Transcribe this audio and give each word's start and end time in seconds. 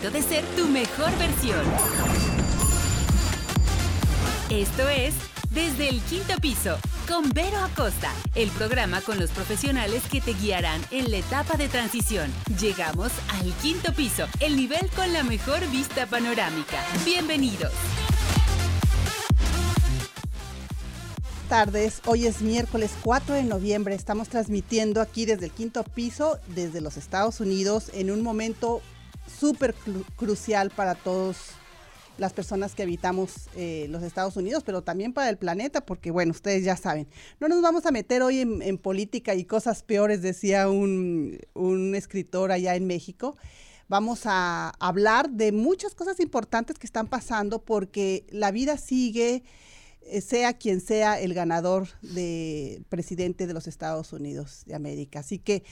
de 0.00 0.22
ser 0.22 0.42
tu 0.56 0.66
mejor 0.68 1.10
versión. 1.18 1.60
Esto 4.48 4.88
es 4.88 5.12
Desde 5.50 5.90
el 5.90 6.00
Quinto 6.00 6.34
Piso 6.40 6.78
con 7.06 7.28
Vero 7.28 7.58
Acosta, 7.58 8.10
el 8.34 8.48
programa 8.52 9.02
con 9.02 9.20
los 9.20 9.30
profesionales 9.30 10.02
que 10.10 10.22
te 10.22 10.32
guiarán 10.32 10.80
en 10.92 11.10
la 11.10 11.18
etapa 11.18 11.58
de 11.58 11.68
transición. 11.68 12.32
Llegamos 12.58 13.12
al 13.38 13.52
quinto 13.60 13.92
piso, 13.92 14.24
el 14.40 14.56
nivel 14.56 14.88
con 14.96 15.12
la 15.12 15.24
mejor 15.24 15.60
vista 15.70 16.06
panorámica. 16.06 16.82
Bienvenidos. 17.04 17.72
tardes. 21.52 22.00
Hoy 22.06 22.26
es 22.26 22.40
miércoles 22.40 22.92
4 23.02 23.34
de 23.34 23.42
noviembre. 23.42 23.94
Estamos 23.94 24.30
transmitiendo 24.30 25.02
aquí 25.02 25.26
desde 25.26 25.44
el 25.44 25.50
quinto 25.50 25.84
piso, 25.84 26.38
desde 26.54 26.80
los 26.80 26.96
Estados 26.96 27.40
Unidos, 27.40 27.90
en 27.92 28.10
un 28.10 28.22
momento 28.22 28.80
súper 29.26 29.74
crucial 30.16 30.70
para 30.70 30.94
todas 30.94 31.52
las 32.18 32.32
personas 32.32 32.74
que 32.74 32.82
habitamos 32.82 33.48
eh, 33.56 33.86
los 33.88 34.02
Estados 34.02 34.36
Unidos, 34.36 34.62
pero 34.64 34.82
también 34.82 35.12
para 35.12 35.30
el 35.30 35.38
planeta, 35.38 35.84
porque 35.84 36.10
bueno, 36.10 36.32
ustedes 36.32 36.64
ya 36.64 36.76
saben. 36.76 37.08
No 37.40 37.48
nos 37.48 37.62
vamos 37.62 37.86
a 37.86 37.90
meter 37.90 38.22
hoy 38.22 38.40
en, 38.40 38.78
política 38.78 39.34
y 39.34 39.44
cosas 39.44 39.82
peores, 39.82 40.22
decía 40.22 40.68
un, 40.68 41.38
un 41.54 41.94
escritor 41.94 42.52
allá 42.52 42.76
en 42.76 42.86
México 42.86 43.36
vamos 43.92 44.22
a 44.24 44.70
hablar 44.78 45.28
de 45.28 45.52
muchas 45.52 45.94
cosas 45.94 46.18
importantes 46.18 46.78
que 46.78 46.86
están 46.86 47.08
pasando 47.08 47.62
porque 47.62 48.24
la 48.30 48.50
vida 48.50 48.78
sigue, 48.78 49.42
sea 50.20 50.52
quien 50.52 50.80
sea 50.80 51.20
el 51.20 51.34
ganador 51.34 51.88
de 52.02 52.82
presidente 52.88 53.46
de 53.46 53.54
los 53.54 53.66
Estados 53.66 54.12
Unidos 54.12 54.62
de 54.66 54.74
América. 54.74 55.20
Así 55.20 55.38
que, 55.38 55.64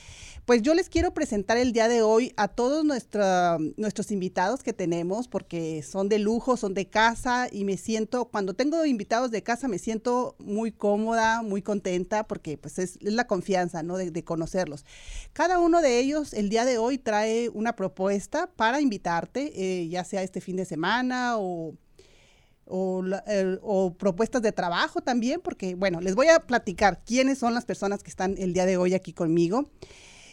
pues 0.45 0.63
yo 0.63 0.75
les 0.75 0.89
quiero 0.89 1.13
presentar 1.13 1.57
el 1.57 1.73
día 1.73 1.89
de 1.89 2.03
hoy 2.03 2.33
a 2.37 2.49
todos 2.49 2.85
nuestros 2.85 4.11
invitados 4.11 4.63
que 4.63 4.73
tenemos, 4.73 5.29
porque 5.29 5.83
son 5.83 6.09
de 6.09 6.19
lujo, 6.19 6.57
son 6.57 6.75
de 6.75 6.89
casa 6.89 7.49
y 7.51 7.65
me 7.65 7.77
siento, 7.77 8.27
cuando 8.27 8.55
tengo 8.55 8.85
invitados 8.85 9.31
de 9.31 9.43
casa, 9.43 9.69
me 9.69 9.79
siento 9.79 10.37
muy 10.39 10.73
cómoda, 10.73 11.43
muy 11.43 11.63
contenta, 11.63 12.25
porque 12.25 12.57
pues 12.59 12.79
es, 12.79 12.99
la 13.03 13.27
confianza, 13.27 13.83
¿no? 13.83 13.97
De, 13.97 14.21
conocerlos. 14.25 14.85
Cada 15.33 15.59
uno 15.59 15.81
de 15.81 15.99
ellos 15.99 16.35
el 16.35 16.51
día 16.51 16.65
de 16.65 16.79
hoy 16.79 16.99
trae 16.99 17.49
una 17.49 17.75
propuesta 17.75 18.49
para 18.49 18.81
invitarte, 18.81 19.53
eh, 19.55 19.89
ya 19.89 20.05
sea 20.05 20.23
este 20.23 20.41
fin 20.41 20.57
de 20.57 20.65
semana 20.65 21.39
o 21.39 21.75
o, 22.71 23.95
propuestas 23.99 24.43
de 24.43 24.53
trabajo 24.53 25.01
también, 25.01 25.41
porque 25.43 25.75
bueno, 25.75 26.01
les 26.01 26.15
voy 26.15 26.29
a 26.29 26.41
platicar 26.41 27.03
quiénes 27.05 27.39
son 27.39 27.55
las 27.55 27.65
personas 27.65 28.03
que 28.03 28.11
están 28.11 28.37
el 28.39 28.53
día 28.53 28.67
de 28.67 28.77
hoy 28.77 28.95
aquí 28.95 29.13
conmigo. 29.13 29.71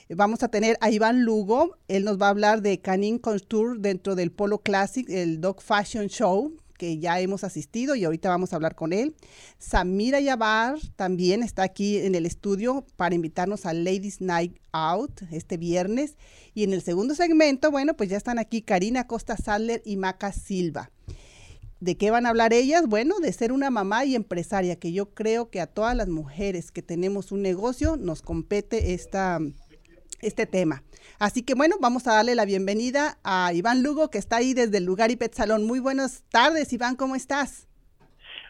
Vamos 0.09 0.41
a 0.41 0.47
tener 0.47 0.77
a 0.79 0.89
Iván 0.89 1.23
Lugo, 1.23 1.77
él 1.89 2.05
nos 2.05 2.21
va 2.21 2.27
a 2.27 2.29
hablar 2.29 2.61
de 2.61 2.79
Canin 2.79 3.19
Contour 3.19 3.79
dentro 3.79 4.15
del 4.15 4.31
Polo 4.31 4.59
Classic, 4.59 5.09
el 5.09 5.41
Dog 5.41 5.61
Fashion 5.61 6.07
Show, 6.07 6.53
que 6.77 6.99
ya 6.99 7.19
hemos 7.19 7.43
asistido 7.43 7.95
y 7.95 8.05
ahorita 8.05 8.29
vamos 8.29 8.53
a 8.53 8.55
hablar 8.55 8.75
con 8.75 8.93
él. 8.93 9.15
Samira 9.57 10.19
Yabar 10.19 10.77
también 10.95 11.43
está 11.43 11.63
aquí 11.63 11.97
en 11.97 12.15
el 12.15 12.25
estudio 12.25 12.85
para 12.95 13.15
invitarnos 13.15 13.65
a 13.65 13.73
Ladies 13.73 14.21
Night 14.21 14.57
Out 14.71 15.23
este 15.31 15.57
viernes. 15.57 16.15
Y 16.53 16.63
en 16.63 16.73
el 16.73 16.81
segundo 16.81 17.15
segmento, 17.15 17.71
bueno, 17.71 17.95
pues 17.95 18.09
ya 18.09 18.17
están 18.17 18.39
aquí 18.39 18.61
Karina 18.61 19.07
Costa 19.07 19.35
Sadler 19.35 19.81
y 19.85 19.97
Maca 19.97 20.31
Silva. 20.31 20.91
¿De 21.79 21.95
qué 21.95 22.09
van 22.09 22.25
a 22.25 22.29
hablar 22.29 22.53
ellas? 22.53 22.87
Bueno, 22.87 23.19
de 23.19 23.31
ser 23.31 23.51
una 23.51 23.69
mamá 23.69 24.03
y 24.05 24.15
empresaria, 24.15 24.77
que 24.77 24.91
yo 24.91 25.13
creo 25.13 25.49
que 25.51 25.61
a 25.61 25.67
todas 25.67 25.95
las 25.95 26.07
mujeres 26.07 26.71
que 26.71 26.81
tenemos 26.81 27.31
un 27.31 27.43
negocio 27.43 27.97
nos 27.97 28.23
compete 28.23 28.93
esta, 28.93 29.39
este 30.21 30.47
tema. 30.47 30.83
Así 31.19 31.43
que 31.43 31.53
bueno, 31.53 31.75
vamos 31.79 32.07
a 32.07 32.13
darle 32.13 32.33
la 32.33 32.45
bienvenida 32.45 33.19
a 33.23 33.53
Iván 33.53 33.83
Lugo, 33.83 34.09
que 34.09 34.17
está 34.17 34.37
ahí 34.37 34.53
desde 34.53 34.77
el 34.77 34.85
lugar 34.85 35.11
y 35.11 35.17
Pet 35.17 35.35
Salón. 35.35 35.65
Muy 35.65 35.79
buenas 35.79 36.23
tardes, 36.29 36.73
Iván, 36.73 36.95
¿cómo 36.95 37.15
estás? 37.15 37.66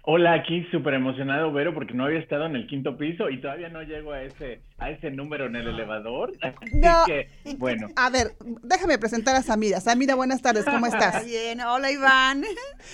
Hola, 0.10 0.36
aquí 0.36 0.66
súper 0.72 0.94
emocionado, 0.94 1.52
Vero, 1.52 1.74
porque 1.74 1.94
no 1.94 2.06
había 2.06 2.20
estado 2.20 2.46
en 2.46 2.56
el 2.56 2.66
quinto 2.66 2.96
piso 2.96 3.30
y 3.30 3.42
todavía 3.42 3.68
no 3.68 3.82
llego 3.82 4.14
a 4.14 4.22
ese, 4.22 4.62
a 4.78 4.90
ese 4.90 5.12
número 5.12 5.48
en 5.48 5.58
el 5.58 5.68
elevador. 5.68 6.32
No. 6.72 7.04
que, 7.06 7.28
bueno. 7.58 7.90
A 7.98 8.10
ver, 8.10 8.32
déjame 8.64 8.98
presentar 8.98 9.36
a 9.36 9.42
Samira. 9.42 9.82
Samira, 9.82 10.16
buenas 10.16 10.42
tardes, 10.42 10.64
¿cómo 10.64 10.86
estás? 10.86 11.26
Bien, 11.26 11.60
hola 11.60 11.92
Iván. 11.92 12.46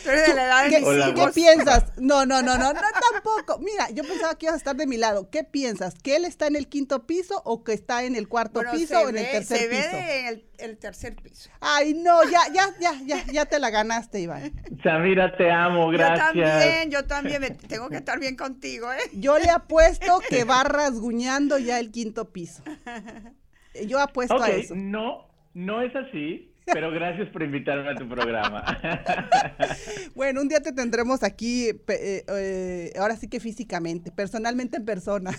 ¿Qué, 0.03 1.27
piensas? 1.35 1.93
No, 1.99 2.25
no, 2.25 2.41
no, 2.41 2.57
no, 2.57 2.73
no, 2.73 2.81
tampoco. 3.11 3.59
Mira, 3.59 3.91
yo 3.93 4.03
pensaba 4.03 4.35
que 4.35 4.47
ibas 4.47 4.55
a 4.55 4.57
estar 4.57 4.75
de 4.75 4.87
mi 4.87 4.97
lado. 4.97 5.29
¿Qué 5.29 5.43
piensas? 5.43 5.93
¿Que 5.93 6.15
él 6.15 6.25
está 6.25 6.47
en 6.47 6.55
el 6.55 6.67
quinto 6.67 7.05
piso 7.05 7.43
o 7.45 7.63
que 7.63 7.73
está 7.73 8.05
en 8.05 8.15
el 8.15 8.27
cuarto 8.27 8.61
piso 8.71 8.99
o 8.99 9.09
en 9.09 9.19
el 9.19 9.29
tercer 9.29 9.69
piso? 9.69 9.83
Se 9.83 9.95
ve 9.95 10.19
en 10.19 10.27
el, 10.29 10.43
tercer 10.77 11.15
piso. 11.15 11.49
Ay, 11.59 11.93
no, 11.93 12.23
ya, 12.23 12.41
ya, 12.53 12.67
ya, 12.79 12.93
ya, 13.05 13.25
ya 13.31 13.45
te 13.45 13.59
la 13.59 13.69
ganaste, 13.69 14.21
Iván. 14.21 14.51
Samira, 14.83 15.35
te 15.37 15.51
amo, 15.51 15.89
gracias. 15.89 16.33
Yo 16.33 16.43
también, 16.43 16.91
yo 16.91 17.05
también 17.05 17.57
tengo 17.67 17.89
que 17.89 17.97
estar 17.97 18.19
bien 18.19 18.35
contigo, 18.35 18.91
¿eh? 18.91 19.09
Yo 19.13 19.37
le 19.39 19.49
apuesto 19.49 20.19
que 20.29 20.43
va 20.43 20.63
rasguñando 20.63 21.57
ya 21.57 21.79
el 21.79 21.91
quinto 21.91 22.31
piso. 22.31 22.63
Yo 23.87 23.99
apuesto 23.99 24.41
a 24.41 24.49
eso. 24.49 24.75
No, 24.75 25.27
no 25.53 25.81
es 25.81 25.95
así. 25.95 26.52
Pero 26.65 26.91
gracias 26.91 27.29
por 27.29 27.43
invitarme 27.43 27.89
a 27.89 27.95
tu 27.95 28.07
programa. 28.07 28.63
bueno, 30.15 30.41
un 30.41 30.47
día 30.47 30.61
te 30.61 30.71
tendremos 30.71 31.23
aquí, 31.23 31.69
eh, 31.69 31.77
eh, 31.87 32.93
ahora 32.97 33.15
sí 33.17 33.27
que 33.27 33.39
físicamente, 33.39 34.11
personalmente 34.11 34.77
en 34.77 34.85
persona. 34.85 35.31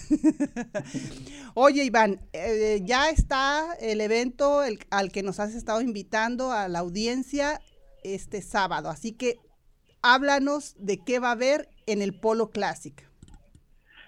Oye, 1.54 1.84
Iván, 1.84 2.20
eh, 2.32 2.80
ya 2.84 3.08
está 3.08 3.74
el 3.80 4.00
evento 4.00 4.62
al 4.90 5.12
que 5.12 5.22
nos 5.22 5.40
has 5.40 5.54
estado 5.54 5.80
invitando 5.80 6.52
a 6.52 6.68
la 6.68 6.80
audiencia 6.80 7.60
este 8.02 8.42
sábado, 8.42 8.90
así 8.90 9.12
que 9.12 9.38
háblanos 10.02 10.74
de 10.78 10.98
qué 11.02 11.18
va 11.18 11.28
a 11.28 11.32
haber 11.32 11.68
en 11.86 12.02
el 12.02 12.12
Polo 12.14 12.50
Classic. 12.50 13.08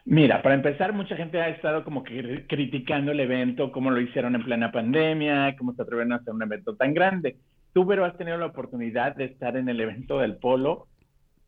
Mira, 0.09 0.41
para 0.41 0.55
empezar, 0.55 0.93
mucha 0.93 1.17
gente 1.17 1.41
ha 1.41 1.49
estado 1.49 1.83
como 1.83 2.05
que 2.05 2.47
criticando 2.49 3.11
el 3.11 3.19
evento, 3.19 3.73
cómo 3.73 3.91
lo 3.91 4.01
hicieron 4.01 4.37
en 4.37 4.45
plena 4.45 4.71
pandemia, 4.71 5.57
cómo 5.59 5.75
se 5.75 5.83
atrevieron 5.83 6.13
a 6.13 6.17
hacer 6.17 6.33
un 6.33 6.43
evento 6.43 6.77
tan 6.77 6.95
grande. 6.95 7.39
Tú, 7.73 7.85
pero 7.89 8.05
has 8.05 8.17
tenido 8.17 8.39
la 8.39 8.47
oportunidad 8.47 9.17
de 9.17 9.25
estar 9.25 9.57
en 9.57 9.69
el 9.69 9.81
evento 9.81 10.21
del 10.21 10.37
Polo. 10.37 10.87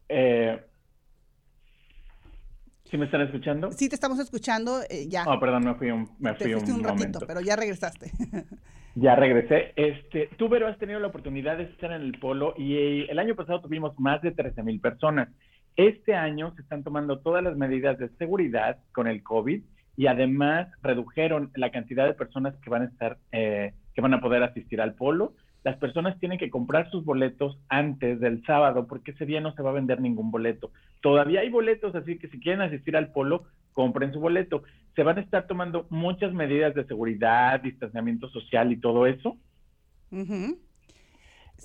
Eh, 0.09 0.61
¿Sí 2.91 2.99
me 2.99 3.05
están 3.05 3.21
escuchando? 3.21 3.71
Sí, 3.71 3.89
te 3.89 3.95
estamos 3.95 4.19
escuchando, 4.19 4.81
eh, 4.91 5.07
ya. 5.09 5.25
Oh, 5.29 5.39
perdón, 5.39 5.65
me 5.65 5.75
fui 5.77 5.93
un, 5.93 6.11
me 6.19 6.35
fui 6.35 6.53
un, 6.53 6.83
ratito, 6.83 7.21
pero 7.29 7.41
ya 7.41 7.55
regresaste. 7.55 8.11
ya 8.97 9.15
regresé. 9.15 9.73
Este, 9.77 10.31
tú, 10.37 10.51
pero 10.51 10.67
has 10.67 10.79
tenido 10.79 10.99
la 10.99 11.07
oportunidad 11.07 11.59
de 11.59 11.65
estar 11.65 11.93
en 11.93 12.03
el 12.03 12.19
Polo 12.19 12.55
y 12.59 13.09
el 13.09 13.21
año 13.21 13.37
pasado 13.37 13.61
tuvimos 13.61 13.97
más 14.01 14.21
de 14.21 14.33
13 14.33 14.65
mil 14.65 14.81
personas. 14.81 15.29
Este 15.78 16.16
año 16.16 16.53
se 16.56 16.62
están 16.62 16.83
tomando 16.83 17.21
todas 17.21 17.41
las 17.41 17.56
medidas 17.56 17.97
de 17.99 18.09
seguridad 18.16 18.78
con 18.91 19.06
el 19.06 19.22
COVID 19.22 19.62
y 19.97 20.06
además 20.09 20.66
redujeron 20.83 21.53
la 21.55 21.71
cantidad 21.71 22.05
de 22.05 22.15
personas 22.15 22.56
que 22.56 22.69
van 22.69 22.83
a 22.83 22.87
estar, 22.87 23.19
eh, 23.31 23.75
que 23.94 24.00
van 24.00 24.12
a 24.12 24.21
poder 24.21 24.43
asistir 24.43 24.81
al 24.81 24.94
polo. 24.94 25.34
Las 25.62 25.77
personas 25.77 26.19
tienen 26.19 26.37
que 26.37 26.50
comprar 26.50 26.91
sus 26.91 27.05
boletos 27.05 27.61
antes 27.69 28.19
del 28.19 28.44
sábado 28.44 28.89
porque 28.89 29.12
ese 29.12 29.25
día 29.25 29.41
no 29.41 29.55
se 29.55 29.62
va 29.62 29.71
a 29.71 29.75
vender 29.75 30.00
ningún 30.00 30.33
boleto. 30.33 30.72
Todavía 31.00 31.43
hay 31.43 31.49
boletos, 31.49 31.95
así 31.95 32.19
que 32.19 32.27
si 32.27 32.41
quieren 32.41 32.60
asistir 32.60 32.97
al 32.97 33.12
polo, 33.12 33.45
compren 33.72 34.12
su 34.12 34.19
boleto. 34.19 34.65
Se 34.97 35.05
van 35.05 35.19
a 35.19 35.21
estar 35.21 35.47
tomando 35.47 35.87
muchas 35.91 36.33
medidas 36.33 36.75
de 36.75 36.87
seguridad, 36.87 37.60
distanciamiento 37.60 38.28
social 38.31 38.72
y 38.72 38.81
todo 38.81 39.06
eso. 39.06 39.37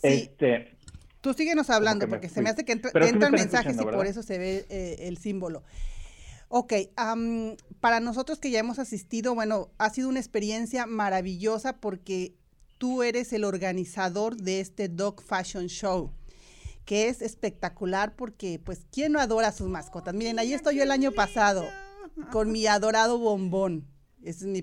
Este, 0.04 0.76
Tú 1.24 1.34
síguenos 1.34 1.70
hablando, 1.70 2.10
porque 2.10 2.28
se 2.28 2.42
me 2.42 2.50
hace 2.50 2.66
que 2.66 2.74
entra, 2.74 2.92
entran 3.08 3.32
mensajes 3.32 3.78
y 3.80 3.86
por 3.86 4.06
eso 4.06 4.22
se 4.24 4.38
ve 4.38 4.66
eh, 4.68 5.08
el 5.08 5.18
símbolo. 5.18 5.64
Ok, 6.50 6.74
para 7.80 8.02
nosotros 8.02 8.40
que 8.40 8.52
ya 8.52 8.60
hemos 8.60 8.78
asistido, 8.78 9.34
bueno, 9.34 9.72
ha 9.78 9.90
sido 9.90 10.10
una 10.10 10.20
experiencia 10.20 10.86
maravillosa 10.86 11.78
porque 11.78 12.36
tú 12.78 13.04
eres 13.04 13.32
el 13.32 13.46
organizador 13.46 14.36
de 14.36 14.60
este 14.60 14.90
Dog 14.90 15.22
Fashion 15.22 15.68
Show, 15.68 16.12
que 16.84 17.08
es 17.08 17.22
espectacular 17.22 18.18
porque, 18.18 18.60
pues, 18.60 18.86
¿quién 18.92 19.14
no 19.14 19.22
adora 19.22 19.48
a 19.48 19.54
sus 19.54 19.70
mascotas? 19.70 20.14
Miren, 20.14 20.40
ahí 20.40 20.52
estoy 20.52 20.76
yo 20.76 20.84
el 20.84 20.92
año 20.92 21.14
pasado 21.14 21.64
con 22.34 22.52
mi 22.52 22.68
adorado 22.68 23.18
bombón. 23.18 23.88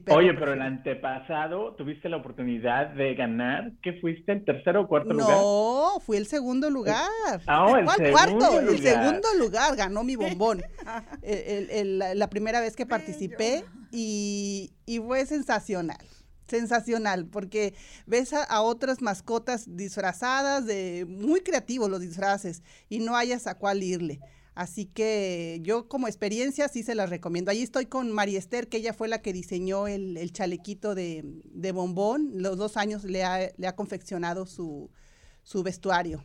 Oye, 0.09 0.33
pero 0.35 0.55
el 0.55 0.63
antepasado 0.63 1.75
tuviste 1.75 2.09
la 2.09 2.17
oportunidad 2.17 2.95
de 2.95 3.15
ganar. 3.15 3.73
¿Qué 3.83 3.95
fuiste? 4.01 4.33
¿El 4.33 4.45
tercero 4.45 4.83
o 4.83 4.89
cuarto 4.89 5.13
lugar? 5.13 5.37
No, 5.37 6.01
fui 6.01 6.17
el 6.17 6.27
segundo 6.27 6.71
lugar. 6.71 7.09
Ah, 7.47 7.67
oh, 7.67 7.77
el 7.77 7.87
segundo 7.89 8.13
cuarto? 8.13 8.61
Lugar. 8.63 8.75
El 8.75 8.79
segundo 8.79 9.29
lugar 9.39 9.77
ganó 9.77 10.03
mi 10.03 10.17
bombón. 10.17 10.63
la 12.15 12.31
primera 12.31 12.61
vez 12.61 12.75
que 12.75 12.87
participé 12.87 13.65
y, 13.93 14.73
fue 15.07 15.27
sensacional. 15.27 16.05
Sensacional, 16.49 17.27
porque 17.27 17.75
ves 18.07 18.33
a, 18.33 18.63
otras 18.63 19.03
mascotas 19.03 19.77
disfrazadas, 19.77 20.67
de 20.67 21.07
muy 21.07 21.43
creativos 21.43 21.91
los 21.91 22.01
disfraces, 22.01 22.63
y 22.89 23.01
no 23.01 23.15
hayas 23.15 23.47
a 23.47 23.57
cuál 23.57 23.83
irle. 23.83 24.21
Así 24.55 24.87
que 24.87 25.59
yo 25.63 25.89
como 25.89 26.09
experiencia 26.09 26.69
sí 26.69 26.83
se 26.83 26.95
las 26.95 27.11
recomiendo. 27.11 27.51
Ahí 27.51 27.63
estoy 27.63 27.87
con 27.87 28.13
María 28.13 28.39
Esther, 28.39 28.69
que 28.69 28.79
ella 28.79 28.93
fue 28.93 29.09
la 29.09 29.23
que 29.23 29.33
diseñó 29.33 29.87
el, 29.87 30.17
el 30.17 30.33
chalequito 30.33 30.95
de, 30.95 31.23
de, 31.45 31.73
bombón. 31.73 32.33
Los 32.35 32.59
dos 32.59 32.77
años 32.77 33.05
le 33.05 33.25
ha, 33.25 33.51
le 33.57 33.67
ha 33.67 33.77
confeccionado 33.77 34.47
su, 34.47 34.91
su 35.43 35.63
vestuario. 35.63 36.25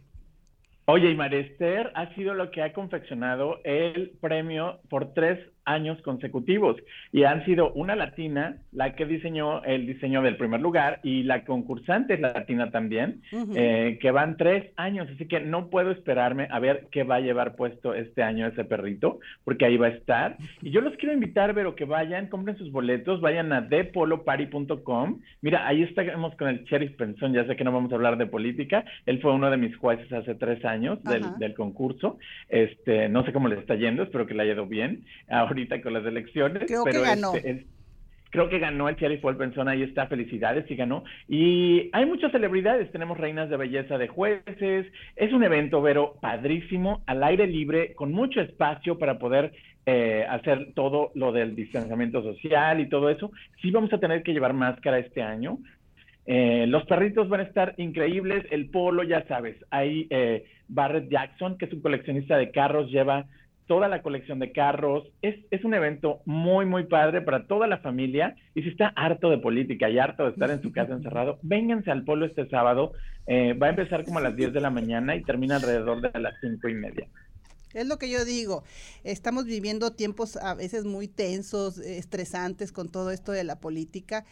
Oye, 0.86 1.12
y 1.12 1.16
María 1.16 1.40
Esther 1.40 1.92
ha 1.96 2.14
sido 2.16 2.34
lo 2.34 2.52
que 2.52 2.62
ha 2.62 2.74
confeccionado 2.74 3.60
el 3.64 4.12
premio 4.22 4.80
por 4.90 5.14
tres 5.14 5.40
años 5.66 6.02
consecutivos 6.02 6.78
y 7.12 7.24
han 7.24 7.44
sido 7.46 7.72
una 7.74 7.96
latina 7.96 8.58
la 8.72 8.96
que 8.96 9.06
diseñó 9.06 9.64
el 9.64 9.86
diseño 9.86 10.22
del 10.22 10.38
primer 10.38 10.62
lugar 10.62 11.00
y 11.04 11.24
la 11.24 11.44
concursante 11.44 12.14
es 12.14 12.20
latina 12.20 12.72
también, 12.72 13.22
eh, 13.56 13.98
que 14.02 14.12
van 14.12 14.38
tres 14.38 14.72
años, 14.76 15.08
así 15.14 15.28
que 15.28 15.40
no 15.40 15.70
puedo 15.70 15.92
esperarme 15.92 16.48
a 16.52 16.60
ver 16.60 16.88
qué 16.92 17.04
va 17.04 17.16
a 17.16 17.20
llevar 17.20 17.56
puesto 17.56 17.94
este 17.94 18.24
año 18.24 18.48
ese 18.48 18.64
perrito, 18.64 19.20
porque 19.44 19.66
ahí 19.66 19.78
va 19.78 19.88
a 19.88 19.92
estar. 19.92 20.38
Y 20.62 20.72
yo 20.72 20.82
los 20.82 20.96
quiero 20.98 21.14
invitar, 21.14 21.54
pero 21.54 21.76
que 21.76 21.86
vayan, 21.86 22.28
compren 22.28 22.58
sus 22.58 22.72
boletos, 22.72 23.22
vayan 23.22 23.52
a 23.54 23.62
depolopari.com. 23.62 25.20
Mira, 25.42 25.68
ahí 25.68 25.84
estamos 25.84 26.36
con 26.36 26.50
el 26.50 26.64
Sheriff 26.66 26.96
Pensón, 26.96 27.34
ya 27.34 27.46
sé 27.46 27.56
que 27.56 27.64
no 27.64 27.72
vamos 27.72 27.92
a 27.92 27.96
hablar 27.96 28.18
de 28.18 28.28
política, 28.28 28.86
él 29.06 29.22
fue 29.22 29.34
uno 29.34 29.50
de 29.50 29.58
mis 29.58 29.76
jueces 29.78 30.12
hace 30.12 30.36
tres 30.36 30.64
años 30.66 31.04
del, 31.04 31.24
del 31.40 31.54
concurso, 31.54 32.18
este, 32.50 33.10
no 33.10 33.26
sé 33.26 33.34
cómo 33.34 33.48
le 33.48 33.56
está 33.56 33.76
yendo, 33.76 34.04
espero 34.04 34.28
que 34.28 34.34
le 34.34 34.44
haya 34.44 34.54
ido 34.54 34.68
bien. 34.68 35.04
Ahora 35.30 35.55
ahorita 35.56 35.82
con 35.82 35.94
las 35.94 36.06
elecciones. 36.06 36.64
Creo 36.68 36.84
pero 36.84 37.02
que 37.02 37.08
ganó. 37.08 37.34
Este, 37.34 37.66
creo 38.36 38.50
que 38.50 38.60
ganó 38.60 38.90
el 38.90 38.98
Cherry 38.98 39.18
Pensón, 39.18 39.70
ahí 39.70 39.82
está, 39.82 40.08
felicidades, 40.08 40.70
y 40.70 40.76
ganó. 40.76 41.06
Y 41.30 41.90
hay 41.94 42.06
muchas 42.06 42.34
celebridades, 42.34 42.92
tenemos 42.92 43.18
reinas 43.18 43.50
de 43.50 43.56
belleza 43.56 43.98
de 43.98 44.10
jueces, 44.10 44.88
es 45.16 45.34
un 45.34 45.44
evento, 45.44 45.82
pero 45.82 46.16
padrísimo, 46.20 47.02
al 47.08 47.24
aire 47.24 47.48
libre, 47.48 47.94
con 47.96 48.12
mucho 48.12 48.42
espacio 48.42 49.00
para 49.00 49.18
poder 49.18 49.54
eh, 49.86 50.26
hacer 50.30 50.74
todo 50.76 51.12
lo 51.16 51.32
del 51.32 51.56
distanciamiento 51.56 52.22
social 52.22 52.82
y 52.82 52.90
todo 52.90 53.10
eso. 53.10 53.32
Sí 53.62 53.72
vamos 53.72 53.94
a 53.94 54.00
tener 54.00 54.22
que 54.22 54.34
llevar 54.34 54.54
máscara 54.54 55.00
este 55.00 55.22
año. 55.22 55.60
Eh, 56.26 56.66
los 56.68 56.84
perritos 56.86 57.30
van 57.30 57.40
a 57.40 57.44
estar 57.44 57.74
increíbles, 57.78 58.46
el 58.50 58.70
polo, 58.70 59.04
ya 59.04 59.26
sabes, 59.28 59.56
ahí 59.70 60.08
eh, 60.10 60.44
Barrett 60.68 61.10
Jackson, 61.10 61.58
que 61.58 61.66
es 61.66 61.74
un 61.74 61.82
coleccionista 61.82 62.36
de 62.36 62.52
carros, 62.52 62.90
lleva 62.90 63.28
toda 63.68 63.88
la 63.88 64.02
colección 64.02 64.40
de 64.40 64.52
carros. 64.52 65.04
Es, 65.22 65.36
es, 65.52 65.64
un 65.64 65.74
evento 65.74 66.22
muy, 66.26 66.66
muy 66.66 66.84
padre 66.86 67.22
para 67.22 67.48
toda 67.48 67.68
la 67.68 67.80
familia. 67.80 68.36
Y 68.54 68.64
si 68.64 68.70
está 68.70 68.88
harto 68.96 69.30
de 69.30 69.38
política 69.38 69.90
y 69.90 70.00
harto 70.00 70.24
de 70.24 70.32
estar 70.32 70.52
en 70.52 70.62
su 70.62 70.72
casa 70.72 70.94
encerrado, 70.96 71.40
vénganse 71.42 71.92
al 71.92 72.04
polo 72.04 72.26
este 72.26 72.48
sábado. 72.50 72.94
Eh, 73.28 73.54
va 73.54 73.68
a 73.68 73.72
empezar 73.72 74.06
como 74.06 74.20
a 74.20 74.22
las 74.22 74.36
10 74.36 74.54
de 74.54 74.62
la 74.62 74.70
mañana 74.70 75.16
y 75.16 75.24
termina 75.24 75.56
alrededor 75.56 76.02
de 76.02 76.20
las 76.20 76.36
cinco 76.42 76.68
y 76.68 76.74
media. 76.74 77.08
Es 77.74 77.88
lo 77.88 77.98
que 77.98 78.10
yo 78.10 78.24
digo. 78.24 78.64
Estamos 79.04 79.46
viviendo 79.46 79.92
tiempos 79.92 80.38
a 80.38 80.54
veces 80.54 80.86
muy 80.86 81.10
tensos, 81.10 81.78
estresantes 81.78 82.72
con 82.72 82.90
todo 82.90 83.12
esto 83.12 83.34
de 83.34 83.44
la 83.44 83.60
política 83.60 84.26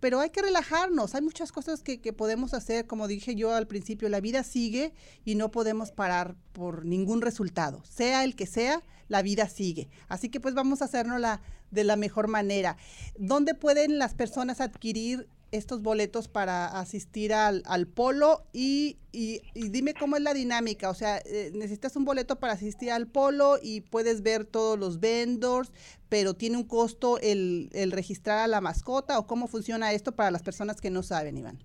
pero 0.00 0.20
hay 0.20 0.30
que 0.30 0.42
relajarnos, 0.42 1.14
hay 1.14 1.22
muchas 1.22 1.52
cosas 1.52 1.82
que, 1.82 2.00
que, 2.00 2.12
podemos 2.12 2.54
hacer, 2.54 2.86
como 2.86 3.08
dije 3.08 3.34
yo 3.34 3.52
al 3.52 3.66
principio, 3.66 4.08
la 4.08 4.20
vida 4.20 4.44
sigue 4.44 4.92
y 5.24 5.34
no 5.34 5.50
podemos 5.50 5.92
parar 5.92 6.36
por 6.52 6.84
ningún 6.84 7.20
resultado, 7.20 7.82
sea 7.84 8.24
el 8.24 8.36
que 8.36 8.46
sea, 8.46 8.82
la 9.08 9.22
vida 9.22 9.48
sigue. 9.48 9.88
Así 10.08 10.28
que 10.28 10.40
pues 10.40 10.54
vamos 10.54 10.82
a 10.82 10.86
hacernos 10.86 11.20
la, 11.20 11.40
de 11.70 11.84
la 11.84 11.96
mejor 11.96 12.28
manera. 12.28 12.76
¿Dónde 13.18 13.54
pueden 13.54 13.98
las 13.98 14.14
personas 14.14 14.60
adquirir 14.60 15.28
estos 15.52 15.82
boletos 15.82 16.28
para 16.28 16.66
asistir 16.66 17.32
al, 17.32 17.62
al 17.66 17.86
polo 17.86 18.42
y, 18.52 18.98
y, 19.12 19.40
dime 19.54 19.94
cómo 19.94 20.16
es 20.16 20.22
la 20.22 20.34
dinámica, 20.34 20.90
o 20.90 20.94
sea, 20.94 21.18
eh, 21.18 21.50
necesitas 21.54 21.96
un 21.96 22.04
boleto 22.04 22.38
para 22.38 22.52
asistir 22.52 22.90
al 22.90 23.06
polo 23.06 23.56
y 23.62 23.80
puedes 23.80 24.22
ver 24.22 24.44
todos 24.44 24.78
los 24.78 25.00
vendors, 25.00 25.72
pero 26.08 26.34
tiene 26.34 26.56
un 26.56 26.66
costo 26.66 27.18
el, 27.20 27.70
el 27.72 27.92
registrar 27.92 28.38
a 28.38 28.46
la 28.46 28.60
mascota 28.60 29.18
o 29.18 29.26
cómo 29.26 29.46
funciona 29.46 29.92
esto 29.92 30.12
para 30.12 30.30
las 30.30 30.42
personas 30.42 30.80
que 30.80 30.90
no 30.90 31.02
saben, 31.02 31.38
Iván. 31.38 31.58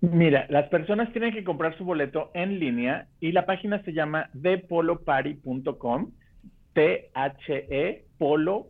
Mira, 0.00 0.46
las 0.48 0.68
personas 0.68 1.12
tienen 1.12 1.32
que 1.32 1.44
comprar 1.44 1.78
su 1.78 1.84
boleto 1.84 2.32
en 2.34 2.58
línea 2.58 3.06
y 3.20 3.30
la 3.30 3.46
página 3.46 3.82
se 3.84 3.92
llama 3.92 4.30
thepolopari.com, 4.42 6.10
T-H-E, 6.72 8.04
polo 8.18 8.66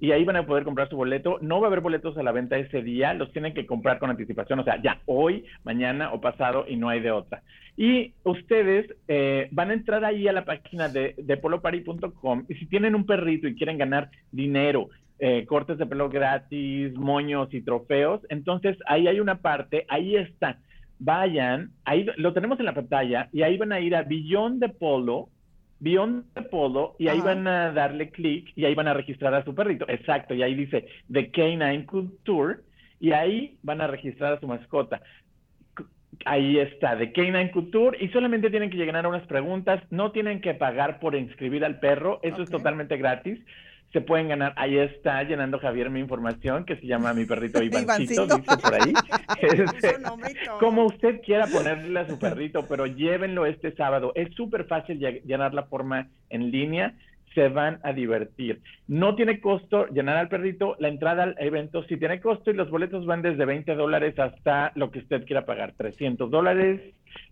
Y 0.00 0.12
ahí 0.12 0.24
van 0.24 0.36
a 0.36 0.46
poder 0.46 0.64
comprar 0.64 0.88
su 0.88 0.96
boleto. 0.96 1.38
No 1.40 1.60
va 1.60 1.66
a 1.66 1.68
haber 1.68 1.80
boletos 1.80 2.16
a 2.16 2.22
la 2.22 2.32
venta 2.32 2.56
ese 2.56 2.82
día, 2.82 3.14
los 3.14 3.32
tienen 3.32 3.54
que 3.54 3.66
comprar 3.66 3.98
con 3.98 4.10
anticipación, 4.10 4.60
o 4.60 4.64
sea, 4.64 4.80
ya 4.82 5.00
hoy, 5.06 5.44
mañana 5.64 6.12
o 6.12 6.20
pasado 6.20 6.64
y 6.68 6.76
no 6.76 6.88
hay 6.88 7.00
de 7.00 7.10
otra. 7.10 7.42
Y 7.76 8.14
ustedes 8.24 8.94
eh, 9.06 9.48
van 9.52 9.70
a 9.70 9.74
entrar 9.74 10.04
ahí 10.04 10.26
a 10.28 10.32
la 10.32 10.44
página 10.44 10.88
de, 10.88 11.14
de 11.16 11.36
polopari.com 11.36 12.44
y 12.48 12.54
si 12.54 12.66
tienen 12.66 12.94
un 12.94 13.06
perrito 13.06 13.46
y 13.46 13.54
quieren 13.54 13.78
ganar 13.78 14.10
dinero, 14.32 14.88
eh, 15.20 15.46
cortes 15.46 15.78
de 15.78 15.86
pelo 15.86 16.08
gratis, 16.08 16.94
moños 16.94 17.52
y 17.52 17.60
trofeos, 17.60 18.20
entonces 18.28 18.76
ahí 18.86 19.08
hay 19.08 19.18
una 19.18 19.42
parte, 19.42 19.84
ahí 19.88 20.14
está. 20.14 20.58
Vayan, 21.00 21.72
ahí 21.84 22.06
lo 22.16 22.32
tenemos 22.32 22.58
en 22.60 22.66
la 22.66 22.74
pantalla 22.74 23.28
y 23.32 23.42
ahí 23.42 23.56
van 23.56 23.72
a 23.72 23.80
ir 23.80 23.96
a 23.96 24.02
Billón 24.02 24.60
de 24.60 24.68
Polo 24.68 25.28
Beyond 25.80 26.24
Polo 26.50 26.96
y 26.98 27.08
ahí 27.08 27.20
van 27.20 27.46
a 27.46 27.72
darle 27.72 28.10
clic 28.10 28.52
y 28.56 28.64
ahí 28.64 28.74
van 28.74 28.88
a 28.88 28.94
registrar 28.94 29.34
a 29.34 29.44
su 29.44 29.54
perrito. 29.54 29.86
Exacto, 29.88 30.34
y 30.34 30.42
ahí 30.42 30.54
dice 30.54 30.86
The 31.12 31.30
Canine 31.30 31.86
Culture 31.86 32.60
y 33.00 33.12
ahí 33.12 33.58
van 33.62 33.80
a 33.80 33.86
registrar 33.86 34.34
a 34.34 34.40
su 34.40 34.46
mascota. 34.46 35.00
Ahí 36.24 36.58
está, 36.58 36.98
The 36.98 37.12
Canine 37.12 37.52
Couture, 37.52 37.96
y 38.04 38.08
solamente 38.08 38.50
tienen 38.50 38.70
que 38.70 38.76
llenar 38.76 39.06
unas 39.06 39.24
preguntas, 39.26 39.80
no 39.90 40.10
tienen 40.10 40.40
que 40.40 40.52
pagar 40.52 40.98
por 40.98 41.14
inscribir 41.14 41.64
al 41.64 41.78
perro, 41.78 42.18
eso 42.22 42.42
es 42.42 42.50
totalmente 42.50 42.96
gratis 42.96 43.38
se 43.92 44.00
pueden 44.00 44.28
ganar. 44.28 44.52
Ahí 44.56 44.78
está 44.78 45.22
llenando 45.22 45.58
Javier 45.58 45.90
mi 45.90 46.00
información, 46.00 46.64
que 46.64 46.76
se 46.76 46.86
llama 46.86 47.14
mi 47.14 47.24
perrito 47.24 47.62
Ivancito, 47.62 48.26
dice 48.26 48.56
por 48.62 48.74
ahí. 48.74 48.92
Este, 49.40 49.96
como 50.58 50.86
usted 50.86 51.20
quiera 51.22 51.46
ponerle 51.46 52.00
a 52.00 52.08
su 52.08 52.18
perrito, 52.18 52.66
pero 52.68 52.86
llévenlo 52.86 53.46
este 53.46 53.72
sábado. 53.74 54.12
Es 54.14 54.34
súper 54.34 54.64
fácil 54.64 54.98
llenar 54.98 55.54
la 55.54 55.64
forma 55.64 56.08
en 56.28 56.50
línea. 56.50 56.94
Se 57.34 57.48
van 57.48 57.78
a 57.84 57.92
divertir. 57.92 58.60
No 58.88 59.14
tiene 59.14 59.40
costo 59.40 59.86
llenar 59.88 60.16
al 60.16 60.28
perrito. 60.28 60.74
La 60.80 60.88
entrada 60.88 61.22
al 61.22 61.36
evento 61.38 61.84
sí 61.84 61.96
tiene 61.96 62.20
costo 62.20 62.50
y 62.50 62.54
los 62.54 62.68
boletos 62.68 63.06
van 63.06 63.22
desde 63.22 63.44
20 63.44 63.74
dólares 63.74 64.18
hasta 64.18 64.72
lo 64.74 64.90
que 64.90 65.00
usted 65.00 65.24
quiera 65.24 65.46
pagar. 65.46 65.74
300 65.76 66.30
dólares, 66.30 66.80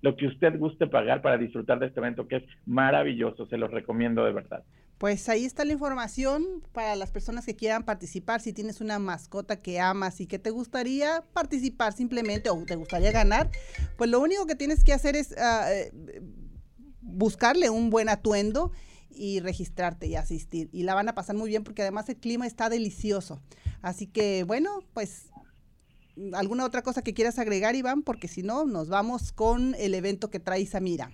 lo 0.03 0.17
que 0.17 0.27
usted 0.27 0.59
guste 0.59 0.87
pagar 0.87 1.23
para 1.23 1.39
disfrutar 1.39 1.79
de 1.79 1.87
este 1.87 2.01
evento 2.01 2.29
que 2.29 2.37
es 2.37 2.45
maravilloso. 2.65 3.47
Se 3.47 3.57
los 3.57 3.71
recomiendo 3.71 4.25
de 4.25 4.33
verdad. 4.33 4.65
Pues 4.99 5.29
ahí 5.29 5.45
está 5.45 5.65
la 5.67 5.75
información 5.75 6.63
para 6.73 6.97
las 6.97 7.11
personas 7.11 7.45
que 7.45 7.55
quieran 7.55 7.85
participar. 7.85 8.41
Si 8.41 8.55
tienes 8.55 8.81
una 8.81 8.99
mascota 8.99 9.61
que 9.61 9.79
amas 9.79 10.21
y 10.23 10.27
que 10.27 10.39
te 10.39 10.51
gustaría 10.51 11.23
participar 11.35 11.93
simplemente 11.93 12.49
o 12.49 12.65
te 12.65 12.77
gustaría 12.77 13.13
ganar, 13.13 13.51
pues 13.99 14.09
lo 14.09 14.21
único 14.21 14.47
que 14.47 14.55
tienes 14.55 14.85
que 14.85 14.95
hacer 14.95 15.15
es 15.15 15.33
uh, 15.33 15.95
buscarle 17.03 17.69
un 17.69 17.91
buen 17.91 18.09
atuendo 18.09 18.73
y 19.11 19.41
registrarte 19.41 20.07
y 20.07 20.17
asistir. 20.17 20.71
Y 20.73 20.85
la 20.85 20.95
van 20.95 21.11
a 21.11 21.15
pasar 21.15 21.37
muy 21.37 21.51
bien 21.51 21.63
porque 21.63 21.83
además 21.83 22.09
el 22.09 22.17
clima 22.17 22.47
está 22.47 22.71
delicioso. 22.71 23.43
Así 23.83 24.07
que 24.07 24.45
bueno, 24.45 24.81
pues 24.95 25.29
alguna 26.35 26.65
otra 26.65 26.83
cosa 26.83 27.03
que 27.03 27.15
quieras 27.15 27.39
agregar, 27.39 27.75
Iván, 27.75 28.03
porque 28.03 28.29
si 28.29 28.43
no, 28.43 28.65
nos 28.65 28.89
vamos 28.89 29.33
con 29.33 29.75
el 29.79 29.95
evento 29.95 30.31
que 30.31 30.41
trae 30.41 30.67
Samira. 30.67 31.11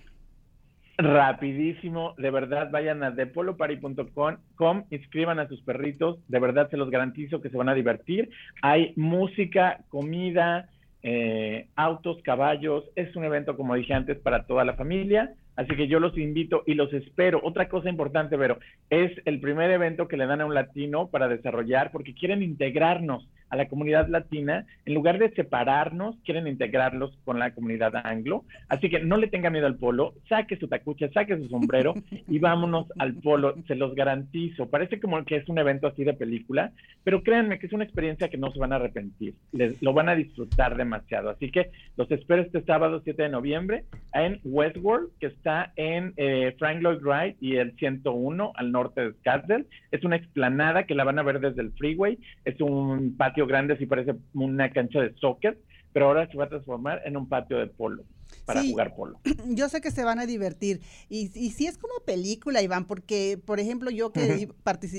Rapidísimo, 0.97 2.13
de 2.17 2.29
verdad, 2.29 2.69
vayan 2.71 3.01
a 3.03 3.09
depolopari.com, 3.09 4.83
inscriban 4.91 5.39
a 5.39 5.47
sus 5.47 5.61
perritos, 5.63 6.19
de 6.27 6.39
verdad 6.39 6.69
se 6.69 6.77
los 6.77 6.91
garantizo 6.91 7.41
que 7.41 7.49
se 7.49 7.57
van 7.57 7.69
a 7.69 7.73
divertir. 7.73 8.29
Hay 8.61 8.93
música, 8.95 9.83
comida, 9.89 10.69
eh, 11.01 11.67
autos, 11.75 12.21
caballos, 12.23 12.83
es 12.95 13.15
un 13.15 13.25
evento, 13.25 13.57
como 13.57 13.73
dije 13.73 13.93
antes, 13.93 14.19
para 14.19 14.45
toda 14.45 14.63
la 14.65 14.75
familia. 14.75 15.33
Así 15.55 15.75
que 15.75 15.87
yo 15.87 15.99
los 15.99 16.17
invito 16.17 16.63
y 16.65 16.73
los 16.73 16.91
espero. 16.93 17.39
Otra 17.43 17.69
cosa 17.69 17.89
importante, 17.89 18.37
Vero, 18.37 18.57
es 18.89 19.11
el 19.25 19.39
primer 19.39 19.69
evento 19.71 20.07
que 20.07 20.17
le 20.17 20.25
dan 20.25 20.41
a 20.41 20.45
un 20.45 20.55
latino 20.55 21.09
para 21.09 21.27
desarrollar, 21.27 21.91
porque 21.91 22.15
quieren 22.15 22.41
integrarnos 22.41 23.27
a 23.53 23.55
la 23.55 23.67
comunidad 23.67 24.07
latina, 24.07 24.65
en 24.83 24.95
lugar 24.95 25.19
de 25.19 25.29
separarnos, 25.29 26.15
quieren 26.25 26.47
integrarlos 26.47 27.15
con 27.23 27.37
la 27.37 27.53
comunidad 27.53 27.95
anglo. 28.03 28.45
Así 28.67 28.89
que 28.89 28.99
no 28.99 29.15
le 29.15 29.27
tenga 29.27 29.51
miedo 29.51 29.67
al 29.67 29.75
polo, 29.75 30.15
saque 30.27 30.57
su 30.57 30.67
tacucha, 30.67 31.07
saque 31.13 31.37
su 31.37 31.47
sombrero 31.49 31.93
y 32.27 32.39
vámonos 32.39 32.87
al 32.97 33.13
polo, 33.13 33.53
se 33.67 33.75
los 33.75 33.93
garantizo. 33.93 34.71
Parece 34.71 34.99
como 34.99 35.23
que 35.23 35.35
es 35.35 35.47
un 35.49 35.59
evento 35.59 35.85
así 35.85 36.03
de 36.03 36.15
película, 36.15 36.71
pero 37.03 37.21
créanme 37.21 37.59
que 37.59 37.67
es 37.67 37.73
una 37.73 37.83
experiencia 37.83 38.27
que 38.27 38.39
no 38.39 38.51
se 38.51 38.57
van 38.57 38.73
a 38.73 38.77
arrepentir, 38.77 39.35
Les, 39.51 39.79
lo 39.83 39.93
van 39.93 40.09
a 40.09 40.15
disfrutar 40.15 40.75
demasiado. 40.75 41.29
Así 41.29 41.51
que 41.51 41.69
los 41.95 42.09
espero 42.09 42.41
este 42.41 42.63
sábado 42.63 43.01
7 43.03 43.21
de 43.21 43.29
noviembre 43.29 43.83
en 44.15 44.39
Westworld, 44.43 45.09
que 45.19 45.27
está 45.27 45.73
en 45.75 46.13
eh, 46.17 46.55
Frank 46.57 46.81
Lloyd 46.81 47.03
Wright 47.03 47.37
y 47.39 47.57
el 47.57 47.75
101 47.77 48.51
al 48.55 48.71
norte 48.71 49.01
de 49.01 49.13
Scottsdale. 49.19 49.65
Es 49.91 50.03
una 50.03 50.15
explanada 50.15 50.87
que 50.87 50.95
la 50.95 51.03
van 51.03 51.19
a 51.19 51.23
ver 51.23 51.39
desde 51.39 51.61
el 51.61 51.71
freeway, 51.73 52.17
es 52.45 52.59
un 52.59 53.15
patio 53.15 53.42
grande, 53.47 53.73
así 53.73 53.85
parece 53.85 54.15
una 54.33 54.71
cancha 54.71 54.99
de 54.99 55.13
soccer, 55.15 55.59
pero 55.91 56.07
ahora 56.07 56.29
se 56.29 56.37
va 56.37 56.45
a 56.45 56.49
transformar 56.49 57.01
en 57.05 57.17
un 57.17 57.29
patio 57.29 57.57
de 57.57 57.67
polo 57.67 58.03
para 58.45 58.63
jugar 58.63 58.95
polo. 58.95 59.19
Yo 59.47 59.69
sé 59.69 59.81
que 59.81 59.91
se 59.91 60.03
van 60.03 60.19
a 60.19 60.25
divertir. 60.25 60.81
Y, 61.09 61.31
y 61.35 61.51
sí 61.51 61.67
es 61.67 61.77
como 61.77 61.93
película, 62.05 62.61
Iván, 62.61 62.85
porque, 62.85 63.39
por 63.43 63.59
ejemplo, 63.59 63.89
yo 63.89 64.11
que 64.11 64.49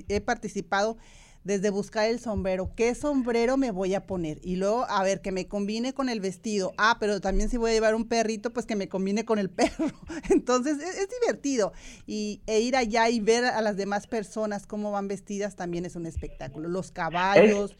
he 0.08 0.20
participado 0.20 0.96
desde 1.44 1.70
buscar 1.70 2.08
el 2.08 2.18
sombrero, 2.18 2.72
qué 2.74 2.94
sombrero 2.94 3.56
me 3.56 3.70
voy 3.70 3.94
a 3.94 4.06
poner 4.06 4.38
y 4.42 4.56
luego 4.56 4.86
a 4.88 5.02
ver 5.02 5.20
que 5.20 5.30
me 5.30 5.46
combine 5.46 5.92
con 5.92 6.08
el 6.08 6.20
vestido. 6.20 6.72
Ah, 6.78 6.96
pero 6.98 7.20
también 7.20 7.48
si 7.50 7.58
voy 7.58 7.70
a 7.70 7.74
llevar 7.74 7.94
un 7.94 8.08
perrito, 8.08 8.52
pues 8.52 8.66
que 8.66 8.76
me 8.76 8.88
combine 8.88 9.24
con 9.24 9.38
el 9.38 9.50
perro. 9.50 9.86
Entonces 10.30 10.78
es, 10.78 11.08
divertido 11.20 11.72
y 12.06 12.40
e 12.46 12.60
ir 12.60 12.76
allá 12.76 13.08
y 13.08 13.20
ver 13.20 13.44
a 13.44 13.60
las 13.60 13.76
demás 13.76 14.06
personas 14.06 14.66
cómo 14.66 14.90
van 14.90 15.06
vestidas 15.06 15.54
también 15.54 15.84
es 15.84 15.96
un 15.96 16.06
espectáculo. 16.06 16.68
Los 16.68 16.90
caballos. 16.90 17.76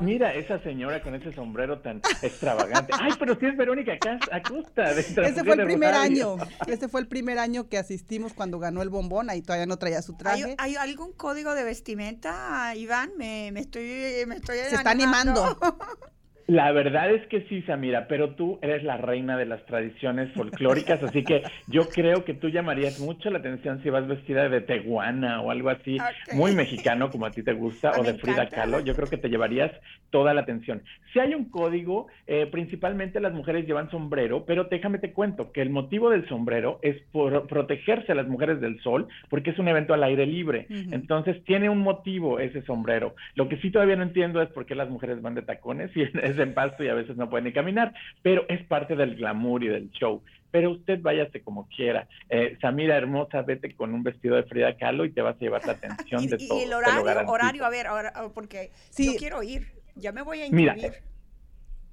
mira 0.00 0.34
esa 0.34 0.62
señora 0.62 1.02
con 1.02 1.14
ese 1.14 1.32
sombrero 1.32 1.80
tan 1.80 2.00
extravagante. 2.22 2.92
Ay, 2.98 3.12
pero 3.18 3.38
si 3.38 3.46
es 3.46 3.56
Verónica 3.56 3.92
Acosta. 4.32 4.90
Ese 4.92 5.44
fue 5.44 5.54
el 5.54 5.64
primer 5.64 5.94
año. 5.94 6.36
Ese 6.66 6.88
fue 6.88 7.00
el 7.00 7.08
primer 7.08 7.38
año 7.38 7.68
que 7.68 7.78
asistimos 7.78 8.32
cuando 8.32 8.58
ganó 8.58 8.82
el 8.82 8.88
bombón. 8.88 9.30
Ahí 9.30 9.42
todavía 9.42 9.66
no 9.66 9.78
traía 9.78 10.02
su 10.02 10.16
traje. 10.16 10.54
¿Hay, 10.58 10.76
algún 10.76 11.12
código 11.12 11.54
de 11.54 11.64
vestimenta? 11.64 12.74
Iván, 12.86 13.10
me, 13.16 13.50
me 13.52 13.60
estoy, 13.60 14.24
me 14.28 14.36
estoy 14.36 14.58
Se 14.58 14.76
está 14.76 14.90
animando. 14.90 15.58
La 16.48 16.70
verdad 16.70 17.10
es 17.10 17.26
que 17.26 17.40
sí, 17.48 17.62
Samira, 17.62 18.06
pero 18.06 18.36
tú 18.36 18.60
eres 18.62 18.84
la 18.84 18.96
reina 18.96 19.36
de 19.36 19.46
las 19.46 19.66
tradiciones 19.66 20.32
folclóricas, 20.32 21.02
así 21.02 21.24
que 21.24 21.42
yo 21.66 21.88
creo 21.88 22.24
que 22.24 22.34
tú 22.34 22.48
llamarías 22.48 23.00
mucho 23.00 23.30
la 23.30 23.38
atención 23.38 23.82
si 23.82 23.90
vas 23.90 24.06
vestida 24.06 24.48
de 24.48 24.60
teguana 24.60 25.40
o 25.40 25.50
algo 25.50 25.70
así, 25.70 25.96
muy 26.34 26.54
mexicano 26.54 27.10
como 27.10 27.26
a 27.26 27.32
ti 27.32 27.42
te 27.42 27.52
gusta, 27.52 27.90
o 27.98 28.04
de 28.04 28.14
Frida 28.14 28.48
Kahlo, 28.48 28.78
yo 28.78 28.94
creo 28.94 29.08
que 29.08 29.16
te 29.16 29.28
llevarías 29.28 29.72
toda 30.10 30.34
la 30.34 30.42
atención. 30.42 30.82
Si 31.12 31.18
hay 31.18 31.34
un 31.34 31.46
código, 31.46 32.06
eh, 32.28 32.46
principalmente 32.46 33.18
las 33.18 33.32
mujeres 33.32 33.66
llevan 33.66 33.90
sombrero, 33.90 34.44
pero 34.46 34.64
déjame 34.70 34.98
te 34.98 35.12
cuento 35.12 35.50
que 35.50 35.62
el 35.62 35.70
motivo 35.70 36.10
del 36.10 36.28
sombrero 36.28 36.78
es 36.82 36.96
por 37.10 37.48
protegerse 37.48 38.12
a 38.12 38.14
las 38.14 38.28
mujeres 38.28 38.60
del 38.60 38.80
sol, 38.82 39.08
porque 39.30 39.50
es 39.50 39.58
un 39.58 39.66
evento 39.66 39.94
al 39.94 40.04
aire 40.04 40.26
libre, 40.26 40.66
entonces 40.70 41.42
tiene 41.44 41.68
un 41.68 41.78
motivo 41.78 42.38
ese 42.38 42.62
sombrero. 42.62 43.16
Lo 43.34 43.48
que 43.48 43.56
sí 43.56 43.72
todavía 43.72 43.96
no 43.96 44.04
entiendo 44.04 44.40
es 44.40 44.48
por 44.50 44.64
qué 44.64 44.76
las 44.76 44.88
mujeres 44.88 45.20
van 45.20 45.34
de 45.34 45.42
tacones 45.42 45.90
y 45.96 46.02
es 46.02 46.35
en 46.38 46.54
pasto 46.54 46.84
y 46.84 46.88
a 46.88 46.94
veces 46.94 47.16
no 47.16 47.28
pueden 47.28 47.44
ni 47.44 47.52
caminar, 47.52 47.92
pero 48.22 48.44
es 48.48 48.64
parte 48.66 48.96
del 48.96 49.16
glamour 49.16 49.64
y 49.64 49.68
del 49.68 49.90
show. 49.90 50.22
Pero 50.50 50.70
usted 50.70 51.00
váyase 51.02 51.42
como 51.42 51.68
quiera. 51.68 52.08
Eh, 52.30 52.56
Samira 52.60 52.96
hermosa, 52.96 53.42
vete 53.42 53.74
con 53.74 53.92
un 53.92 54.02
vestido 54.02 54.36
de 54.36 54.44
Frida 54.44 54.76
Kahlo 54.76 55.04
y 55.04 55.12
te 55.12 55.20
vas 55.20 55.36
a 55.36 55.38
llevar 55.38 55.66
la 55.66 55.72
atención 55.72 56.26
de 56.28 56.38
todo. 56.38 56.58
Y 56.58 56.62
el 56.62 56.72
horario, 56.72 57.28
horario, 57.28 57.64
a 57.64 57.70
ver, 57.70 57.86
ahora, 57.86 58.12
oh, 58.22 58.32
porque 58.32 58.70
sí. 58.90 59.12
yo 59.12 59.18
quiero 59.18 59.42
ir, 59.42 59.66
ya 59.96 60.12
me 60.12 60.22
voy 60.22 60.40
a 60.40 60.46
inscribir. 60.46 60.74
Mira, 60.74 60.94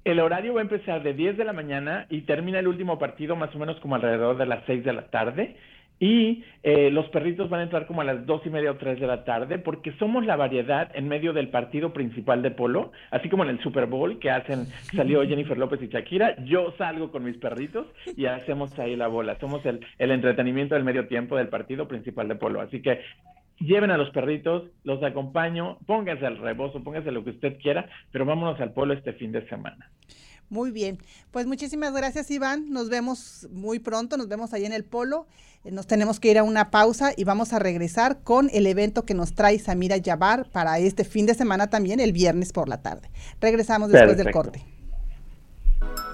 el 0.04 0.20
horario 0.20 0.54
va 0.54 0.60
a 0.60 0.62
empezar 0.62 1.02
de 1.02 1.14
10 1.14 1.38
de 1.38 1.44
la 1.44 1.54
mañana 1.54 2.06
y 2.10 2.22
termina 2.22 2.58
el 2.58 2.68
último 2.68 2.98
partido 2.98 3.36
más 3.36 3.54
o 3.54 3.58
menos 3.58 3.80
como 3.80 3.94
alrededor 3.94 4.36
de 4.36 4.46
las 4.46 4.64
6 4.66 4.84
de 4.84 4.92
la 4.92 5.08
tarde. 5.08 5.56
Y 6.00 6.44
eh, 6.62 6.90
los 6.90 7.08
perritos 7.10 7.48
van 7.48 7.60
a 7.60 7.62
entrar 7.64 7.86
como 7.86 8.00
a 8.00 8.04
las 8.04 8.26
dos 8.26 8.42
y 8.44 8.50
media 8.50 8.72
o 8.72 8.76
tres 8.76 8.98
de 8.98 9.06
la 9.06 9.24
tarde, 9.24 9.58
porque 9.58 9.92
somos 9.92 10.26
la 10.26 10.36
variedad 10.36 10.90
en 10.94 11.08
medio 11.08 11.32
del 11.32 11.48
partido 11.48 11.92
principal 11.92 12.42
de 12.42 12.50
polo, 12.50 12.90
así 13.10 13.28
como 13.28 13.44
en 13.44 13.50
el 13.50 13.60
Super 13.60 13.86
Bowl 13.86 14.18
que 14.18 14.30
hacen, 14.30 14.66
salió 14.94 15.26
Jennifer 15.26 15.56
López 15.56 15.80
y 15.82 15.88
Shakira, 15.88 16.36
yo 16.44 16.74
salgo 16.76 17.12
con 17.12 17.24
mis 17.24 17.36
perritos 17.36 17.86
y 18.16 18.26
hacemos 18.26 18.76
ahí 18.78 18.96
la 18.96 19.06
bola. 19.06 19.38
Somos 19.38 19.64
el, 19.66 19.80
entretenimiento 19.98 20.74
del 20.74 20.84
medio 20.84 21.06
tiempo 21.06 21.36
del 21.36 21.48
partido 21.48 21.86
principal 21.86 22.28
de 22.28 22.34
polo. 22.34 22.60
Así 22.60 22.82
que 22.82 23.00
lleven 23.60 23.90
a 23.90 23.96
los 23.96 24.10
perritos, 24.10 24.64
los 24.82 25.02
acompaño, 25.02 25.78
pónganse 25.86 26.26
al 26.26 26.38
rebozo, 26.38 26.82
pónganse 26.82 27.12
lo 27.12 27.24
que 27.24 27.30
usted 27.30 27.58
quiera, 27.60 27.88
pero 28.10 28.24
vámonos 28.24 28.60
al 28.60 28.72
polo 28.72 28.94
este 28.94 29.12
fin 29.12 29.32
de 29.32 29.46
semana. 29.48 29.90
Muy 30.50 30.70
bien, 30.70 30.98
pues 31.30 31.46
muchísimas 31.46 31.92
gracias 31.92 32.30
Iván, 32.30 32.70
nos 32.70 32.88
vemos 32.88 33.48
muy 33.50 33.78
pronto, 33.78 34.16
nos 34.16 34.28
vemos 34.28 34.52
ahí 34.52 34.64
en 34.64 34.72
el 34.72 34.84
polo, 34.84 35.26
eh, 35.64 35.70
nos 35.70 35.86
tenemos 35.86 36.20
que 36.20 36.30
ir 36.30 36.38
a 36.38 36.42
una 36.42 36.70
pausa 36.70 37.12
y 37.16 37.24
vamos 37.24 37.52
a 37.52 37.58
regresar 37.58 38.20
con 38.22 38.50
el 38.52 38.66
evento 38.66 39.04
que 39.04 39.14
nos 39.14 39.34
trae 39.34 39.58
Samira 39.58 39.96
Yabar 39.96 40.50
para 40.50 40.78
este 40.78 41.04
fin 41.04 41.26
de 41.26 41.34
semana 41.34 41.70
también, 41.70 41.98
el 42.00 42.12
viernes 42.12 42.52
por 42.52 42.68
la 42.68 42.82
tarde. 42.82 43.10
Regresamos 43.40 43.90
después 43.90 44.16
del 44.16 44.30
corte. 44.30 44.73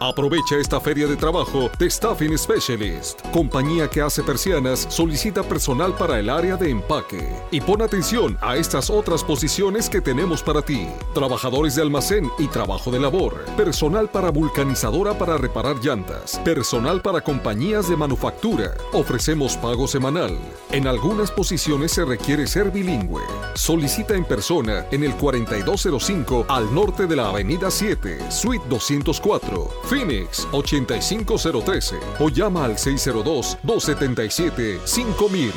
Aprovecha 0.03 0.57
esta 0.57 0.81
feria 0.81 1.07
de 1.07 1.15
trabajo 1.15 1.71
de 1.79 1.91
Staffing 1.91 2.39
Specialist, 2.39 3.21
compañía 3.35 3.87
que 3.87 4.01
hace 4.01 4.23
persianas, 4.23 4.87
solicita 4.89 5.43
personal 5.43 5.95
para 5.95 6.19
el 6.19 6.31
área 6.31 6.57
de 6.57 6.71
empaque. 6.71 7.29
Y 7.51 7.61
pon 7.61 7.83
atención 7.83 8.39
a 8.41 8.57
estas 8.57 8.89
otras 8.89 9.23
posiciones 9.23 9.91
que 9.91 10.01
tenemos 10.01 10.43
para 10.43 10.63
ti. 10.63 10.89
Trabajadores 11.13 11.75
de 11.75 11.83
almacén 11.83 12.31
y 12.39 12.47
trabajo 12.47 12.91
de 12.91 12.99
labor, 12.99 13.45
personal 13.59 14.09
para 14.09 14.31
vulcanizadora 14.31 15.19
para 15.19 15.37
reparar 15.37 15.77
llantas, 15.85 16.41
personal 16.47 17.03
para 17.03 17.21
compañías 17.21 17.87
de 17.91 17.97
manufactura. 17.99 18.73
Ofrecemos 18.95 19.59
pago 19.59 19.87
semanal. 19.87 20.35
En 20.71 20.87
algunas 20.87 21.31
posiciones 21.31 21.93
se 21.93 22.07
requiere 22.07 22.47
ser 22.47 22.71
bilingüe. 22.71 23.23
Solicita 23.53 24.15
en 24.15 24.25
persona 24.25 24.87
en 24.93 25.05
el 25.05 25.15
4205 25.15 26.47
al 26.49 26.75
norte 26.75 27.07
de 27.07 27.17
la 27.17 27.29
Avenida 27.29 27.71
7, 27.71 28.31
Suite 28.31 28.65
204. 28.67 29.50
Phoenix 29.85 30.47
85013 30.53 31.97
o 32.19 32.29
llama 32.29 32.65
al 32.65 32.77
602-277-5000. 32.77 35.53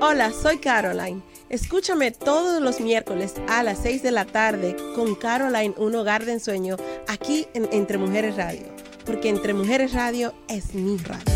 Hola, 0.00 0.32
soy 0.32 0.58
Caroline. 0.58 1.22
Escúchame 1.48 2.10
todos 2.10 2.60
los 2.60 2.80
miércoles 2.80 3.34
a 3.48 3.62
las 3.62 3.78
6 3.82 4.02
de 4.02 4.10
la 4.10 4.24
tarde 4.24 4.76
con 4.94 5.14
Caroline, 5.14 5.74
un 5.76 5.94
hogar 5.94 6.24
de 6.24 6.32
ensueño, 6.32 6.76
aquí 7.06 7.46
en 7.54 7.68
Entre 7.72 7.98
Mujeres 7.98 8.36
Radio, 8.36 8.66
porque 9.04 9.28
Entre 9.28 9.54
Mujeres 9.54 9.92
Radio 9.92 10.34
es 10.48 10.74
mi 10.74 10.96
radio. 10.98 11.35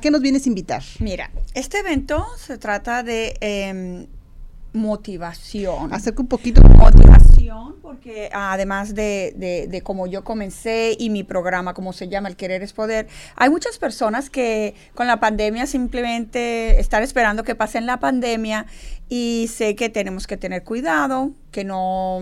qué 0.00 0.10
nos 0.10 0.22
vienes 0.22 0.46
a 0.46 0.48
invitar? 0.48 0.82
Mira, 1.00 1.30
este 1.52 1.80
evento 1.80 2.24
se 2.38 2.56
trata 2.56 3.02
de... 3.02 3.36
Em, 3.42 4.06
motivación. 4.72 5.92
Acerca 5.92 6.22
un 6.22 6.28
poquito. 6.28 6.62
Motivación, 6.62 7.76
porque 7.82 8.30
además 8.32 8.94
de, 8.94 9.34
de, 9.36 9.66
de 9.68 9.82
como 9.82 10.06
yo 10.06 10.24
comencé 10.24 10.96
y 10.98 11.10
mi 11.10 11.24
programa, 11.24 11.74
como 11.74 11.92
se 11.92 12.08
llama, 12.08 12.28
El 12.28 12.36
Querer 12.36 12.62
es 12.62 12.72
Poder, 12.72 13.08
hay 13.36 13.50
muchas 13.50 13.78
personas 13.78 14.30
que 14.30 14.74
con 14.94 15.06
la 15.06 15.20
pandemia 15.20 15.66
simplemente 15.66 16.80
están 16.80 17.02
esperando 17.02 17.44
que 17.44 17.54
pase 17.54 17.80
la 17.80 17.98
pandemia 17.98 18.66
y 19.14 19.46
sé 19.48 19.76
que 19.76 19.90
tenemos 19.90 20.26
que 20.26 20.38
tener 20.38 20.64
cuidado 20.64 21.32
que 21.50 21.64
no, 21.64 22.20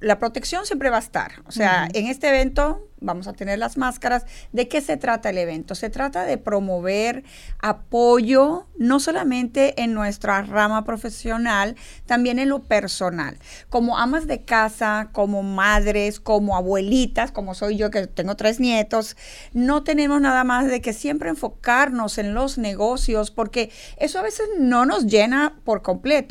la 0.00 0.18
protección 0.18 0.66
siempre 0.66 0.90
va 0.90 0.96
a 0.96 1.00
estar. 1.00 1.32
O 1.46 1.50
sea, 1.50 1.88
en 1.94 2.08
este 2.08 2.28
evento 2.28 2.86
vamos 3.00 3.26
a 3.26 3.32
tener 3.32 3.58
las 3.58 3.78
máscaras. 3.78 4.26
¿De 4.52 4.68
qué 4.68 4.82
se 4.82 4.98
trata 4.98 5.30
el 5.30 5.38
evento? 5.38 5.74
Se 5.74 5.88
trata 5.88 6.24
de 6.24 6.36
promover 6.36 7.24
apoyo, 7.58 8.66
no 8.76 9.00
solamente 9.00 9.82
en 9.82 9.94
nuestra 9.94 10.42
rama 10.42 10.84
profesional, 10.84 11.74
también 12.04 12.38
en 12.38 12.50
lo 12.50 12.64
personal. 12.64 13.38
Como 13.70 13.96
amas 13.96 14.26
de 14.26 14.44
casa, 14.44 15.08
como 15.12 15.42
madres, 15.42 16.20
como 16.20 16.54
abuelitas, 16.54 17.32
como 17.32 17.54
soy 17.54 17.78
yo 17.78 17.90
que 17.90 18.06
tengo 18.06 18.36
tres 18.36 18.60
nietos, 18.60 19.16
no 19.54 19.84
tenemos 19.84 20.20
nada 20.20 20.44
más 20.44 20.68
de 20.68 20.82
que 20.82 20.92
siempre 20.92 21.30
enfocarnos 21.30 22.18
en 22.18 22.34
los 22.34 22.58
negocios, 22.58 23.30
porque 23.30 23.70
eso 23.96 24.18
a 24.18 24.22
veces 24.22 24.48
no 24.58 24.84
nos 24.84 25.06
llena 25.06 25.56
por 25.64 25.80
completo 25.80 26.25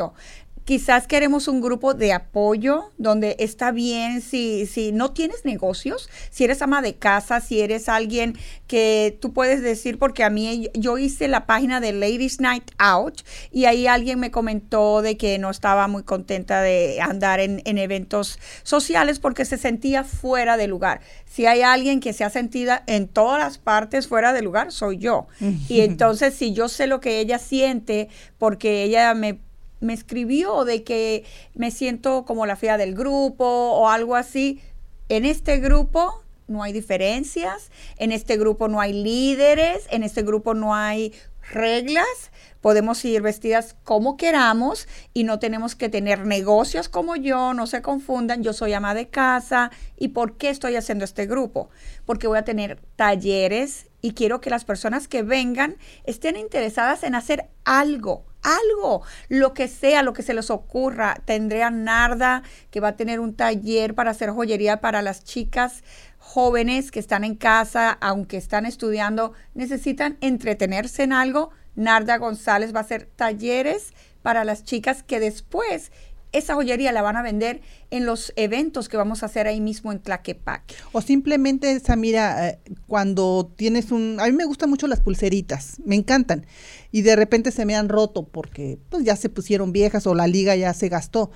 quizás 0.65 1.05
queremos 1.05 1.47
un 1.47 1.61
grupo 1.61 1.93
de 1.93 2.11
apoyo 2.11 2.91
donde 2.97 3.35
está 3.39 3.71
bien 3.71 4.21
si, 4.21 4.65
si 4.65 4.91
no 4.91 5.11
tienes 5.11 5.45
negocios, 5.45 6.09
si 6.31 6.43
eres 6.43 6.61
ama 6.63 6.81
de 6.81 6.95
casa, 6.95 7.39
si 7.39 7.61
eres 7.61 7.87
alguien 7.87 8.35
que 8.65 9.15
tú 9.21 9.31
puedes 9.31 9.61
decir, 9.61 9.99
porque 9.99 10.23
a 10.23 10.31
mí 10.31 10.69
yo 10.73 10.97
hice 10.97 11.27
la 11.27 11.45
página 11.45 11.79
de 11.79 11.93
Ladies 11.93 12.41
Night 12.41 12.71
Out 12.79 13.21
y 13.51 13.65
ahí 13.65 13.85
alguien 13.85 14.19
me 14.19 14.31
comentó 14.31 15.03
de 15.03 15.17
que 15.17 15.37
no 15.37 15.51
estaba 15.51 15.87
muy 15.87 16.01
contenta 16.01 16.63
de 16.63 16.99
andar 16.99 17.39
en, 17.39 17.61
en 17.65 17.77
eventos 17.77 18.39
sociales 18.63 19.19
porque 19.19 19.45
se 19.45 19.59
sentía 19.59 20.03
fuera 20.03 20.57
de 20.57 20.67
lugar. 20.67 21.01
Si 21.25 21.45
hay 21.45 21.61
alguien 21.61 21.99
que 21.99 22.11
se 22.11 22.23
ha 22.23 22.31
sentido 22.31 22.73
en 22.87 23.07
todas 23.07 23.39
las 23.39 23.59
partes 23.59 24.07
fuera 24.07 24.33
de 24.33 24.41
lugar, 24.41 24.71
soy 24.71 24.97
yo. 24.97 25.27
Y 25.69 25.81
entonces 25.81 26.33
si 26.33 26.53
yo 26.53 26.69
sé 26.69 26.87
lo 26.87 26.99
que 26.99 27.19
ella 27.19 27.37
siente, 27.37 28.09
porque 28.39 28.83
ella 28.83 29.13
me 29.13 29.44
me 29.85 29.93
escribió 29.93 30.65
de 30.65 30.83
que 30.83 31.23
me 31.53 31.71
siento 31.71 32.25
como 32.25 32.45
la 32.45 32.55
fea 32.55 32.77
del 32.77 32.95
grupo 32.95 33.45
o 33.45 33.89
algo 33.89 34.15
así. 34.15 34.61
En 35.07 35.25
este 35.25 35.59
grupo 35.59 36.23
no 36.47 36.63
hay 36.63 36.73
diferencias, 36.73 37.71
en 37.97 38.11
este 38.11 38.37
grupo 38.37 38.67
no 38.67 38.81
hay 38.81 38.93
líderes, 38.93 39.87
en 39.89 40.03
este 40.03 40.23
grupo 40.23 40.53
no 40.53 40.75
hay 40.75 41.13
reglas, 41.51 42.31
podemos 42.61 43.03
ir 43.05 43.21
vestidas 43.21 43.75
como 43.83 44.17
queramos 44.17 44.87
y 45.13 45.23
no 45.23 45.37
tenemos 45.39 45.75
que 45.75 45.89
tener 45.89 46.25
negocios 46.25 46.89
como 46.89 47.15
yo, 47.15 47.53
no 47.53 47.67
se 47.67 47.81
confundan, 47.81 48.43
yo 48.43 48.53
soy 48.53 48.73
ama 48.73 48.93
de 48.93 49.07
casa 49.07 49.71
y 49.97 50.09
¿por 50.09 50.37
qué 50.37 50.49
estoy 50.49 50.75
haciendo 50.75 51.05
este 51.05 51.27
grupo? 51.27 51.69
Porque 52.05 52.27
voy 52.27 52.39
a 52.39 52.45
tener 52.45 52.79
talleres 52.95 53.87
y 54.05 54.13
quiero 54.13 54.39
que 54.39 54.51
las 54.51 54.65
personas 54.65 55.07
que 55.07 55.23
vengan 55.23 55.77
estén 56.03 56.37
interesadas 56.37 57.01
en 57.01 57.15
hacer 57.15 57.49
algo, 57.63 58.23
algo, 58.43 59.01
lo 59.29 59.55
que 59.55 59.67
sea, 59.67 60.03
lo 60.03 60.13
que 60.13 60.21
se 60.21 60.35
les 60.35 60.51
ocurra. 60.51 61.17
Tendré 61.25 61.63
a 61.63 61.71
Narda 61.71 62.43
que 62.69 62.79
va 62.79 62.89
a 62.89 62.95
tener 62.97 63.19
un 63.19 63.33
taller 63.33 63.95
para 63.95 64.11
hacer 64.11 64.29
joyería 64.29 64.79
para 64.79 65.01
las 65.01 65.23
chicas 65.23 65.83
jóvenes 66.19 66.91
que 66.91 66.99
están 66.99 67.23
en 67.23 67.33
casa, 67.33 67.97
aunque 67.99 68.37
están 68.37 68.67
estudiando, 68.67 69.33
necesitan 69.55 70.19
entretenerse 70.21 71.01
en 71.01 71.11
algo. 71.11 71.49
Narda 71.73 72.19
González 72.19 72.75
va 72.75 72.81
a 72.81 72.83
hacer 72.83 73.09
talleres 73.15 73.91
para 74.21 74.43
las 74.43 74.63
chicas 74.63 75.01
que 75.01 75.19
después 75.19 75.91
esa 76.37 76.53
joyería 76.55 76.91
la 76.91 77.01
van 77.01 77.17
a 77.17 77.21
vender 77.21 77.61
en 77.91 78.05
los 78.05 78.33
eventos 78.35 78.89
que 78.89 78.97
vamos 78.97 79.23
a 79.23 79.27
hacer 79.27 79.47
ahí 79.47 79.61
mismo 79.61 79.91
en 79.91 79.99
Tlaquepaque. 79.99 80.75
O 80.91 81.01
simplemente, 81.01 81.79
Samira, 81.79 82.49
eh, 82.49 82.59
cuando 82.87 83.51
tienes 83.55 83.91
un... 83.91 84.17
A 84.19 84.25
mí 84.25 84.33
me 84.33 84.45
gustan 84.45 84.69
mucho 84.69 84.87
las 84.87 84.99
pulseritas, 84.99 85.77
me 85.85 85.95
encantan. 85.95 86.45
Y 86.91 87.03
de 87.03 87.15
repente 87.15 87.51
se 87.51 87.65
me 87.65 87.75
han 87.75 87.89
roto 87.89 88.27
porque 88.27 88.77
pues 88.89 89.03
ya 89.03 89.15
se 89.15 89.29
pusieron 89.29 89.71
viejas 89.71 90.07
o 90.07 90.15
la 90.15 90.27
liga 90.27 90.55
ya 90.55 90.73
se 90.73 90.89
gastó. 90.89 91.31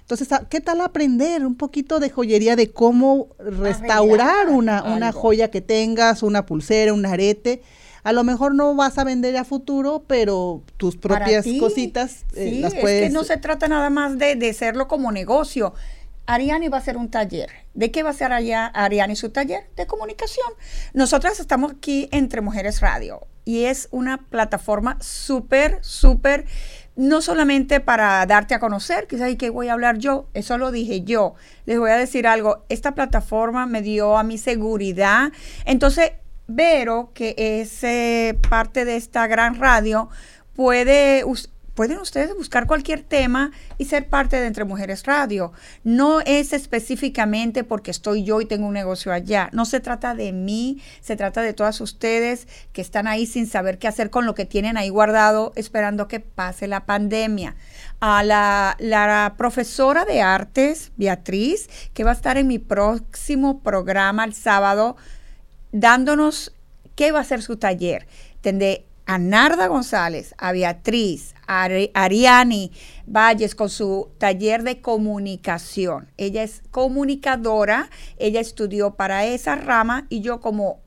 Entonces, 0.00 0.28
¿qué 0.50 0.60
tal 0.60 0.80
aprender 0.80 1.46
un 1.46 1.54
poquito 1.54 2.00
de 2.00 2.10
joyería 2.10 2.56
de 2.56 2.72
cómo 2.72 3.28
restaurar 3.38 4.48
una, 4.48 4.82
una 4.82 5.12
joya 5.12 5.50
que 5.50 5.60
tengas, 5.60 6.22
una 6.22 6.44
pulsera, 6.44 6.92
un 6.92 7.06
arete? 7.06 7.62
A 8.02 8.12
lo 8.12 8.24
mejor 8.24 8.54
no 8.54 8.74
vas 8.74 8.98
a 8.98 9.04
vender 9.04 9.36
a 9.36 9.44
futuro, 9.44 10.04
pero 10.06 10.62
tus 10.76 10.96
propias 10.96 11.46
cositas 11.60 12.24
eh, 12.34 12.58
las 12.60 12.74
puedes... 12.74 13.02
Es 13.02 13.08
que 13.08 13.14
no 13.14 13.24
se 13.24 13.36
trata 13.36 13.68
nada 13.68 13.90
más 13.90 14.18
de, 14.18 14.34
de 14.34 14.50
hacerlo 14.50 14.88
como 14.88 15.12
negocio. 15.12 15.74
Ariani 16.26 16.68
va 16.68 16.78
a 16.78 16.80
hacer 16.80 16.96
un 16.96 17.10
taller. 17.10 17.50
¿De 17.74 17.90
qué 17.90 18.02
va 18.02 18.10
a 18.10 18.12
ser 18.12 18.32
Ariani 18.32 19.16
su 19.16 19.30
taller? 19.30 19.64
De 19.76 19.86
comunicación. 19.86 20.46
Nosotras 20.94 21.40
estamos 21.40 21.72
aquí 21.72 22.08
entre 22.12 22.40
Mujeres 22.40 22.80
Radio 22.80 23.26
y 23.44 23.64
es 23.64 23.88
una 23.90 24.18
plataforma 24.18 24.98
súper, 25.00 25.78
súper, 25.82 26.44
no 26.94 27.22
solamente 27.22 27.80
para 27.80 28.24
darte 28.26 28.54
a 28.54 28.60
conocer, 28.60 29.06
quizás 29.08 29.30
y 29.30 29.36
que 29.36 29.50
voy 29.50 29.68
a 29.68 29.72
hablar 29.72 29.98
yo, 29.98 30.28
eso 30.34 30.58
lo 30.58 30.70
dije 30.70 31.02
yo. 31.02 31.34
Les 31.66 31.78
voy 31.78 31.90
a 31.90 31.96
decir 31.96 32.26
algo, 32.26 32.64
esta 32.68 32.94
plataforma 32.94 33.66
me 33.66 33.82
dio 33.82 34.16
a 34.16 34.22
mi 34.22 34.38
seguridad. 34.38 35.32
Entonces, 35.64 36.12
Vero, 36.46 37.12
que 37.14 37.34
es 37.38 37.84
eh, 37.84 38.38
parte 38.48 38.84
de 38.84 38.96
esta 38.96 39.26
gran 39.26 39.58
radio, 39.60 40.08
puede, 40.54 41.24
pueden 41.74 41.98
ustedes 41.98 42.34
buscar 42.34 42.66
cualquier 42.66 43.02
tema 43.02 43.52
y 43.78 43.86
ser 43.86 44.08
parte 44.08 44.38
de 44.38 44.46
Entre 44.46 44.64
Mujeres 44.64 45.04
Radio. 45.04 45.52
No 45.84 46.20
es 46.20 46.52
específicamente 46.52 47.64
porque 47.64 47.90
estoy 47.90 48.24
yo 48.24 48.40
y 48.40 48.46
tengo 48.46 48.66
un 48.66 48.74
negocio 48.74 49.12
allá. 49.12 49.50
No 49.52 49.64
se 49.64 49.80
trata 49.80 50.14
de 50.14 50.32
mí, 50.32 50.82
se 51.00 51.16
trata 51.16 51.42
de 51.42 51.54
todas 51.54 51.80
ustedes 51.80 52.48
que 52.72 52.82
están 52.82 53.06
ahí 53.06 53.26
sin 53.26 53.46
saber 53.46 53.78
qué 53.78 53.88
hacer 53.88 54.10
con 54.10 54.26
lo 54.26 54.34
que 54.34 54.44
tienen 54.44 54.76
ahí 54.76 54.88
guardado, 54.88 55.52
esperando 55.54 56.08
que 56.08 56.20
pase 56.20 56.66
la 56.66 56.86
pandemia. 56.86 57.56
A 58.00 58.24
la, 58.24 58.76
la 58.78 59.34
profesora 59.38 60.04
de 60.04 60.20
artes, 60.22 60.92
Beatriz, 60.96 61.70
que 61.94 62.04
va 62.04 62.10
a 62.10 62.14
estar 62.14 62.36
en 62.36 62.48
mi 62.48 62.58
próximo 62.58 63.60
programa 63.60 64.24
el 64.24 64.34
sábado 64.34 64.96
dándonos 65.72 66.54
qué 66.94 67.12
va 67.12 67.20
a 67.20 67.24
ser 67.24 67.42
su 67.42 67.56
taller. 67.56 68.06
Tendré 68.40 68.86
a 69.06 69.18
Narda 69.18 69.66
González, 69.66 70.34
a 70.38 70.52
Beatriz, 70.52 71.34
a 71.46 71.64
Ariani 71.94 72.70
Valles 73.06 73.54
con 73.54 73.68
su 73.68 74.10
taller 74.18 74.62
de 74.62 74.80
comunicación. 74.80 76.08
Ella 76.16 76.42
es 76.42 76.62
comunicadora, 76.70 77.90
ella 78.16 78.40
estudió 78.40 78.94
para 78.94 79.24
esa 79.26 79.56
rama 79.56 80.06
y 80.08 80.20
yo 80.20 80.40
como 80.40 80.80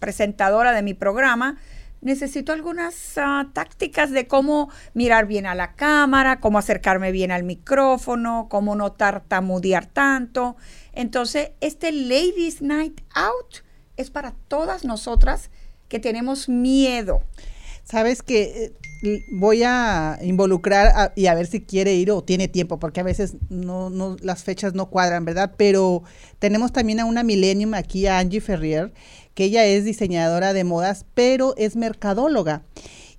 presentadora 0.00 0.72
de 0.72 0.82
mi 0.82 0.94
programa 0.94 1.58
necesito 2.00 2.52
algunas 2.52 3.18
ah, 3.18 3.48
tácticas 3.52 4.12
de 4.12 4.28
cómo 4.28 4.70
mirar 4.94 5.26
bien 5.26 5.46
a 5.46 5.54
la 5.54 5.74
cámara, 5.74 6.40
cómo 6.40 6.58
acercarme 6.58 7.12
bien 7.12 7.32
al 7.32 7.42
micrófono, 7.42 8.46
cómo 8.48 8.76
no 8.76 8.92
tartamudear 8.92 9.86
tanto. 9.86 10.56
Entonces, 10.92 11.50
este 11.60 11.92
Ladies 11.92 12.62
Night 12.62 13.00
Out 13.14 13.67
es 13.98 14.10
para 14.10 14.34
todas 14.48 14.84
nosotras 14.84 15.50
que 15.88 15.98
tenemos 15.98 16.48
miedo. 16.48 17.22
Sabes 17.84 18.22
que 18.22 18.72
eh, 19.02 19.24
voy 19.30 19.62
a 19.64 20.18
involucrar 20.22 21.12
y 21.16 21.26
a 21.26 21.34
ver 21.34 21.46
si 21.46 21.60
quiere 21.60 21.94
ir 21.94 22.10
o 22.10 22.22
tiene 22.22 22.48
tiempo, 22.48 22.78
porque 22.78 23.00
a 23.00 23.04
veces 23.04 23.36
no, 23.48 23.90
no, 23.90 24.16
las 24.20 24.44
fechas 24.44 24.74
no 24.74 24.90
cuadran, 24.90 25.24
¿verdad? 25.24 25.54
Pero 25.56 26.02
tenemos 26.38 26.72
también 26.72 27.00
a 27.00 27.06
una 27.06 27.22
Millennium 27.22 27.74
aquí, 27.74 28.06
a 28.06 28.18
Angie 28.18 28.40
Ferrier, 28.40 28.92
que 29.34 29.44
ella 29.44 29.64
es 29.64 29.84
diseñadora 29.84 30.52
de 30.52 30.64
modas, 30.64 31.06
pero 31.14 31.54
es 31.56 31.76
mercadóloga. 31.76 32.62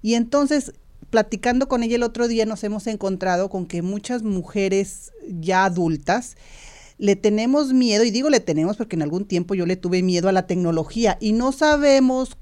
Y 0.01 0.13
entonces, 0.13 0.73
platicando 1.09 1.67
con 1.67 1.81
ella 1.81 1.95
el 1.95 2.03
otro 2.03 2.27
día, 2.27 2.45
nos 2.45 2.63
hemos 2.63 2.87
encontrado 2.87 3.49
con 3.49 3.65
que 3.65 3.81
muchas 3.81 4.21
mujeres 4.21 5.11
ya 5.27 5.65
adultas, 5.65 6.37
le 6.99 7.15
tenemos 7.15 7.73
miedo, 7.73 8.03
y 8.03 8.11
digo 8.11 8.29
le 8.29 8.41
tenemos 8.41 8.75
porque 8.75 8.97
en 8.97 9.01
algún 9.01 9.25
tiempo 9.25 9.55
yo 9.55 9.65
le 9.65 9.77
tuve 9.77 10.03
miedo 10.03 10.27
a 10.27 10.33
la 10.33 10.45
tecnología 10.47 11.17
y 11.21 11.31
no 11.31 11.53
sabemos, 11.53 12.37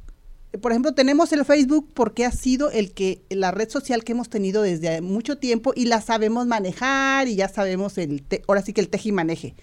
por 0.60 0.72
ejemplo, 0.72 0.96
tenemos 0.96 1.32
el 1.32 1.46
Facebook 1.46 1.88
porque 1.94 2.26
ha 2.26 2.32
sido 2.32 2.72
el 2.72 2.92
que, 2.92 3.22
la 3.30 3.52
red 3.52 3.70
social 3.70 4.04
que 4.04 4.14
hemos 4.14 4.30
tenido 4.30 4.64
desde 4.64 5.02
mucho 5.02 5.38
tiempo 5.38 5.74
y 5.76 5.86
la 5.86 6.02
sabemos 6.02 6.48
manejar 6.48 7.28
y 7.28 7.36
ya 7.36 7.48
sabemos 7.48 8.00
el, 8.00 8.26
ahora 8.48 8.64
sí 8.64 8.74
que 8.74 8.82
el 8.82 8.90
teje 8.90 9.10
y 9.10 9.12
maneje. 9.12 9.56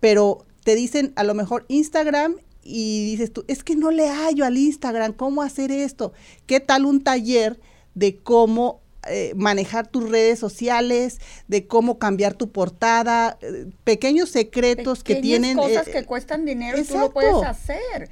Pero 0.00 0.44
te 0.64 0.74
dicen 0.74 1.14
a 1.16 1.24
lo 1.24 1.32
mejor 1.32 1.64
Instagram 1.68 2.36
y 2.62 3.06
dices 3.06 3.32
tú, 3.32 3.44
es 3.48 3.64
que 3.64 3.74
no 3.74 3.90
le 3.90 4.06
hallo 4.06 4.44
al 4.44 4.58
Instagram, 4.58 5.14
¿cómo 5.14 5.40
hacer 5.40 5.72
esto? 5.72 6.12
¿Qué 6.44 6.60
tal 6.60 6.84
un 6.84 7.02
taller 7.02 7.58
de 7.94 8.18
cómo 8.18 8.82
eh, 9.08 9.32
manejar 9.34 9.86
tus 9.86 10.10
redes 10.10 10.38
sociales, 10.38 11.20
de 11.48 11.66
cómo 11.66 11.98
cambiar 11.98 12.34
tu 12.34 12.52
portada, 12.52 13.38
eh, 13.40 13.66
pequeños 13.82 14.28
secretos 14.28 15.02
que 15.02 15.16
tienen. 15.16 15.56
cosas 15.56 15.88
eh, 15.88 15.92
que 15.92 16.04
cuestan 16.04 16.44
dinero 16.44 16.78
y 16.78 16.84
tú 16.84 16.98
lo 16.98 17.10
puedes 17.10 17.42
hacer. 17.42 18.10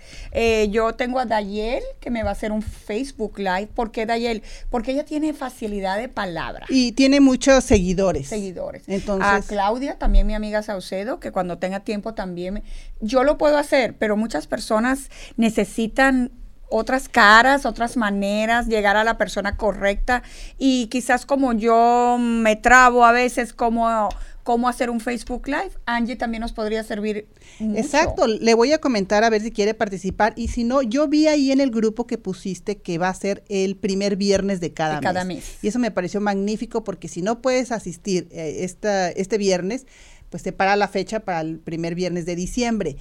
yo 0.71 0.95
tengo 0.95 1.19
a 1.19 1.27
Dayel 1.27 1.83
que 2.01 2.11
me 2.11 2.23
va 2.23 2.31
a 2.31 2.33
hacer 2.33 2.53
un 2.53 2.63
Facebook 2.63 3.39
Live. 3.39 3.69
¿Por 3.75 3.91
qué 3.91 4.07
Dayel? 4.07 4.43
Porque 4.71 4.93
ella 4.93 5.05
tiene 5.05 5.35
facilidad 5.35 5.99
de 5.99 6.09
palabra. 6.09 6.65
Y 6.71 6.93
tiene 6.93 7.21
muchos 7.21 7.65
seguidores. 7.65 8.29
Seguidores. 8.29 8.85
Entonces. 8.87 9.29
A 9.29 9.43
Claudia, 9.43 9.99
también 9.99 10.27
mi 10.27 10.35
amiga 10.35 10.63
Saucedo, 10.63 11.21
que 11.21 11.33
cuando 11.33 11.59
tenga 11.59 11.81
tiempo 11.81 12.15
también. 12.15 12.63
yo 13.01 13.25
lo 13.25 13.37
puedo 13.37 13.59
hacer, 13.59 13.95
pero 13.99 14.17
muchas 14.17 14.47
personas 14.47 15.11
necesitan 15.37 16.33
otras 16.71 17.09
caras, 17.09 17.67
otras 17.67 17.97
maneras, 17.97 18.67
llegar 18.67 18.97
a 18.97 19.05
la 19.05 19.19
persona 19.19 19.57
correcta 19.57 20.23
y 20.59 20.87
quizás 20.87 21.27
como 21.27 21.53
yo 21.53 22.17
me 22.19 22.57
trabo 22.57 23.05
a 23.05 23.13
veces 23.13 23.53
como 23.53 24.09
cómo 24.49 24.67
hacer 24.67 24.89
un 24.89 24.99
Facebook 25.01 25.47
Live. 25.47 25.73
Angie 25.85 26.17
también 26.17 26.41
nos 26.41 26.55
podría 26.55 26.83
servir. 26.83 27.29
Mucho. 27.59 27.79
Exacto, 27.79 28.27
le 28.27 28.55
voy 28.55 28.73
a 28.73 28.79
comentar 28.79 29.23
a 29.23 29.29
ver 29.29 29.43
si 29.43 29.51
quiere 29.51 29.75
participar 29.75 30.33
y 30.37 30.49
si 30.49 30.65
no, 30.65 30.81
yo 30.81 31.07
vi 31.07 31.27
ahí 31.27 31.53
en 31.53 31.61
el 31.61 31.71
grupo 31.71 32.07
que 32.07 32.17
pusiste 32.17 32.79
que 32.79 32.97
va 32.97 33.11
a 33.11 33.15
ser 33.15 33.45
el 33.51 33.77
primer 33.77 34.17
viernes 34.17 34.61
de 34.61 34.73
cada, 34.73 34.97
De 34.97 35.01
cada 35.03 35.25
mes. 35.25 35.37
mes. 35.37 35.59
Y 35.61 35.69
eso 35.69 35.79
me 35.79 35.91
pareció 35.91 36.23
magnífico 36.23 36.83
porque 36.83 37.09
si 37.09 37.21
no 37.21 37.43
puedes 37.43 37.73
asistir 37.73 38.27
eh, 38.31 38.61
esta, 38.61 39.11
este 39.11 39.37
viernes, 39.37 39.87
pues 40.31 40.43
separa 40.43 40.77
la 40.77 40.89
fecha 40.89 41.21
para 41.21 41.43
el 41.43 41.59
primer 41.59 41.95
viernes 41.95 42.27
de 42.27 42.35
diciembre. 42.35 42.97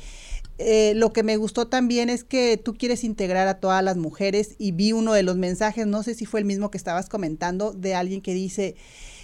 Eh, 0.59 0.93
lo 0.95 1.13
que 1.13 1.21
me 1.23 1.37
gustó 1.37 1.67
también 1.67 2.09
es 2.09 2.23
que 2.23 2.57
tú 2.57 2.73
quieres 2.73 3.03
integrar 3.03 3.47
a 3.47 3.59
todas 3.59 3.83
las 3.83 3.95
mujeres 3.97 4.55
y 4.57 4.71
vi 4.71 4.91
uno 4.91 5.13
de 5.13 5.21
los 5.23 5.37
mensajes, 5.37 5.85
no 5.85 6.01
sé 6.01 6.15
si 6.15 6.25
fue 6.25 6.39
el 6.39 6.45
mismo 6.45 6.71
que 6.71 6.77
estabas 6.77 7.09
comentando, 7.09 7.73
de 7.73 7.93
alguien 7.93 8.21
que 8.21 8.33
dice, 8.33 8.75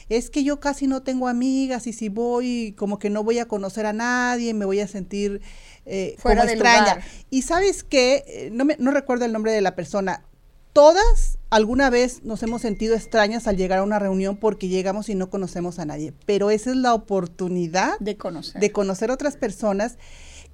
es 0.09 0.29
que 0.29 0.43
yo 0.43 0.59
casi 0.59 0.85
no 0.85 1.01
tengo 1.01 1.27
amigas 1.27 1.87
y 1.87 1.93
si 1.93 2.09
voy 2.09 2.75
como 2.77 2.99
que 2.99 3.09
no 3.09 3.23
voy 3.23 3.39
a 3.39 3.47
conocer 3.47 3.87
a 3.87 3.93
nadie, 3.93 4.53
me 4.53 4.65
voy 4.65 4.79
a 4.79 4.87
sentir 4.87 5.41
eh, 5.85 6.15
Fuera 6.19 6.41
como 6.41 6.47
de 6.47 6.53
extraña. 6.53 6.95
lugar. 6.95 7.03
Y 7.31 7.41
sabes 7.41 7.83
qué, 7.83 8.49
no, 8.53 8.63
me, 8.65 8.75
no 8.79 8.91
recuerdo 8.91 9.25
el 9.25 9.33
nombre 9.33 9.51
de 9.53 9.61
la 9.61 9.75
persona, 9.75 10.23
todas 10.71 11.39
alguna 11.49 11.89
vez 11.89 12.23
nos 12.23 12.43
hemos 12.43 12.61
sentido 12.61 12.95
extrañas 12.95 13.47
al 13.47 13.57
llegar 13.57 13.79
a 13.79 13.83
una 13.83 13.97
reunión 13.97 14.37
porque 14.37 14.67
llegamos 14.67 15.09
y 15.09 15.15
no 15.15 15.29
conocemos 15.31 15.79
a 15.79 15.85
nadie, 15.85 16.13
pero 16.27 16.51
esa 16.51 16.69
es 16.71 16.75
la 16.75 16.93
oportunidad 16.93 17.97
De 17.99 18.17
conocer. 18.17 18.61
de 18.61 18.71
conocer 18.71 19.09
otras 19.09 19.35
personas. 19.35 19.97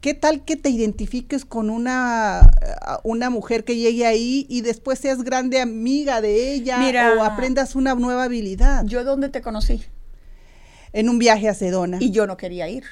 ¿Qué 0.01 0.13
tal 0.13 0.45
que 0.45 0.55
te 0.55 0.69
identifiques 0.69 1.43
con 1.43 1.69
una, 1.69 2.49
una 3.03 3.29
mujer 3.29 3.65
que 3.65 3.75
llegue 3.75 4.05
ahí 4.05 4.45
y 4.47 4.61
después 4.61 4.97
seas 4.99 5.23
grande 5.23 5.59
amiga 5.59 6.21
de 6.21 6.53
ella 6.53 6.77
Mira. 6.77 7.15
o 7.17 7.23
aprendas 7.23 7.75
una 7.75 7.93
nueva 7.95 8.23
habilidad 8.23 8.85
Yo 8.85 9.03
dónde 9.03 9.27
te 9.27 9.41
conocí 9.41 9.83
en 10.93 11.09
un 11.09 11.19
viaje 11.19 11.49
a 11.49 11.53
Sedona? 11.53 11.97
y 11.99 12.11
yo 12.11 12.25
no 12.27 12.37
quería 12.37 12.69
ir. 12.69 12.85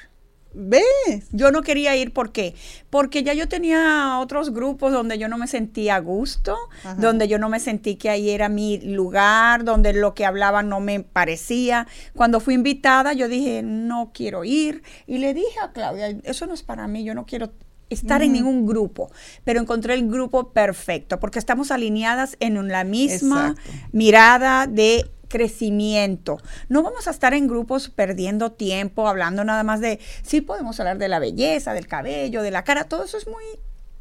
¿Ves? 0.54 1.28
Yo 1.30 1.50
no 1.50 1.62
quería 1.62 1.94
ir, 1.96 2.12
¿por 2.12 2.32
qué? 2.32 2.54
Porque 2.90 3.22
ya 3.22 3.34
yo 3.34 3.48
tenía 3.48 4.18
otros 4.18 4.52
grupos 4.52 4.92
donde 4.92 5.18
yo 5.18 5.28
no 5.28 5.36
me 5.36 5.46
sentía 5.46 5.96
a 5.96 6.00
gusto, 6.00 6.56
Ajá. 6.84 6.94
donde 6.94 7.28
yo 7.28 7.38
no 7.38 7.48
me 7.48 7.60
sentí 7.60 7.96
que 7.96 8.08
ahí 8.10 8.30
era 8.30 8.48
mi 8.48 8.78
lugar, 8.78 9.64
donde 9.64 9.92
lo 9.92 10.14
que 10.14 10.24
hablaban 10.24 10.68
no 10.68 10.80
me 10.80 11.00
parecía. 11.00 11.86
Cuando 12.14 12.40
fui 12.40 12.54
invitada, 12.54 13.12
yo 13.12 13.28
dije, 13.28 13.62
no 13.62 14.10
quiero 14.14 14.44
ir. 14.44 14.82
Y 15.06 15.18
le 15.18 15.34
dije 15.34 15.60
a 15.62 15.72
Claudia, 15.72 16.16
eso 16.24 16.46
no 16.46 16.54
es 16.54 16.62
para 16.62 16.88
mí, 16.88 17.04
yo 17.04 17.14
no 17.14 17.26
quiero 17.26 17.52
estar 17.90 18.22
en 18.22 18.32
ningún 18.32 18.66
grupo, 18.66 19.10
pero 19.44 19.60
encontré 19.60 19.94
el 19.94 20.08
grupo 20.08 20.52
perfecto, 20.52 21.20
porque 21.20 21.38
estamos 21.38 21.70
alineadas 21.70 22.36
en 22.40 22.68
la 22.68 22.84
misma 22.84 23.54
Exacto. 23.56 23.88
mirada 23.92 24.66
de 24.66 25.10
crecimiento. 25.28 26.38
No 26.68 26.82
vamos 26.82 27.06
a 27.06 27.10
estar 27.10 27.34
en 27.34 27.46
grupos 27.46 27.88
perdiendo 27.88 28.52
tiempo 28.52 29.08
hablando 29.08 29.44
nada 29.44 29.62
más 29.62 29.80
de, 29.80 30.00
sí 30.22 30.40
podemos 30.40 30.78
hablar 30.80 30.98
de 30.98 31.08
la 31.08 31.18
belleza, 31.18 31.72
del 31.74 31.86
cabello, 31.86 32.42
de 32.42 32.50
la 32.50 32.64
cara, 32.64 32.84
todo 32.84 33.04
eso 33.04 33.18
es 33.18 33.26
muy 33.26 33.44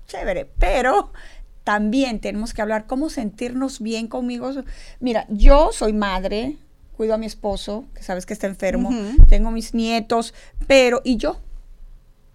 chévere, 0.07 0.45
pero 0.57 1.11
también 1.63 2.19
tenemos 2.19 2.53
que 2.53 2.61
hablar 2.61 2.85
cómo 2.87 3.09
sentirnos 3.09 3.81
bien 3.81 4.07
conmigo. 4.07 4.51
Mira, 4.99 5.25
yo 5.29 5.71
soy 5.73 5.93
madre, 5.93 6.57
cuido 6.95 7.13
a 7.13 7.17
mi 7.17 7.25
esposo, 7.25 7.85
que 7.93 8.03
sabes 8.03 8.25
que 8.25 8.33
está 8.33 8.47
enfermo, 8.47 8.89
tengo 9.27 9.51
mis 9.51 9.73
nietos, 9.73 10.33
pero 10.65 11.01
¿y 11.03 11.17
yo? 11.17 11.39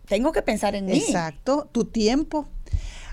Tengo 0.06 0.32
que 0.32 0.42
pensar 0.42 0.74
en 0.74 0.86
mí. 0.86 0.98
Exacto, 0.98 1.68
tu 1.72 1.86
tiempo. 1.86 2.46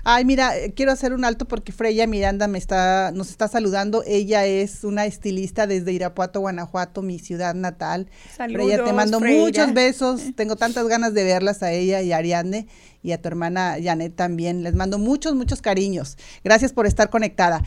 Ay, 0.04 0.24
mira, 0.24 0.56
eh, 0.56 0.72
quiero 0.74 0.92
hacer 0.92 1.12
un 1.12 1.24
alto 1.24 1.46
porque 1.46 1.72
Freya 1.72 2.06
Miranda 2.06 2.48
me 2.48 2.58
está, 2.58 3.12
nos 3.12 3.30
está 3.30 3.48
saludando. 3.48 4.02
Ella 4.06 4.46
es 4.46 4.84
una 4.84 5.06
estilista 5.06 5.66
desde 5.66 5.92
Irapuato, 5.92 6.40
Guanajuato, 6.40 7.02
mi 7.02 7.18
ciudad 7.18 7.54
natal. 7.54 8.08
Freya, 8.36 8.56
te 8.56 8.76
Saludos, 8.76 8.92
mando 8.94 9.20
muchos 9.20 9.72
besos. 9.74 10.22
Tengo 10.36 10.56
tantas 10.56 10.86
ganas 10.88 11.14
de 11.14 11.24
verlas 11.24 11.62
a 11.62 11.72
ella 11.72 12.02
y 12.02 12.12
a 12.12 12.16
Ariadne 12.18 12.66
y 13.02 13.12
a 13.12 13.20
tu 13.20 13.28
hermana 13.28 13.76
Janet 13.82 14.14
también. 14.14 14.62
Les 14.62 14.74
mando 14.74 14.98
muchos, 14.98 15.34
muchos 15.34 15.62
cariños. 15.62 16.16
Gracias 16.44 16.72
por 16.72 16.86
estar 16.86 17.10
conectada. 17.10 17.62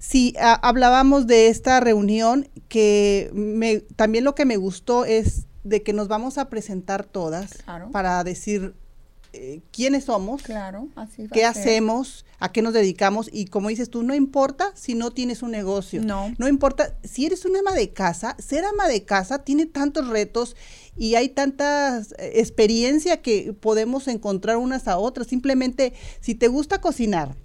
Sí, 0.00 0.34
ah, 0.40 0.58
hablábamos 0.62 1.26
de 1.26 1.48
esta 1.48 1.80
reunión 1.80 2.48
que 2.68 3.30
me, 3.32 3.80
también 3.96 4.24
lo 4.24 4.34
que 4.34 4.44
me 4.44 4.56
gustó 4.56 5.04
es 5.04 5.46
de 5.64 5.82
que 5.82 5.92
nos 5.92 6.06
vamos 6.06 6.38
a 6.38 6.48
presentar 6.48 7.04
todas 7.04 7.54
Claro. 7.64 7.90
para 7.90 8.22
decir 8.22 8.74
eh, 9.36 9.62
quiénes 9.70 10.04
somos, 10.04 10.42
Claro, 10.42 10.88
así 10.96 11.28
qué 11.32 11.44
a 11.44 11.50
hacemos, 11.50 12.24
a 12.38 12.52
qué 12.52 12.62
nos 12.62 12.72
dedicamos 12.72 13.28
y 13.32 13.46
como 13.46 13.68
dices 13.68 13.90
tú, 13.90 14.02
no 14.02 14.14
importa 14.14 14.72
si 14.74 14.94
no 14.94 15.10
tienes 15.10 15.42
un 15.42 15.50
negocio. 15.50 16.02
No. 16.02 16.34
No 16.38 16.48
importa, 16.48 16.96
si 17.04 17.26
eres 17.26 17.44
una 17.44 17.60
ama 17.60 17.72
de 17.72 17.92
casa, 17.92 18.36
ser 18.38 18.64
ama 18.64 18.88
de 18.88 19.04
casa 19.04 19.44
tiene 19.44 19.66
tantos 19.66 20.08
retos 20.08 20.56
y 20.96 21.14
hay 21.14 21.28
tanta 21.28 21.98
eh, 21.98 22.32
experiencia 22.36 23.22
que 23.22 23.52
podemos 23.52 24.08
encontrar 24.08 24.56
unas 24.56 24.88
a 24.88 24.98
otras. 24.98 25.26
Simplemente, 25.26 25.92
si 26.20 26.34
te 26.34 26.48
gusta 26.48 26.80
cocinar 26.80 27.36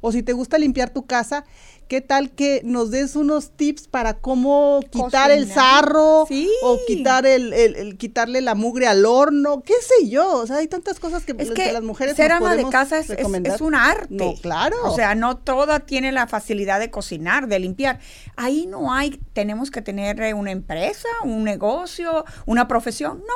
o 0.00 0.12
si 0.12 0.22
te 0.22 0.32
gusta 0.32 0.58
limpiar 0.58 0.90
tu 0.90 1.06
casa, 1.06 1.44
¿qué 1.88 2.00
tal 2.00 2.30
que 2.30 2.60
nos 2.64 2.90
des 2.90 3.16
unos 3.16 3.50
tips 3.56 3.88
para 3.88 4.14
cómo 4.18 4.80
quitar 4.90 5.30
el 5.30 5.50
sarro 5.50 6.26
Sí. 6.28 6.48
o 6.62 6.78
quitar 6.86 7.26
el, 7.26 7.52
el- 7.52 7.76
el 7.76 7.96
quitarle 7.98 8.40
la 8.42 8.54
mugre 8.54 8.86
al 8.86 9.04
horno? 9.06 9.62
¿Qué 9.62 9.72
sé 9.80 10.08
yo? 10.08 10.30
O 10.36 10.46
sea, 10.46 10.56
hay 10.56 10.68
tantas 10.68 11.00
cosas 11.00 11.24
que, 11.24 11.32
Es 11.38 11.48
que 11.48 11.54
que 11.54 11.72
las 11.72 11.82
mujeres 11.82 12.14
ser 12.14 12.30
ama 12.32 12.54
de 12.54 12.68
casa 12.68 12.98
es, 12.98 13.10
es- 13.10 13.60
un 13.60 13.74
arte. 13.74 14.06
No, 14.14 14.34
claro. 14.40 14.76
O 14.84 14.94
sea, 14.94 15.14
no 15.14 15.38
toda 15.38 15.80
tiene 15.80 16.12
la 16.12 16.26
facilidad 16.26 16.78
de 16.78 16.90
cocinar, 16.90 17.48
de 17.48 17.58
limpiar. 17.58 17.98
Ahí 18.36 18.66
no 18.66 18.92
hay, 18.92 19.18
tenemos 19.32 19.70
que 19.70 19.82
tener 19.82 20.20
eh, 20.20 20.34
una 20.34 20.50
empresa, 20.52 21.08
un 21.24 21.42
negocio, 21.44 22.24
una 22.46 22.68
profesión. 22.68 23.18
No. 23.26 23.34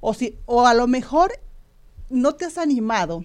O, 0.00 0.14
si, 0.14 0.36
o 0.46 0.66
a 0.66 0.74
lo 0.74 0.86
mejor 0.86 1.32
no 2.10 2.34
te 2.34 2.44
has 2.44 2.58
animado 2.58 3.24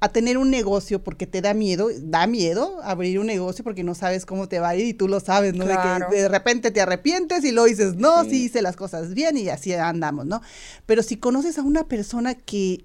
a 0.00 0.08
tener 0.10 0.38
un 0.38 0.50
negocio 0.50 1.02
porque 1.02 1.26
te 1.26 1.40
da 1.40 1.54
miedo, 1.54 1.88
da 2.00 2.26
miedo 2.26 2.80
abrir 2.84 3.18
un 3.18 3.26
negocio 3.26 3.64
porque 3.64 3.82
no 3.82 3.94
sabes 3.94 4.26
cómo 4.26 4.48
te 4.48 4.60
va 4.60 4.70
a 4.70 4.76
ir 4.76 4.86
y 4.86 4.94
tú 4.94 5.08
lo 5.08 5.18
sabes, 5.18 5.54
¿no? 5.54 5.64
Claro. 5.64 6.06
De 6.06 6.16
que 6.16 6.22
de 6.22 6.28
repente 6.28 6.70
te 6.70 6.80
arrepientes 6.80 7.44
y 7.44 7.50
lo 7.50 7.64
dices, 7.64 7.96
no, 7.96 8.22
sí. 8.24 8.30
Sí. 8.30 8.44
hice 8.44 8.62
las 8.62 8.76
cosas 8.76 9.14
bien 9.14 9.36
y 9.36 9.48
así 9.48 9.72
andamos, 9.72 10.26
¿no? 10.26 10.40
Pero 10.86 11.02
si 11.02 11.16
conoces 11.16 11.58
a 11.58 11.62
una 11.62 11.84
persona 11.84 12.34
que 12.34 12.72
eh, 12.74 12.82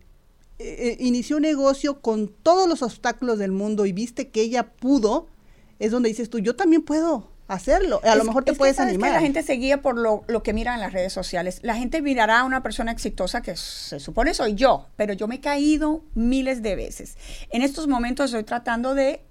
eh, 0.60 0.97
inició 0.99 1.38
un 1.38 1.43
negocio 1.43 2.02
con 2.02 2.30
todos 2.30 2.67
los 2.67 2.82
obstáculos 2.82 3.38
del 3.38 3.52
mundo 3.52 3.86
y 3.86 3.91
viste 3.91 4.30
que 4.30 4.41
ella 4.41 4.71
pudo, 4.71 5.28
es 5.80 5.91
donde 5.91 6.10
dices 6.10 6.30
tú, 6.30 6.39
yo 6.39 6.56
también 6.56 6.82
puedo 6.82 7.33
hacerlo. 7.54 8.02
A 8.04 8.16
lo 8.16 8.24
mejor 8.24 8.44
te 8.44 8.52
que 8.52 8.58
puedes 8.58 8.78
que 8.78 8.84
animar. 8.84 9.12
la 9.12 9.20
gente 9.22 9.44
se 9.44 9.54
guía 9.54 9.82
por 9.82 9.98
lo, 9.98 10.24
lo 10.28 10.44
que 10.44 10.54
mira 10.54 10.74
en 10.74 10.80
las 10.82 10.94
redes 10.94 11.13
sociales. 11.13 11.60
La 11.63 11.76
gente 11.76 12.02
mirará 12.02 12.39
a 12.39 12.44
una 12.44 12.62
persona 12.63 12.92
exitosa 12.92 13.42
que 13.42 13.56
se 13.56 14.00
supone 14.00 14.34
soy 14.34 14.56
yo, 14.56 14.88
pero 14.96 15.13
yo 15.13 15.28
me 15.28 15.36
he 15.36 15.42
caído 15.42 16.04
miles 16.16 16.62
de 16.62 16.76
veces. 16.76 17.16
En 17.50 17.62
estos 17.62 17.88
momentos 17.88 18.26
estoy 18.28 18.44
tratando 18.44 18.96
de 18.96 19.22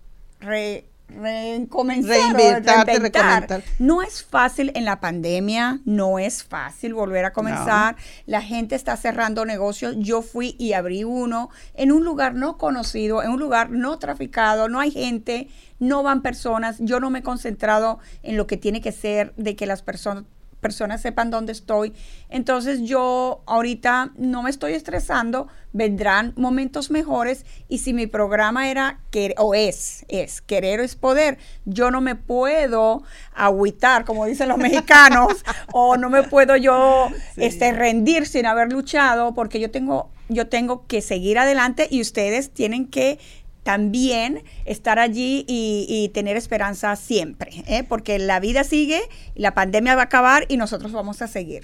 re- 0.41 0.87
recomenzar 1.09 2.35
Reinventarte, 2.35 2.93
reinventar. 2.93 3.63
No 3.79 4.03
es 4.03 4.25
fácil 4.25 4.73
en 4.75 4.85
la 4.85 5.01
pandemia, 5.01 5.81
no 5.85 6.19
es 6.19 6.45
fácil 6.45 6.95
volver 6.95 7.25
a 7.25 7.33
comenzar. 7.33 7.97
La 8.27 8.43
gente 8.43 8.75
está 8.75 8.97
cerrando 8.97 9.45
negocios. 9.45 9.95
Yo 9.99 10.23
fui 10.23 10.57
y 10.59 10.73
abrí 10.73 11.05
uno 11.05 11.51
en 11.75 11.93
un 11.93 12.05
lugar 12.05 12.35
no 12.35 12.59
conocido, 12.59 13.23
en 13.23 13.31
un 13.31 13.41
lugar 13.41 13.71
no 13.71 13.99
traficado, 13.99 14.69
no 14.69 14.81
hay 14.81 14.91
gente, 14.91 15.49
no 15.79 16.03
van 16.03 16.23
personas. 16.23 16.77
Yo 16.79 17.01
no 17.01 17.11
me 17.11 17.21
he 17.21 17.23
concentrado 17.23 17.99
en 18.23 18.37
lo 18.37 18.47
que 18.47 18.57
tiene 18.57 18.81
que 18.81 18.93
ser 18.93 19.35
de 19.37 19.57
que 19.57 19.67
las 19.67 19.83
personas 19.83 20.25
personas 20.63 21.03
sepan 21.03 21.31
dónde 21.31 21.53
estoy. 21.53 21.93
Entonces 22.31 22.81
yo 22.81 23.43
ahorita 23.47 24.13
no 24.17 24.43
me 24.43 24.49
estoy 24.49 24.73
estresando, 24.73 25.49
vendrán 25.75 26.33
momentos 26.37 26.91
mejores 26.91 27.45
y 27.69 27.79
si 27.79 27.93
mi 27.93 28.07
programa 28.07 28.71
era 28.71 29.01
que 29.11 29.35
o 29.39 29.55
es 29.55 30.05
es 30.09 30.41
querer 30.41 30.81
es 30.81 30.95
poder, 30.97 31.39
yo 31.65 31.91
no 31.91 32.01
me 32.01 32.15
puedo 32.15 33.03
agüitar 33.35 34.05
como 34.05 34.25
dicen 34.25 34.49
los 34.49 34.59
mexicanos 34.59 35.45
o 35.73 35.97
no 35.97 36.09
me 36.09 36.23
puedo 36.23 36.57
yo 36.57 37.09
Sí. 37.35 37.45
este 37.45 37.73
rendir 37.73 38.27
sin 38.27 38.47
haber 38.47 38.73
luchado 38.73 39.35
porque 39.35 39.59
yo 39.61 39.71
tengo 39.71 40.11
yo 40.29 40.47
tengo 40.49 40.87
que 40.87 41.01
seguir 41.03 41.39
adelante 41.39 41.89
y 41.91 42.01
ustedes 42.01 42.51
tienen 42.53 42.87
que 42.87 43.19
también 43.63 44.43
estar 44.65 44.99
allí 44.99 45.45
y, 45.47 46.11
tener 46.15 46.37
esperanza 46.37 46.97
siempre, 46.97 47.65
¿eh? 47.67 47.85
porque 47.89 48.19
la 48.19 48.41
vida 48.41 48.65
sigue, 48.65 49.01
la 49.35 49.55
pandemia 49.55 49.95
va 49.95 50.03
a 50.03 50.05
acabar 50.05 50.47
y 50.49 50.57
nosotros 50.57 50.93
vamos 50.93 51.23
a 51.23 51.29
seguir. 51.29 51.63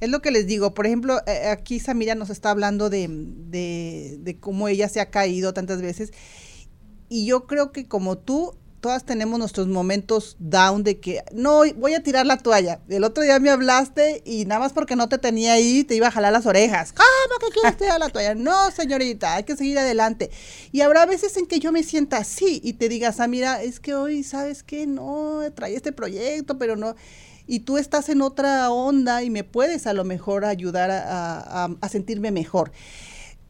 Es 0.00 0.08
lo 0.08 0.20
que 0.20 0.30
les 0.30 0.46
digo, 0.46 0.74
por 0.74 0.86
ejemplo, 0.86 1.20
eh, 1.26 1.48
aquí 1.48 1.78
Samira 1.80 2.14
nos 2.14 2.30
está 2.30 2.50
hablando 2.50 2.90
de, 2.90 3.06
de 3.08 4.36
cómo 4.40 4.68
ella 4.68 4.88
se 4.88 5.00
ha 5.00 5.10
caído 5.10 5.52
tantas 5.52 5.82
veces 5.82 6.12
y 7.08 7.26
yo 7.26 7.46
creo 7.46 7.70
que 7.70 7.86
como 7.86 8.18
tú, 8.18 8.56
todas 8.84 9.04
tenemos 9.04 9.38
nuestros 9.38 9.66
momentos 9.66 10.36
down 10.38 10.84
de 10.84 11.00
que 11.00 11.24
no, 11.32 11.62
voy 11.76 11.94
a 11.94 12.02
tirar 12.02 12.26
la 12.26 12.36
toalla. 12.36 12.82
El 12.90 13.04
otro 13.04 13.22
día 13.22 13.38
me 13.38 13.48
hablaste 13.48 14.22
y 14.26 14.44
nada 14.44 14.60
más 14.60 14.74
porque 14.74 14.94
no 14.94 15.08
te 15.08 15.16
tenía 15.16 15.54
ahí 15.54 15.84
te 15.84 15.94
iba 15.94 16.08
a 16.08 16.10
jalar 16.10 16.34
las 16.34 16.44
orejas. 16.44 16.92
¿Cómo 16.92 17.38
que 17.40 17.58
quieres 17.58 17.78
tirar 17.78 17.98
la 17.98 18.10
toalla? 18.10 18.34
No, 18.34 18.70
señorita, 18.72 19.36
hay 19.36 19.44
que 19.44 19.56
seguir 19.56 19.78
adelante. 19.78 20.30
Y 20.70 20.82
habrá 20.82 21.06
veces 21.06 21.34
en 21.38 21.46
que 21.46 21.60
yo 21.60 21.72
me 21.72 21.82
sienta 21.82 22.18
así 22.18 22.60
y 22.62 22.74
te 22.74 22.90
digas, 22.90 23.20
ah, 23.20 23.26
mira, 23.26 23.62
es 23.62 23.80
que 23.80 23.94
hoy, 23.94 24.22
¿sabes 24.22 24.62
qué? 24.62 24.86
No, 24.86 25.40
traía 25.54 25.78
este 25.78 25.92
proyecto, 25.92 26.58
pero 26.58 26.76
no. 26.76 26.94
y 27.46 27.60
tú 27.60 27.78
estás 27.78 28.10
en 28.10 28.20
otra 28.20 28.70
onda 28.70 29.22
y 29.22 29.30
me 29.30 29.44
puedes 29.44 29.86
a 29.86 29.94
lo 29.94 30.04
mejor 30.04 30.44
ayudar 30.44 30.90
a, 30.92 31.88
sentirme 31.88 32.32
mejor. 32.32 32.70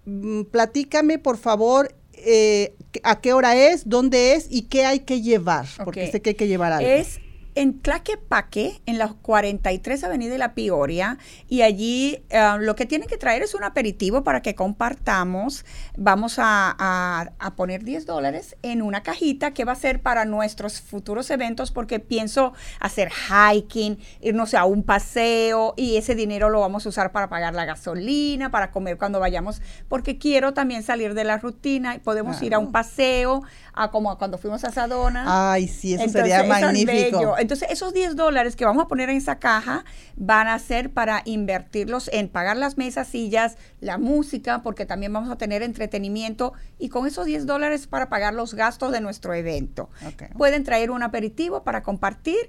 Mm, 0.05 0.43
platícame, 0.43 1.19
por 1.19 1.39
favor, 1.39 1.93
eh, 2.25 2.75
a 3.03 3.21
qué 3.21 3.33
hora 3.33 3.57
es, 3.57 3.89
dónde 3.89 4.35
es 4.35 4.47
y 4.51 4.63
qué 4.63 4.85
hay 4.85 5.01
que 5.01 5.21
llevar, 5.21 5.67
porque 5.85 6.11
sé 6.11 6.23
que 6.23 6.31
hay 6.31 6.37
que 6.37 6.49
llevar 6.49 6.73
algo. 6.73 6.89
Es 6.89 7.21
en 7.55 7.81
Tlaquepaque, 7.81 8.81
en 8.87 8.99
la 8.99 9.09
43 9.09 10.05
Avenida 10.05 10.33
de 10.33 10.39
la 10.39 10.55
Pioria, 10.55 11.19
y 11.49 11.63
allí 11.63 12.25
eh, 12.31 12.57
lo 12.59 12.75
que 12.75 12.87
tienen 12.87 13.09
que 13.09 13.17
traer 13.17 13.43
es 13.43 13.55
un 13.55 13.65
aperitivo 13.65 14.25
para 14.25 14.43
que 14.43 14.55
compartamos. 14.55 15.65
Vamos 15.97 16.37
a, 16.39 17.33
poner 17.57 17.85
10 17.85 18.07
dólares 18.07 18.57
en 18.63 18.83
una 18.83 19.03
cajita 19.03 19.53
que 19.53 19.65
va 19.65 19.73
a 19.73 19.77
ser 19.77 20.03
para 20.03 20.25
nuestros 20.25 20.81
futuros 20.81 21.31
eventos, 21.31 21.71
porque 21.71 22.01
pienso 22.01 22.53
hacer 22.81 23.11
hiking, 23.11 23.99
irnos 24.21 24.55
a 24.55 24.65
un 24.65 24.83
paseo, 24.83 25.75
y 25.77 25.97
ese 25.97 26.15
dinero 26.15 26.51
lo 26.51 26.61
vamos 26.61 26.87
a 26.87 26.89
usar 26.89 27.13
para 27.13 27.29
pagar 27.29 27.55
la 27.55 27.65
gasolina, 27.65 28.51
para 28.51 28.71
comer 28.71 28.99
cuando 28.99 29.21
vayamos, 29.21 29.63
porque 29.89 30.19
quiero 30.19 30.55
también 30.55 30.83
salir 30.83 31.15
de 31.15 31.25
la 31.25 31.39
rutina, 31.39 31.95
y 31.95 31.99
podemos 32.01 32.43
ir 32.43 32.55
a 32.55 32.59
un 32.59 32.73
paseo, 32.73 33.43
a 33.73 33.91
como 33.91 34.17
cuando 34.19 34.39
fuimos 34.39 34.65
a 34.65 34.73
Sadona. 34.73 35.53
Ay, 35.53 35.69
sí, 35.69 35.95
eso 35.95 36.09
sería 36.09 36.43
magnífico. 36.43 37.37
Entonces, 37.45 37.69
esos 37.71 37.93
10 37.93 38.17
dólares 38.17 38.57
que 38.57 38.65
vamos 38.65 38.83
a 38.83 38.89
poner 38.89 39.11
en 39.11 39.19
esa 39.19 39.39
caja 39.39 39.85
van 40.17 40.49
a 40.49 40.59
ser 40.59 40.91
para 40.91 41.21
invertirlos 41.27 42.09
en 42.11 42.31
pagar 42.31 42.57
las 42.57 42.79
mesas, 42.79 43.07
sillas, 43.07 43.59
la 43.81 43.99
música, 43.99 44.63
porque 44.63 44.87
también 44.87 45.13
vamos 45.13 45.31
a 45.31 45.37
tener 45.37 45.63
entretenimiento. 45.63 46.55
Y 46.79 46.89
con 46.89 47.07
esos 47.07 47.27
10 47.27 47.45
dólares 47.45 47.87
para 47.87 48.09
pagar 48.09 48.33
los 48.33 48.55
gastos 48.55 48.93
de 48.93 49.03
nuestro 49.03 49.35
evento. 49.35 49.91
Pueden 50.39 50.65
traer 50.65 50.91
un 50.91 51.03
aperitivo 51.03 51.65
para 51.65 51.83
compartir 51.83 52.49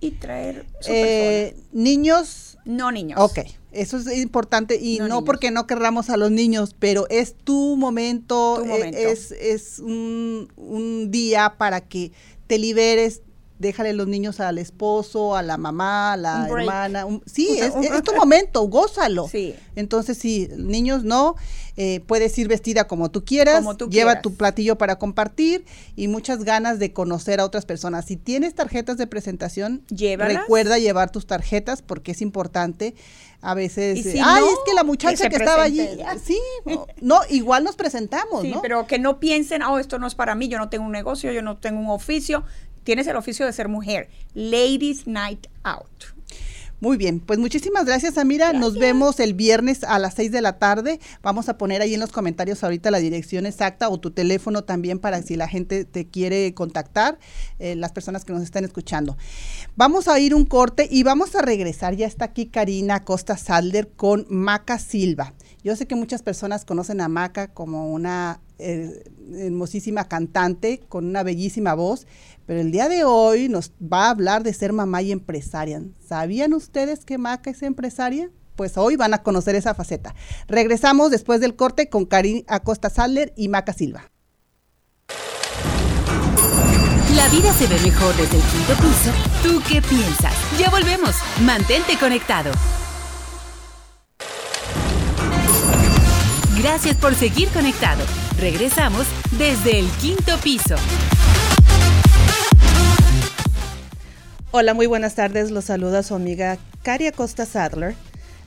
y 0.00 0.10
traer 0.10 0.66
eh, 0.88 1.56
niños. 1.70 2.58
No 2.64 2.90
niños. 2.90 3.20
Ok 3.20 3.38
eso 3.72 3.96
es 3.96 4.18
importante. 4.18 4.78
Y 4.80 4.98
no, 4.98 5.24
porque 5.24 5.50
no 5.50 5.66
querramos 5.66 6.10
a 6.10 6.16
los 6.16 6.30
niños 6.30 6.76
pero 6.78 7.06
es 7.08 7.34
tu 7.34 7.76
momento, 7.76 8.62
eh, 8.64 9.10
es, 9.10 9.32
es 9.32 9.78
un, 9.78 10.52
un, 10.56 11.10
día 11.10 11.54
para 11.56 11.80
que 11.80 12.12
te 12.46 12.58
liberes 12.58 13.22
déjale 13.58 13.92
los 13.92 14.08
niños 14.08 14.40
al 14.40 14.58
esposo, 14.58 15.36
a 15.36 15.42
la 15.42 15.56
mamá, 15.56 16.14
a 16.14 16.16
la 16.16 16.46
hermana. 16.46 17.06
sí, 17.26 17.58
es, 17.60 17.72
tu 18.02 18.14
momento, 18.14 18.62
gózalo. 18.62 19.28
Sí. 19.28 19.54
Entonces, 19.76 20.18
sí, 20.18 20.48
niños 20.56 21.04
no, 21.04 21.36
eh, 21.76 22.00
puedes 22.06 22.36
ir 22.38 22.48
vestida 22.48 22.86
como 22.86 23.10
tú 23.10 23.24
quieras, 23.24 23.64
lleva 23.88 24.20
tu 24.20 24.34
platillo 24.34 24.76
para 24.76 24.98
compartir 24.98 25.64
y 25.96 26.08
muchas 26.08 26.44
ganas 26.44 26.78
de 26.78 26.92
conocer 26.92 27.40
a 27.40 27.44
otras 27.44 27.64
personas. 27.64 28.04
Si 28.04 28.16
tienes 28.16 28.54
tarjetas 28.54 28.98
de 28.98 29.06
presentación, 29.06 29.82
recuerda 30.18 30.78
llevar 30.78 31.10
tus 31.10 31.26
tarjetas 31.26 31.82
porque 31.82 32.12
es 32.12 32.20
importante. 32.20 32.94
A 33.44 33.54
veces, 33.54 34.06
eh, 34.06 34.20
ay, 34.22 34.44
es 34.44 34.58
que 34.64 34.72
la 34.72 34.84
muchacha 34.84 35.28
que, 35.28 35.34
estaba 35.34 35.64
allí, 35.64 35.88
sí, 36.24 36.38
no, 37.00 37.22
igual 37.28 37.64
nos 37.64 37.74
presentamos, 37.74 38.42
sí, 38.42 38.54
pero 38.62 38.86
que 38.86 39.00
no 39.00 39.18
piensen, 39.18 39.62
oh, 39.62 39.80
esto 39.80 39.98
no 39.98 40.06
es 40.06 40.14
para 40.14 40.36
mí, 40.36 40.46
yo 40.46 40.58
no 40.58 40.68
tengo 40.68 40.84
un 40.84 40.92
negocio, 40.92 41.32
yo 41.32 41.42
no 41.42 41.56
tengo 41.56 41.80
un 41.80 41.90
oficio, 41.90 42.44
tienes 42.84 43.06
el 43.06 43.16
oficio 43.16 43.46
de 43.46 43.52
ser 43.52 43.68
mujer. 43.68 44.08
Ladies 44.34 45.06
Night 45.06 45.46
Out. 45.62 46.12
Muy 46.82 46.96
bien, 46.96 47.20
pues 47.20 47.38
muchísimas 47.38 47.84
gracias, 47.84 48.18
Amira. 48.18 48.52
Nos 48.52 48.76
vemos 48.76 49.20
el 49.20 49.34
viernes 49.34 49.84
a 49.84 50.00
las 50.00 50.14
6 50.14 50.32
de 50.32 50.40
la 50.40 50.58
tarde. 50.58 50.98
Vamos 51.22 51.48
a 51.48 51.56
poner 51.56 51.80
ahí 51.80 51.94
en 51.94 52.00
los 52.00 52.10
comentarios 52.10 52.64
ahorita 52.64 52.90
la 52.90 52.98
dirección 52.98 53.46
exacta 53.46 53.88
o 53.88 54.00
tu 54.00 54.10
teléfono 54.10 54.64
también 54.64 54.98
para 54.98 55.22
si 55.22 55.36
la 55.36 55.46
gente 55.46 55.84
te 55.84 56.08
quiere 56.08 56.54
contactar, 56.54 57.20
eh, 57.60 57.76
las 57.76 57.92
personas 57.92 58.24
que 58.24 58.32
nos 58.32 58.42
están 58.42 58.64
escuchando. 58.64 59.16
Vamos 59.76 60.08
a 60.08 60.18
ir 60.18 60.34
un 60.34 60.44
corte 60.44 60.88
y 60.90 61.04
vamos 61.04 61.36
a 61.36 61.42
regresar. 61.42 61.94
Ya 61.94 62.08
está 62.08 62.24
aquí 62.24 62.46
Karina 62.46 63.04
Costa 63.04 63.36
Salder 63.36 63.88
con 63.94 64.26
Maca 64.28 64.80
Silva. 64.80 65.34
Yo 65.62 65.76
sé 65.76 65.86
que 65.86 65.94
muchas 65.94 66.24
personas 66.24 66.64
conocen 66.64 67.00
a 67.00 67.06
Maca 67.06 67.46
como 67.46 67.92
una 67.92 68.40
eh, 68.58 69.04
hermosísima 69.34 70.08
cantante 70.08 70.80
con 70.88 71.06
una 71.06 71.22
bellísima 71.22 71.74
voz, 71.74 72.06
pero 72.46 72.60
el 72.60 72.72
día 72.72 72.88
de 72.88 73.04
hoy 73.04 73.48
nos 73.48 73.72
va 73.80 74.06
a 74.06 74.10
hablar 74.10 74.42
de 74.42 74.52
ser 74.52 74.72
mamá 74.72 75.02
y 75.02 75.12
empresaria. 75.12 75.82
¿Sabían 76.06 76.54
ustedes 76.54 77.04
que 77.04 77.18
Maca 77.18 77.50
es 77.50 77.62
empresaria? 77.62 78.30
Pues 78.56 78.76
hoy 78.76 78.96
van 78.96 79.14
a 79.14 79.22
conocer 79.22 79.54
esa 79.54 79.74
faceta. 79.74 80.14
Regresamos 80.48 81.10
después 81.10 81.40
del 81.40 81.56
corte 81.56 81.88
con 81.88 82.04
Karin 82.04 82.44
Acosta 82.48 82.90
Sadler 82.90 83.32
y 83.36 83.48
Maca 83.48 83.72
Silva. 83.72 84.10
La 87.14 87.28
vida 87.28 87.52
se 87.52 87.66
ve 87.66 87.78
mejor 87.80 88.16
desde 88.16 88.36
el 88.36 88.42
quinto 88.42 88.74
piso. 88.74 89.12
¿Tú 89.42 89.62
qué 89.68 89.82
piensas? 89.82 90.34
Ya 90.58 90.70
volvemos. 90.70 91.14
Mantente 91.42 91.98
conectado. 91.98 92.50
Gracias 96.58 96.96
por 96.96 97.14
seguir 97.14 97.48
conectado. 97.48 98.04
Regresamos 98.42 99.06
desde 99.38 99.78
el 99.78 99.86
quinto 100.00 100.36
piso. 100.42 100.74
Hola, 104.50 104.74
muy 104.74 104.86
buenas 104.86 105.14
tardes. 105.14 105.52
Los 105.52 105.66
saluda 105.66 106.02
su 106.02 106.16
amiga 106.16 106.58
Caria 106.82 107.12
Costa 107.12 107.46
Sadler. 107.46 107.94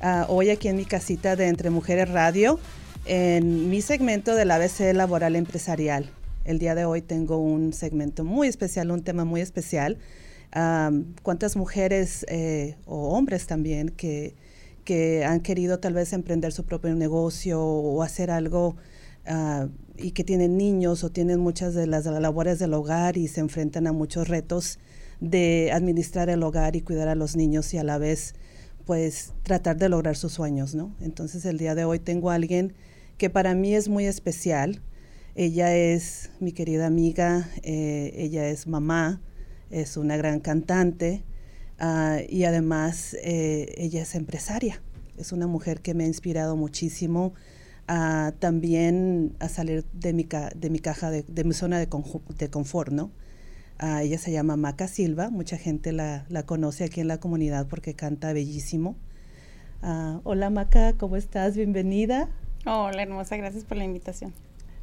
Ah, 0.02 0.26
hoy 0.28 0.50
aquí 0.50 0.68
en 0.68 0.76
mi 0.76 0.84
casita 0.84 1.38
de 1.38 1.48
Entre 1.48 1.70
Mujeres 1.70 2.10
Radio, 2.10 2.60
en 3.06 3.70
mi 3.70 3.82
segmento 3.82 4.36
del 4.36 4.52
ABC 4.52 4.94
Laboral 4.94 5.38
Empresarial. 5.38 6.12
El 6.44 6.60
día 6.60 6.76
de 6.76 6.84
hoy 6.84 7.02
tengo 7.02 7.38
un 7.38 7.72
segmento 7.72 8.26
muy 8.26 8.50
especial, 8.50 8.92
un 8.92 9.02
tema 9.02 9.24
muy 9.24 9.40
especial. 9.40 9.98
¿Cuántas 11.24 11.56
mujeres 11.56 12.26
eh, 12.28 12.76
o 12.86 13.12
hombres 13.18 13.48
también 13.48 13.88
que, 13.88 14.36
que, 14.84 15.24
han 15.24 15.40
querido 15.40 15.80
tal 15.80 15.94
vez 15.94 16.12
emprender 16.12 16.52
su 16.52 16.66
propio 16.66 16.94
negocio 16.96 17.62
o 17.64 18.04
hacer 18.04 18.30
algo 18.30 18.76
ah, 19.28 19.68
y 19.98 20.12
que 20.12 20.24
tienen 20.24 20.58
niños 20.58 21.04
o 21.04 21.12
tienen 21.12 21.40
muchas 21.40 21.74
de 21.74 21.88
las 21.88 22.06
labores 22.06 22.60
del 22.60 22.74
hogar 22.74 23.18
y 23.18 23.28
se 23.28 23.42
enfrentan 23.42 23.88
a 23.88 23.94
muchos 23.94 24.28
retos? 24.28 24.80
de 25.20 25.72
administrar 25.74 26.30
el 26.30 26.44
hogar 26.44 26.76
y 26.76 26.82
cuidar 26.82 27.08
a 27.08 27.16
los 27.16 27.36
niños 27.36 27.74
y 27.74 27.78
a 27.78 27.84
la 27.84 27.98
vez 27.98 28.36
pues 28.86 29.34
tratar 29.44 29.78
de 29.78 29.90
lograr 29.90 30.16
sus 30.16 30.34
sueños, 30.34 30.76
¿no? 30.76 30.96
Entonces 31.02 31.46
el 31.46 31.58
día 31.58 31.74
de 31.74 31.86
hoy 31.86 32.00
tengo 32.00 32.30
a 32.30 32.36
alguien 32.36 32.74
que 33.18 33.30
para 33.30 33.56
mí 33.56 33.74
es 33.74 33.90
muy 33.90 34.06
especial. 34.06 34.82
Ella 35.34 35.76
es 35.76 36.30
mi 36.40 36.52
querida 36.52 36.86
amiga, 36.86 37.50
eh, 37.64 38.14
ella 38.16 38.48
es 38.48 38.68
mamá, 38.68 39.22
es 39.72 39.98
una 39.98 40.18
gran 40.18 40.40
cantante 40.40 41.24
ah, 41.80 42.20
y 42.30 42.44
además 42.44 43.16
eh, 43.24 43.74
ella 43.78 44.04
es 44.04 44.14
empresaria. 44.14 44.82
Es 45.18 45.32
una 45.32 45.48
mujer 45.48 45.82
que 45.82 45.94
me 45.94 46.04
ha 46.04 46.08
inspirado 46.08 46.56
muchísimo 46.56 47.34
también 47.88 49.36
a 49.40 49.50
salir 49.50 49.86
de 49.94 50.14
mi, 50.14 50.28
de 50.56 50.70
mi 50.70 50.80
caja, 50.80 51.12
de, 51.12 51.24
de 51.24 51.44
mi 51.44 51.54
zona 51.54 51.80
de, 51.80 51.88
de 52.38 52.50
confort, 52.50 52.92
¿no? 52.92 53.12
Ella 53.80 54.18
se 54.18 54.32
llama 54.32 54.56
Maca 54.56 54.88
Silva, 54.88 55.30
mucha 55.30 55.58
gente 55.58 55.92
la, 55.92 56.26
conoce 56.46 56.86
aquí 56.86 57.02
en 57.02 57.10
la 57.10 57.20
comunidad 57.20 57.68
porque 57.68 57.94
canta 57.94 58.32
bellísimo. 58.32 58.96
Ah, 59.82 60.22
hola 60.24 60.50
Maca, 60.50 60.94
¿cómo 60.94 61.18
estás? 61.18 61.58
Bienvenida. 61.58 62.30
Hola 62.66 63.04
hermosa, 63.04 63.36
gracias 63.36 63.66
por 63.66 63.78
la 63.78 63.84
invitación. 63.84 64.34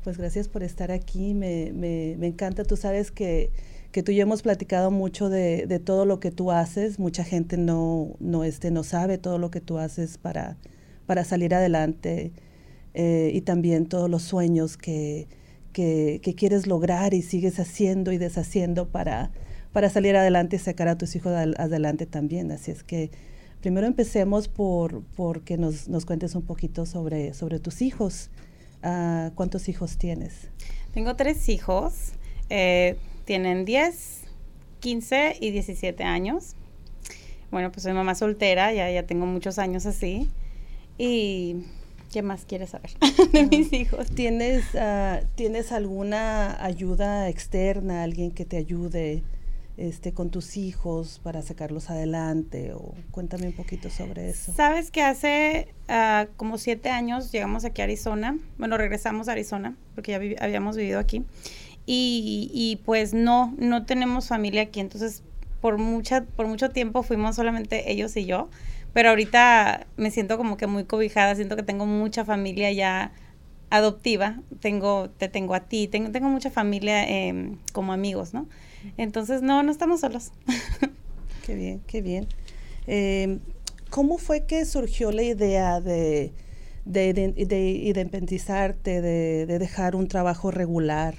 Pues 0.05 0.19
gracias 0.19 0.49
por 0.49 0.63
estar 0.63 0.93
aquí, 0.93 1.33
me, 1.33 1.73
me, 1.73 2.17
me 2.19 2.27
encanta. 2.27 2.65
Tú 2.65 2.77
sabes 2.77 3.11
que, 3.11 3.51
que, 3.93 4.03
tú 4.03 4.13
y 4.13 4.17
yo 4.17 4.23
hemos 4.23 4.43
platicado 4.43 4.91
mucho 4.91 5.31
de, 5.31 5.67
de, 5.67 5.79
todo 5.79 6.05
lo 6.05 6.21
que 6.21 6.31
tú 6.31 6.53
haces. 6.53 6.99
Mucha 6.99 7.25
gente 7.25 7.57
no, 7.57 8.11
no, 8.21 8.45
este, 8.45 8.71
no 8.71 8.83
sabe 8.83 9.17
todo 9.17 9.39
lo 9.39 9.51
que 9.51 9.61
tú 9.61 9.79
haces 9.79 10.19
para, 10.19 10.59
para 11.07 11.25
salir 11.25 11.55
adelante 11.55 12.33
eh, 12.95 13.31
y 13.33 13.41
también 13.43 13.87
todos 13.87 14.11
los 14.11 14.23
sueños 14.23 14.77
que, 14.77 15.29
que, 15.73 16.35
quieres 16.37 16.67
lograr 16.67 17.15
y 17.15 17.23
sigues 17.23 17.59
haciendo 17.59 18.13
y 18.13 18.19
deshaciendo 18.19 18.89
para, 18.89 19.31
para 19.73 19.89
salir 19.89 20.17
adelante 20.17 20.57
y 20.57 20.59
sacar 20.59 20.89
a 20.89 20.99
tus 20.99 21.17
hijos 21.17 21.33
adelante 21.33 22.07
también. 22.07 22.53
Así 22.53 22.71
es 22.71 22.83
que 22.83 23.11
primero 23.61 23.87
empecemos 23.87 24.49
por, 24.49 25.03
por 25.17 25.43
que 25.43 25.57
nos, 25.57 25.89
nos 25.89 26.05
cuentes 26.05 26.35
un 26.35 26.43
poquito 26.43 26.85
sobre, 26.87 27.33
sobre 27.35 27.59
tus 27.59 27.83
hijos. 27.83 28.31
Uh, 28.85 29.31
¿Cuántos 29.35 29.69
hijos 29.69 29.97
tienes? 29.97 30.49
Tengo 30.93 31.17
tres 31.17 31.49
hijos. 31.49 32.13
Eh, 32.51 32.97
tienen 33.25 33.65
10, 33.65 34.25
15 34.81 35.37
y 35.41 35.53
17 35.53 36.03
años. 36.05 36.57
Bueno, 37.51 37.71
pues 37.71 37.85
soy 37.85 37.93
mamá 37.93 38.15
soltera, 38.15 38.73
ya, 38.73 38.91
ya 38.91 39.07
tengo 39.07 39.25
muchos 39.27 39.59
años 39.59 39.87
así. 39.87 40.29
Y 40.99 41.65
¿Qué 42.13 42.21
más 42.21 42.45
quieres 42.45 42.71
saber 42.71 42.91
de 43.33 43.47
mis 43.47 43.73
hijos? 43.73 44.07
¿Tienes, 44.11 44.65
ah, 44.75 45.21
¿Tienes 45.35 45.73
alguna 45.73 46.63
ayuda 46.63 47.31
externa, 47.31 48.03
alguien 48.03 48.33
que 48.33 48.45
te 48.45 48.59
ayude 48.59 49.23
este, 49.79 50.13
con 50.13 50.29
tus 50.29 50.59
hijos 50.59 51.21
para 51.23 51.41
sacarlos 51.41 51.89
adelante? 51.89 52.75
O 52.75 52.95
cuéntame 53.11 53.47
un 53.47 53.55
poquito 53.55 53.89
sobre 53.89 54.29
eso. 54.29 54.53
Sabes 54.53 54.91
que 54.91 55.03
hace 55.03 55.69
ah, 55.89 56.27
como 56.37 56.59
siete 56.59 56.91
años 56.91 57.33
llegamos 57.33 57.65
aquí 57.65 57.81
a 57.81 57.85
Arizona. 57.85 58.39
Bueno, 58.59 58.77
regresamos 58.77 59.29
a 59.29 59.33
Arizona 59.33 59.75
porque 59.95 60.13
ya 60.13 60.45
habíamos 60.45 60.77
vivido 60.77 60.99
aquí. 60.99 61.25
Y, 61.87 62.51
y, 62.53 62.77
pues 62.85 63.15
no, 63.15 63.55
no 63.59 63.87
tenemos 63.87 64.29
familia 64.29 64.63
aquí. 64.63 64.81
Entonces 64.81 65.23
por, 65.63 65.79
mucha, 65.79 66.25
por 66.25 66.47
mucho 66.47 66.69
tiempo 66.69 67.03
fuimos 67.03 67.37
solamente 67.37 67.91
ellos 67.91 68.15
y 68.19 68.27
yo, 68.27 68.51
pero 68.93 69.11
ahorita 69.11 69.87
me 69.97 70.11
siento 70.11 70.37
como 70.37 70.57
que 70.57 70.67
muy 70.67 70.85
cobijada, 70.85 71.35
siento 71.35 71.57
que 71.57 71.63
tengo 71.63 71.87
mucha 71.87 72.25
familia 72.25 72.71
ya 72.73 73.13
adoptiva, 73.71 74.43
tengo, 74.61 75.09
te 75.09 75.29
tengo 75.29 75.55
a 75.55 75.61
ti, 75.61 75.89
tengo, 75.89 76.11
tengo 76.11 76.29
mucha 76.29 76.51
familia 76.51 77.09
em, 77.09 77.57
como 77.73 77.95
amigos, 77.95 78.35
¿no? 78.35 78.47
Entonces, 78.99 79.41
no, 79.41 79.63
no 79.63 79.73
estamos 79.73 80.01
solos. 80.01 80.33
qué 81.47 81.55
bien, 81.55 81.81
qué 81.87 82.03
bien. 82.03 82.27
Em, 82.87 83.41
¿Cómo 83.89 84.19
fue 84.19 84.45
que 84.45 84.65
surgió 84.65 85.13
la 85.13 85.23
idea 85.23 85.81
de, 85.81 86.33
de, 86.85 87.13
de, 87.13 87.33
de, 87.33 89.47
de, 89.47 89.59
dejar 89.59 89.97
un 89.97 90.09
trabajo 90.09 90.51
regular 90.51 91.15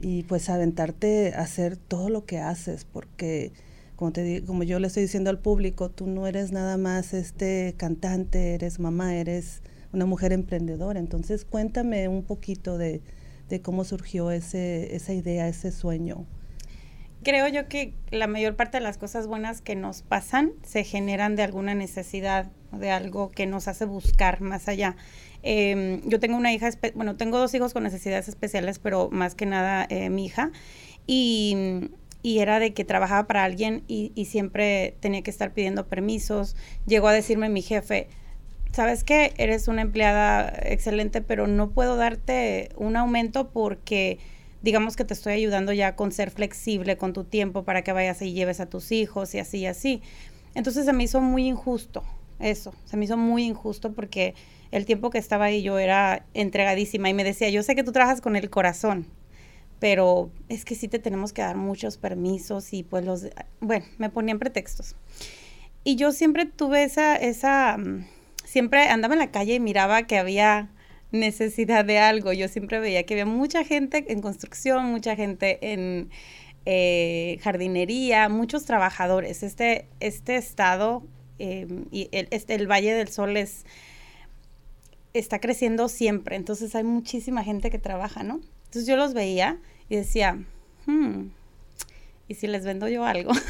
y 0.00 0.22
pues 0.24 0.48
aventarte 0.48 1.34
a 1.34 1.40
hacer 1.40 1.76
todo 1.76 2.08
lo 2.08 2.24
que 2.24 2.38
haces? 2.38 2.84
Porque, 2.84 3.52
como, 4.00 4.12
te, 4.12 4.42
como 4.46 4.62
yo 4.62 4.80
le 4.80 4.86
estoy 4.86 5.02
diciendo 5.02 5.28
al 5.28 5.38
público, 5.40 5.90
tú 5.90 6.06
no 6.06 6.26
eres 6.26 6.52
nada 6.52 6.78
más 6.78 7.12
este 7.12 7.74
cantante, 7.76 8.54
eres 8.54 8.78
mamá, 8.78 9.14
eres 9.14 9.60
una 9.92 10.06
mujer 10.06 10.32
emprendedora. 10.32 10.98
Entonces, 10.98 11.44
cuéntame 11.44 12.08
un 12.08 12.22
poquito 12.22 12.78
de, 12.78 13.02
cómo 13.62 13.84
surgió 13.84 14.30
ese, 14.30 14.96
esa 14.96 15.12
idea, 15.12 15.48
ese 15.48 15.70
sueño. 15.70 16.24
Creo 17.22 17.46
yo 17.48 17.68
que 17.68 17.92
la 18.10 18.26
mayor 18.26 18.56
parte 18.56 18.78
de 18.78 18.82
las 18.82 18.96
cosas 18.96 19.26
buenas 19.26 19.60
que 19.60 19.76
nos 19.76 20.00
pasan 20.00 20.52
se 20.62 20.82
generan 20.82 21.36
de 21.36 21.42
alguna 21.42 21.74
necesidad, 21.74 22.50
de 22.72 22.90
algo 22.90 23.30
que 23.30 23.44
nos 23.44 23.68
hace 23.68 23.84
buscar 23.84 24.40
más 24.40 24.66
allá. 24.66 24.96
Em, 25.42 26.00
yo 26.08 26.18
tengo 26.20 26.38
una 26.38 26.54
hija, 26.54 26.70
bueno, 26.94 27.16
tengo 27.16 27.36
dos 27.36 27.52
hijos 27.52 27.74
con 27.74 27.82
necesidades 27.82 28.28
especiales, 28.28 28.78
pero 28.78 29.10
más 29.10 29.34
que 29.34 29.44
nada 29.44 29.86
eh, 29.90 30.08
mi 30.08 30.24
hija. 30.24 30.52
Y, 31.06 31.90
era 32.22 32.58
de 32.58 32.72
que 32.72 32.84
trabajaba 32.84 33.26
para 33.26 33.44
alguien 33.44 33.82
y, 33.88 34.12
y, 34.14 34.26
siempre 34.26 34.96
tenía 35.00 35.22
que 35.22 35.30
estar 35.30 35.52
pidiendo 35.52 35.86
permisos. 35.86 36.56
Llegó 36.86 37.08
a 37.08 37.12
decirme 37.12 37.48
mi 37.48 37.62
jefe, 37.62 38.08
¿sabes 38.72 39.04
qué? 39.04 39.32
Eres 39.36 39.68
una 39.68 39.82
empleada 39.82 40.52
excelente, 40.62 41.20
pero 41.22 41.46
no 41.46 41.70
puedo 41.70 41.96
darte 41.96 42.70
un 42.76 42.96
aumento 42.96 43.50
porque 43.50 44.18
digamos 44.62 44.96
que 44.96 45.04
te 45.04 45.14
estoy 45.14 45.32
ayudando 45.32 45.72
ya 45.72 45.96
con 45.96 46.12
ser 46.12 46.30
flexible 46.30 46.96
con 46.96 47.12
tu 47.12 47.24
tiempo 47.24 47.64
para 47.64 47.82
que 47.82 47.92
vayas 47.92 48.20
y 48.22 48.32
lleves 48.32 48.60
a 48.60 48.66
tus 48.66 48.92
hijos 48.92 49.34
y 49.34 49.38
así 49.38 49.58
y 49.58 49.66
así. 49.66 50.02
Entonces 50.54 50.84
se 50.84 50.92
me 50.92 51.04
hizo 51.04 51.20
muy 51.20 51.46
injusto 51.46 52.02
eso, 52.40 52.74
se 52.86 52.96
me 52.96 53.04
hizo 53.04 53.16
muy 53.16 53.44
injusto 53.44 53.92
porque 53.92 54.34
el 54.70 54.86
tiempo 54.86 55.10
que 55.10 55.18
estaba 55.18 55.46
ahí 55.46 55.62
yo 55.62 55.78
era 55.78 56.24
entregadísima 56.34 57.08
y 57.10 57.14
me 57.14 57.24
decía, 57.24 57.50
yo 57.50 57.62
sé 57.62 57.74
que 57.74 57.84
tú 57.84 57.92
trabajas 57.92 58.20
con 58.20 58.36
el 58.36 58.50
corazón, 58.50 59.06
pero 59.80 60.30
es 60.48 60.64
que 60.64 60.74
sí 60.74 60.86
te 60.86 60.98
tenemos 60.98 61.32
que 61.32 61.42
dar 61.42 61.56
muchos 61.56 61.96
permisos 61.96 62.72
y 62.72 62.82
pues 62.82 63.04
los, 63.04 63.26
bueno, 63.60 63.86
me 63.98 64.10
ponían 64.10 64.38
pretextos. 64.38 64.94
Y 65.82 65.96
yo 65.96 66.12
siempre 66.12 66.44
tuve 66.44 66.84
esa, 66.84 67.16
esa, 67.16 67.78
mm, 67.78 68.06
siempre 68.44 68.88
andaba 68.88 69.14
en 69.14 69.20
la 69.20 69.30
calle 69.30 69.54
y 69.54 69.60
miraba 69.60 70.02
que 70.02 70.18
había 70.18 70.70
necesidad 71.10 71.84
de 71.84 71.98
algo. 71.98 72.32
Yo 72.32 72.48
siempre 72.48 72.78
veía 72.78 73.04
que 73.04 73.14
había 73.14 73.26
mucha 73.26 73.64
gente 73.64 74.04
en 74.08 74.20
construcción, 74.20 74.84
mucha 74.86 75.16
gente 75.16 75.72
en 75.72 76.10
eh, 76.66 77.38
jardinería, 77.42 78.28
muchos 78.28 78.66
trabajadores. 78.66 79.42
Este, 79.42 79.88
este 80.00 80.36
estado 80.36 81.02
em, 81.38 81.86
y 81.90 82.10
el, 82.12 82.28
este, 82.30 82.54
el 82.54 82.70
Valle 82.70 82.92
del 82.92 83.08
Sol 83.08 83.38
es, 83.38 83.64
está 85.14 85.40
creciendo 85.40 85.88
siempre, 85.88 86.36
entonces 86.36 86.74
hay 86.74 86.84
muchísima 86.84 87.44
gente 87.44 87.70
que 87.70 87.78
trabaja, 87.78 88.22
¿no? 88.22 88.40
Entonces 88.66 88.86
yo 88.86 88.96
los 88.96 89.14
veía 89.14 89.58
y 89.88 89.96
decía, 89.96 90.44
hmm, 90.86 91.28
¿y 92.28 92.34
si 92.34 92.46
les 92.46 92.64
vendo 92.64 92.88
yo 92.88 93.04
algo? 93.04 93.32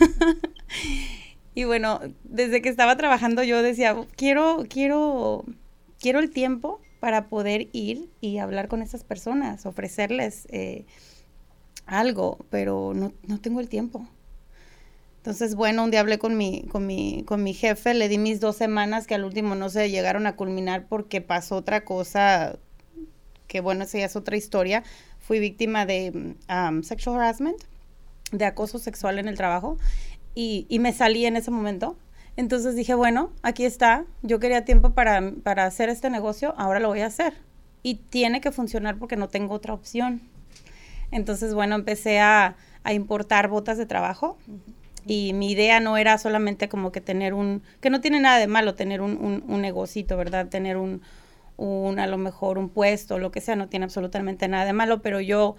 Y 1.55 1.64
bueno, 1.64 2.01
desde 2.25 2.62
que 2.62 2.68
estaba 2.68 2.96
trabajando 2.96 3.42
yo 3.42 3.62
decía, 3.62 3.96
quiero, 4.16 4.64
quiero, 4.68 5.44
quiero 5.99 6.20
el 6.20 6.31
tiempo 6.31 6.81
para 7.01 7.29
poder 7.29 7.68
ir 7.73 8.09
y 8.20 8.38
hablar 8.38 8.68
con 8.68 8.83
esas 8.83 9.05
personas, 9.05 9.66
ofrecerles 9.66 10.46
eh, 10.51 10.85
algo, 11.87 12.38
pero 12.51 12.92
no, 12.94 13.12
no 13.27 13.40
tengo 13.40 13.61
el 13.61 13.68
tiempo. 13.68 14.07
Entonces, 15.21 15.55
bueno, 15.55 15.85
un 15.85 15.91
día 15.91 16.01
hablé 16.01 16.19
con 16.19 16.39
mi, 16.39 16.63
con 16.71 16.87
mi, 16.87 17.25
con 17.27 17.43
mi 17.43 17.53
jefe, 17.53 17.93
le 17.93 18.09
di 18.09 18.17
mis 18.17 18.41
dos 18.41 18.57
semanas 18.57 19.07
que 19.07 19.15
al 19.15 19.25
último 19.25 19.55
no 19.55 19.69
se 19.69 19.91
llegaron 19.91 20.27
a 20.27 20.35
culminar 20.35 20.87
porque 20.89 21.21
pasó 21.21 21.57
otra 21.57 21.85
cosa, 21.85 22.59
que 23.47 23.61
bueno, 23.61 23.85
esa 23.85 23.99
ya 23.99 24.07
es 24.07 24.17
otra 24.17 24.39
historia. 24.39 24.83
Fui 25.19 25.39
víctima 25.39 25.85
de 25.85 26.37
um, 26.49 26.83
sexual 26.83 27.17
harassment, 27.17 27.59
de 28.33 28.47
acoso 28.47 28.79
sexual 28.79 29.19
en 29.19 29.29
el 29.29 29.37
trabajo 29.37 29.77
y, 30.35 30.67
me 30.81 30.95
salí 30.95 31.27
en 31.27 31.37
ese 31.37 31.51
momento. 31.51 31.99
Entonces 32.37 32.75
dije, 32.75 32.95
bueno, 32.95 33.31
aquí 33.43 33.67
está, 33.67 34.07
yo 34.23 34.39
quería 34.39 34.65
tiempo 34.65 34.95
para, 34.95 35.35
para 35.43 35.67
hacer 35.67 35.91
este 35.91 36.09
negocio, 36.09 36.55
ahora 36.57 36.81
lo 36.81 36.89
voy 36.89 37.01
a 37.01 37.07
hacer. 37.07 37.35
Y 37.83 37.97
tiene 37.97 38.41
que 38.41 38.53
funcionar 38.53 38.99
porque 38.99 39.17
no 39.17 39.29
tengo 39.29 39.53
otra 39.53 39.75
opción. 39.75 40.23
Entonces, 41.11 41.53
bueno, 41.53 41.75
empecé 41.75 42.21
a, 42.21 42.57
a 42.85 42.93
importar 42.95 43.49
botas 43.49 43.77
de 43.77 43.85
trabajo. 43.85 44.39
Y 45.07 45.33
mi 45.33 45.53
idea 45.53 45.81
no 45.81 45.97
era 45.97 46.19
solamente 46.19 46.69
como 46.69 46.93
que 46.93 47.01
tener 47.01 47.35
un, 47.35 47.63
que 47.81 47.91
no 47.91 48.01
tiene 48.01 48.21
nada 48.21 48.39
de 48.39 48.47
malo 48.47 48.75
tener 48.75 49.01
un, 49.01 49.17
un, 49.17 49.45
un 49.49 49.61
negocito, 49.61 50.17
¿verdad? 50.17 50.49
Tener 50.49 50.77
un, 50.77 51.03
un, 51.57 51.99
a 51.99 52.07
lo 52.07 52.19
mejor 52.19 52.59
un 52.59 52.69
puesto, 52.69 53.19
lo 53.19 53.31
que 53.31 53.41
sea, 53.41 53.57
no 53.57 53.69
tiene 53.69 53.85
absolutamente 53.85 54.49
nada 54.49 54.65
de 54.65 54.73
malo, 54.73 55.03
pero 55.03 55.21
yo 55.21 55.57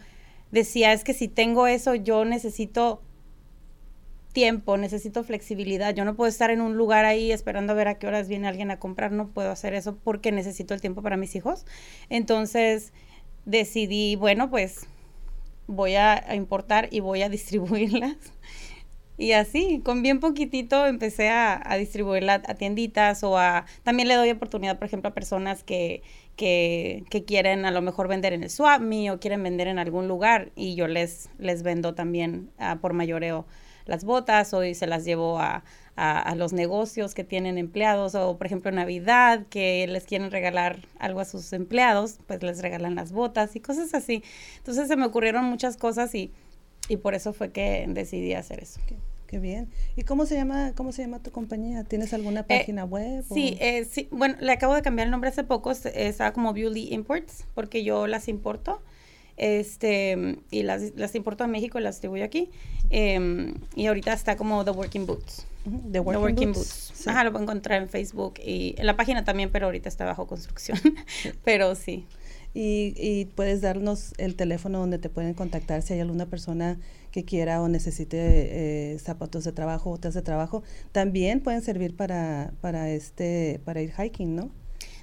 decía, 0.51 0.93
es 0.93 1.03
que 1.03 1.13
si 1.13 1.27
tengo 1.27 1.67
eso, 1.67 1.95
yo 1.95 2.25
necesito 2.25 3.01
tiempo, 4.31 4.77
necesito 4.77 5.23
flexibilidad. 5.23 5.93
Yo 5.93 6.05
no 6.05 6.15
puedo 6.15 6.29
estar 6.29 6.51
en 6.51 6.61
un 6.61 6.75
lugar 6.77 7.05
ahí 7.05 7.31
esperando 7.31 7.73
a 7.73 7.75
ver 7.75 7.87
a 7.87 7.95
qué 7.95 8.07
horas 8.07 8.27
viene 8.27 8.47
alguien 8.47 8.71
a 8.71 8.79
comprar, 8.79 9.11
no 9.11 9.27
puedo 9.27 9.51
hacer 9.51 9.73
eso 9.73 9.95
porque 9.95 10.31
necesito 10.31 10.73
el 10.73 10.81
tiempo 10.81 11.01
para 11.01 11.17
mis 11.17 11.35
hijos. 11.35 11.65
Entonces 12.09 12.93
decidí, 13.45 14.15
bueno, 14.15 14.49
pues 14.49 14.87
voy 15.67 15.95
a, 15.95 16.33
importar 16.33 16.87
y 16.91 16.99
voy 16.99 17.21
a 17.21 17.29
distribuirlas. 17.37 18.15
Y 19.21 19.33
así, 19.33 19.81
con 19.85 20.01
bien 20.01 20.19
poquitito 20.19 20.87
empecé 20.87 21.29
a, 21.29 21.61
a 21.63 21.77
distribuirla 21.77 22.41
a 22.47 22.55
tienditas 22.55 23.23
o 23.23 23.37
a... 23.37 23.67
También 23.83 24.07
le 24.07 24.15
doy 24.15 24.31
oportunidad, 24.31 24.79
por 24.79 24.87
ejemplo, 24.87 25.11
a 25.11 25.13
personas 25.13 25.63
que, 25.63 26.01
que, 26.35 27.03
que, 27.11 27.23
quieren 27.23 27.65
a 27.65 27.71
lo 27.71 27.83
mejor 27.83 28.07
vender 28.07 28.33
en 28.33 28.41
el 28.41 28.49
Swap 28.49 28.81
o 28.81 29.19
quieren 29.19 29.43
vender 29.43 29.67
en 29.67 29.77
algún 29.77 30.07
lugar 30.07 30.51
y 30.55 30.73
yo 30.73 30.87
les, 30.87 31.29
les 31.37 31.61
vendo 31.61 31.93
también 31.93 32.49
uh, 32.57 32.79
por 32.79 32.93
mayoreo 32.93 33.45
las 33.85 34.05
botas, 34.05 34.55
hoy 34.55 34.73
se 34.73 34.87
las 34.87 35.05
llevo 35.05 35.37
a, 35.37 35.63
a, 35.95 36.33
los 36.33 36.51
negocios 36.51 37.13
que 37.13 37.23
tienen 37.23 37.59
empleados 37.59 38.15
o 38.15 38.39
por 38.39 38.47
ejemplo 38.47 38.71
Navidad 38.71 39.45
que 39.51 39.85
les 39.85 40.05
quieren 40.05 40.31
regalar 40.31 40.79
algo 40.97 41.19
a 41.19 41.25
sus 41.25 41.53
empleados, 41.53 42.17
pues 42.25 42.41
les 42.41 42.63
regalan 42.63 42.95
las 42.95 43.11
botas 43.11 43.55
y 43.55 43.59
cosas 43.59 43.93
así. 43.93 44.23
Entonces 44.57 44.87
se 44.87 44.95
me 44.95 45.05
ocurrieron 45.05 45.45
muchas 45.45 45.77
cosas 45.77 46.15
y, 46.15 46.31
y 46.89 46.97
por 46.97 47.13
eso 47.13 47.33
fue 47.33 47.51
que 47.51 47.85
decidí 47.87 48.33
hacer 48.33 48.63
eso. 48.63 48.79
Qué, 49.31 49.39
bien. 49.39 49.69
¿Y 49.95 50.03
cómo 50.03 50.25
se 50.25 50.35
llama 50.35 50.73
cómo 50.75 50.91
se 50.91 51.01
llama 51.01 51.23
tu 51.23 51.31
compañía? 51.31 51.85
¿Tienes 51.85 52.13
alguna 52.13 52.41
eh, 52.41 52.45
página 52.59 52.83
web? 52.83 53.23
Sí, 53.33 53.57
eh, 53.61 53.85
sí, 53.89 54.09
bueno, 54.11 54.35
le 54.41 54.51
acabo 54.51 54.75
de 54.75 54.81
cambiar 54.81 55.07
el 55.07 55.11
nombre 55.11 55.29
hace 55.29 55.45
poco, 55.45 55.71
está 55.71 56.33
como 56.33 56.53
Beauty 56.53 56.93
Imports 56.93 57.45
porque 57.55 57.83
yo 57.83 58.07
las 58.07 58.27
importo 58.27 58.81
este, 59.41 60.37
y 60.51 60.63
las, 60.63 60.95
las 60.95 61.15
importo 61.15 61.43
a 61.43 61.47
México 61.47 61.79
y 61.79 61.81
las 61.81 61.95
distribuyo 61.95 62.23
aquí. 62.23 62.51
Em, 62.89 63.55
y 63.75 63.87
ahorita 63.87 64.13
está 64.13 64.35
como 64.35 64.63
The 64.63 64.71
Working 64.71 65.05
Boots. 65.07 65.47
The 65.91 65.99
Working, 65.99 66.53
Boots. 66.53 67.07
Ajá, 67.07 67.23
lo 67.23 67.31
puedo 67.31 67.43
encontrar 67.43 67.81
en 67.81 67.89
Facebook 67.89 68.35
y 68.43 68.75
en 68.77 68.85
la 68.85 68.95
página 68.95 69.23
también, 69.23 69.49
pero 69.51 69.65
ahorita 69.65 69.89
está 69.89 70.05
bajo 70.05 70.27
construcción. 70.27 70.79
pero 71.43 71.75
sí. 71.75 72.05
Y, 72.53 72.93
y, 72.97 73.25
puedes 73.25 73.61
darnos 73.61 74.13
el 74.17 74.35
teléfono 74.35 74.79
donde 74.79 74.97
te 74.97 75.09
pueden 75.09 75.33
contactar 75.33 75.81
si 75.83 75.93
hay 75.93 76.01
alguna 76.01 76.25
persona 76.25 76.79
que 77.11 77.23
quiera 77.23 77.61
o 77.61 77.69
necesite 77.69 78.17
eh, 78.93 78.99
zapatos 78.99 79.45
de 79.45 79.53
trabajo, 79.53 79.89
botas 79.89 80.13
de 80.13 80.21
trabajo. 80.21 80.63
También 80.91 81.39
pueden 81.39 81.61
servir 81.61 81.95
para, 81.95 82.53
para, 82.59 82.89
este, 82.89 83.61
para 83.63 83.81
ir 83.81 83.93
hiking, 83.93 84.35
¿no? 84.35 84.51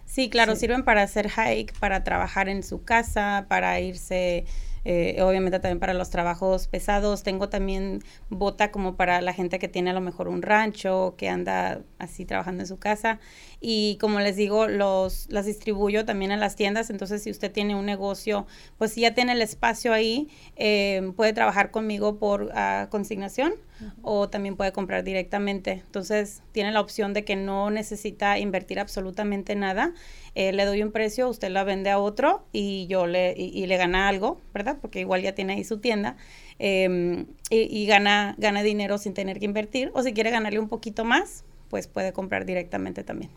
Sí, 0.04 0.30
claro, 0.30 0.56
sirven 0.56 0.84
para 0.84 1.02
hacer 1.02 1.30
hike, 1.30 1.78
para 1.78 2.02
trabajar 2.02 2.48
en 2.48 2.62
su 2.62 2.82
casa, 2.82 3.46
para 3.48 3.78
irse 3.80 4.46
eh, 4.84 5.20
obviamente 5.22 5.60
también 5.60 5.78
para 5.78 5.94
los 5.94 6.10
trabajos 6.10 6.68
pesados. 6.68 7.22
Tengo 7.22 7.48
también 7.48 8.02
bota 8.30 8.70
como 8.70 8.96
para 8.96 9.20
la 9.20 9.32
gente 9.32 9.58
que 9.58 9.68
tiene 9.68 9.90
a 9.90 9.92
lo 9.92 10.00
mejor 10.00 10.28
un 10.28 10.42
rancho, 10.42 11.14
que 11.16 11.28
anda 11.28 11.82
así 11.98 12.24
trabajando 12.24 12.62
en 12.62 12.66
su 12.66 12.78
casa. 12.78 13.20
Y 13.60 13.96
como 14.00 14.20
les 14.20 14.36
digo, 14.36 14.66
los, 14.68 15.26
las 15.30 15.46
distribuyo 15.46 16.04
también 16.04 16.30
en 16.30 16.40
las 16.40 16.56
tiendas. 16.56 16.90
Entonces, 16.90 17.22
si 17.22 17.30
usted 17.30 17.52
tiene 17.52 17.74
un 17.74 17.86
negocio, 17.86 18.46
pues 18.78 18.92
si 18.92 19.02
ya 19.02 19.14
tiene 19.14 19.32
el 19.32 19.42
espacio 19.42 19.92
ahí, 19.92 20.28
eh, 20.56 21.12
puede 21.16 21.32
trabajar 21.32 21.70
conmigo 21.70 22.18
por 22.18 22.50
ah, 22.54 22.88
consignación 22.90 23.54
o 24.02 24.28
también 24.28 24.56
puede 24.56 24.72
comprar 24.72 25.04
directamente. 25.04 25.72
Entonces, 25.72 26.42
tiene 26.52 26.72
la 26.72 26.80
opción 26.80 27.14
de 27.14 27.24
que 27.24 27.36
no 27.36 27.70
necesita 27.70 28.38
invertir 28.38 28.80
absolutamente 28.80 29.54
nada. 29.54 29.94
Eh, 30.34 30.52
le 30.52 30.64
doy 30.64 30.82
un 30.82 30.92
precio, 30.92 31.28
usted 31.28 31.50
la 31.50 31.64
vende 31.64 31.90
a 31.90 31.98
otro 31.98 32.46
y 32.52 32.86
yo 32.88 33.06
le, 33.06 33.34
y 33.36 33.66
le 33.66 33.76
gana 33.76 34.08
algo, 34.08 34.40
¿verdad? 34.52 34.78
Porque 34.80 35.00
igual 35.00 35.22
ya 35.22 35.34
tiene 35.34 35.54
ahí 35.54 35.64
su 35.64 35.78
tienda 35.78 36.16
em, 36.58 37.26
y, 37.50 37.86
gana, 37.86 38.34
gana 38.38 38.62
dinero 38.62 38.98
sin 38.98 39.14
tener 39.14 39.38
que 39.38 39.44
invertir. 39.44 39.90
O 39.94 40.02
si 40.02 40.12
quiere 40.12 40.30
ganarle 40.30 40.58
un 40.58 40.68
poquito 40.68 41.04
más, 41.04 41.44
pues 41.68 41.86
puede 41.86 42.12
comprar 42.12 42.44
directamente 42.44 43.04
también. 43.04 43.30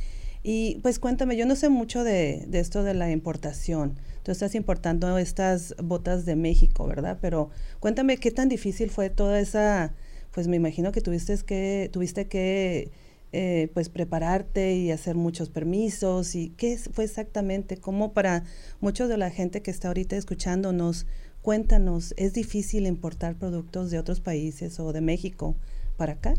Y 0.49 0.79
pues 0.81 0.97
cuéntame, 0.97 1.35
yo 1.35 1.45
no 1.45 1.57
sé 1.57 1.67
mucho 1.67 2.05
de, 2.05 2.47
esto 2.53 2.81
de 2.81 2.93
la 2.93 3.11
importación. 3.11 3.99
Tú 4.23 4.31
estás 4.31 4.55
importando 4.55 5.17
estas 5.17 5.75
botas 5.83 6.23
de 6.23 6.37
México, 6.37 6.87
¿verdad? 6.87 7.17
Pero 7.21 7.49
cuéntame 7.81 8.15
qué 8.15 8.31
tan 8.31 8.47
difícil 8.47 8.89
fue 8.89 9.09
toda 9.09 9.41
esa, 9.41 9.93
pues 10.31 10.47
me 10.47 10.55
imagino 10.55 10.93
que 10.93 11.01
tuviste 11.01 11.37
que, 11.45 11.89
tuviste 11.91 12.29
que 12.29 12.91
eh, 13.33 13.69
pues 13.73 13.89
prepararte 13.89 14.73
y 14.73 14.91
hacer 14.91 15.15
muchos 15.15 15.49
permisos 15.49 16.33
y 16.33 16.51
qué 16.55 16.77
fue 16.77 17.03
exactamente, 17.03 17.75
cómo 17.75 18.13
para 18.13 18.45
muchos 18.79 19.09
de 19.09 19.17
la 19.17 19.31
gente 19.31 19.61
que 19.61 19.71
está 19.71 19.89
ahorita 19.89 20.15
escuchándonos, 20.15 21.07
cuéntanos, 21.41 22.13
¿es 22.15 22.31
difícil 22.31 22.87
importar 22.87 23.35
productos 23.35 23.91
de 23.91 23.99
otros 23.99 24.21
países 24.21 24.79
o 24.79 24.93
de 24.93 25.01
México 25.01 25.57
para 25.97 26.13
acá? 26.13 26.35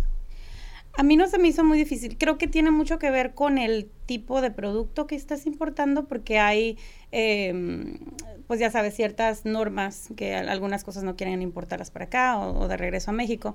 A 0.99 1.05
mí 1.05 1.17
no 1.17 1.29
se 1.29 1.39
me 1.39 1.47
hizo 1.47 1.63
muy 1.63 1.79
difícil. 1.79 2.19
Creo 2.19 2.39
que 2.39 2.49
tiene 2.49 2.73
mucho 2.73 2.99
que 2.99 3.09
ver 3.13 3.33
con 3.33 3.57
el 3.57 3.89
tipo 4.05 4.41
de 4.41 4.51
producto 4.51 5.07
que 5.07 5.15
estás 5.15 5.47
importando, 5.47 6.09
porque 6.09 6.41
hay, 6.41 6.77
em, 7.13 8.01
pues 8.49 8.59
ya 8.59 8.69
sabes, 8.73 8.97
ciertas 8.97 9.45
normas 9.45 10.09
que 10.17 10.35
algunas 10.35 10.83
cosas 10.83 11.05
no 11.05 11.15
quieren 11.15 11.41
importarlas 11.41 11.93
para 11.93 12.07
acá 12.07 12.37
o, 12.41 12.67
de 12.67 12.77
regreso 12.77 13.13
a 13.13 13.15
México, 13.15 13.55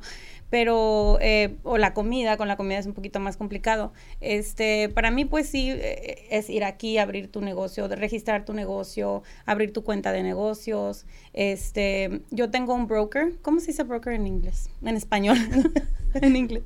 pero, 0.49 1.17
eh, 1.19 1.57
o 1.63 1.77
la 1.77 1.93
comida, 1.93 2.37
con 2.37 2.47
la 2.47 2.55
comida 2.55 2.79
es 2.79 2.85
un 2.85 2.93
poquito 2.93 3.19
más 3.19 3.35
complicado. 3.35 3.91
Este, 4.21 4.87
para 4.87 5.11
mí, 5.11 5.25
pues 5.25 5.49
sí, 5.49 5.69
eh, 5.69 6.27
es 6.29 6.49
ir 6.49 6.63
aquí, 6.63 6.97
abrir 6.97 7.27
tu 7.29 7.41
negocio, 7.41 7.89
registrar 7.89 8.45
tu 8.45 8.53
negocio, 8.53 9.21
abrir 9.45 9.73
tu 9.73 9.83
cuenta 9.83 10.13
de 10.13 10.23
negocios. 10.23 11.05
Este, 11.33 12.21
yo 12.31 12.49
tengo 12.51 12.73
un 12.73 12.87
broker. 12.87 13.33
¿Cómo 13.41 13.59
se 13.59 13.67
dice 13.67 13.83
broker 13.83 14.13
en 14.13 14.27
inglés? 14.27 14.69
En 14.81 14.95
español. 14.95 15.35
en 16.13 16.37
inglés. 16.37 16.63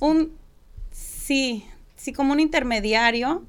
Un, 0.00 0.32
sí, 0.90 1.66
sí, 1.96 2.12
como 2.12 2.32
un 2.32 2.40
intermediario 2.40 3.44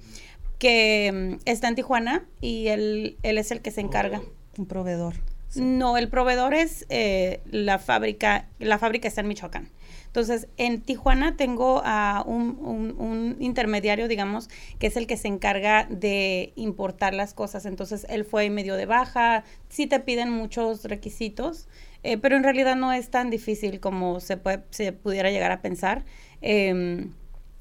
que 0.60 1.38
mm, 1.40 1.42
está 1.46 1.68
en 1.68 1.76
Tijuana 1.76 2.26
y 2.42 2.68
él, 2.68 3.18
él 3.24 3.38
es 3.38 3.52
el 3.52 3.62
que 3.62 3.72
se 3.72 3.82
encarga. 3.82 4.22
Un 4.58 4.66
proveedor. 4.66 5.16
No, 5.56 5.98
el 5.98 6.10
proveedor 6.10 6.54
es 6.54 6.86
eh, 6.90 7.42
la 7.50 7.80
fábrica, 7.80 8.48
la 8.60 8.78
fábrica 8.78 9.08
está 9.08 9.22
en 9.22 9.28
Michoacán. 9.28 9.70
Entonces, 10.16 10.48
en 10.56 10.80
Tijuana 10.80 11.36
tengo 11.36 11.82
a 11.84 12.24
un, 12.26 12.58
un, 12.98 13.36
intermediario, 13.42 14.08
digamos, 14.08 14.48
que 14.80 14.88
es 14.88 14.96
el 14.96 15.08
que 15.08 15.18
se 15.18 15.28
encarga 15.28 15.88
de 15.90 16.54
importar 16.56 17.14
las 17.14 17.34
cosas. 17.34 17.66
Entonces, 17.66 18.06
él 18.08 18.24
fue 18.24 18.50
medio 18.50 18.76
de 18.78 18.86
baja, 18.86 19.44
sí 19.68 19.88
te 19.88 20.00
piden 20.00 20.30
muchos 20.30 20.86
requisitos, 20.86 21.68
eh, 22.04 22.18
pero 22.18 22.38
en 22.38 22.44
realidad 22.44 22.78
no 22.78 22.94
es 22.94 23.10
tan 23.10 23.30
difícil 23.30 23.82
como 23.82 24.22
se, 24.22 24.38
puede, 24.38 24.64
se 24.70 24.94
pudiera 24.94 25.32
llegar 25.32 25.52
a 25.52 25.62
pensar. 25.62 26.06
Em, 26.40 27.12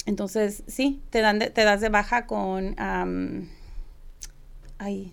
entonces, 0.06 0.62
sí, 0.68 1.02
te, 1.10 1.22
dan 1.22 1.40
te 1.40 1.64
das 1.64 1.80
de 1.80 1.88
baja 1.88 2.28
con... 2.28 2.76
ay, 4.78 5.12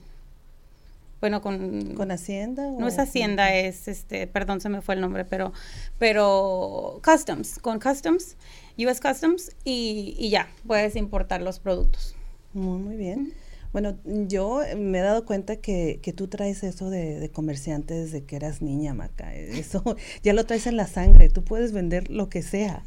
bueno, 1.22 1.42
con... 1.42 1.94
¿Con 1.96 2.12
Hacienda? 2.12 2.70
No 2.72 2.88
es 2.88 2.98
Hacienda, 2.98 3.56
es, 3.56 3.88
este, 3.88 4.26
perdón, 4.28 4.60
se 4.60 4.70
me 4.70 4.82
fue 4.82 4.96
el 4.96 5.02
nombre, 5.02 5.24
pero, 5.24 5.54
pero 6.00 7.00
Customs, 7.06 7.60
con 7.60 7.80
Customs, 7.80 8.36
US 8.80 9.00
Customs, 9.00 9.56
y, 9.64 10.16
y 10.18 10.32
ya, 10.32 10.50
puedes 10.66 10.96
importar 10.96 11.44
los 11.44 11.60
productos. 11.60 12.16
Muy, 12.54 12.80
muy 12.80 12.98
bien. 12.98 13.34
Bueno, 13.72 13.98
yo 14.04 14.62
me 14.76 14.98
he 14.98 15.02
dado 15.02 15.24
cuenta 15.26 15.58
que, 15.58 16.00
que 16.02 16.12
tú 16.12 16.28
traes 16.28 16.64
eso 16.64 16.90
de, 16.90 17.20
de, 17.20 17.30
comerciante 17.30 17.94
desde 17.94 18.24
que 18.24 18.36
eras 18.36 18.64
niña, 18.64 18.94
Maca. 18.96 19.34
Eso 19.34 19.96
ya 20.24 20.34
lo 20.34 20.46
traes 20.46 20.68
en 20.68 20.76
la 20.76 20.88
sangre. 20.88 21.30
Tú 21.30 21.44
puedes 21.44 21.72
vender 21.72 22.10
lo 22.10 22.30
que 22.30 22.42
sea. 22.42 22.84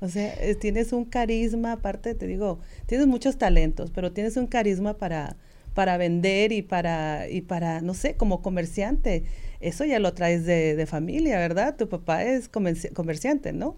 O 0.00 0.08
sea, 0.08 0.34
tienes 0.60 0.92
un 0.92 1.06
carisma, 1.06 1.72
aparte 1.72 2.14
te 2.14 2.26
digo, 2.26 2.58
tienes 2.84 3.06
muchos 3.06 3.38
talentos, 3.38 3.90
pero 3.90 4.12
tienes 4.12 4.36
un 4.36 4.46
carisma 4.46 4.98
para, 4.98 5.36
para 5.76 5.98
vender 5.98 6.52
y 6.52 6.62
para, 6.62 7.28
y 7.28 7.42
para, 7.42 7.82
no 7.82 7.92
sé, 7.92 8.16
como 8.16 8.40
comerciante. 8.40 9.24
Eso 9.60 9.84
ya 9.84 9.98
lo 9.98 10.14
traes 10.14 10.46
de, 10.46 10.74
de 10.74 10.86
familia, 10.86 11.38
¿verdad? 11.38 11.76
Tu 11.76 11.86
papá 11.86 12.24
es 12.24 12.48
comerciante, 12.48 13.52
¿no? 13.52 13.76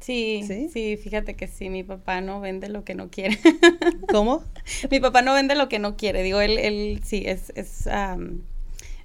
Sí, 0.00 0.42
sí, 0.72 0.96
fíjate 0.96 1.34
que 1.34 1.46
sí, 1.46 1.68
mi 1.68 1.82
papá 1.82 2.22
no 2.22 2.40
vende 2.40 2.70
lo 2.70 2.82
que 2.82 2.94
no 2.94 3.10
quiere. 3.10 3.38
¿Cómo? 4.10 4.42
mi 4.90 5.00
papá 5.00 5.20
no 5.20 5.34
vende 5.34 5.54
lo 5.54 5.68
que 5.68 5.78
no 5.78 5.98
quiere. 5.98 6.22
Digo, 6.22 6.40
él, 6.40 6.56
él 6.56 7.00
sí, 7.04 7.22
es, 7.26 7.52
es, 7.56 7.86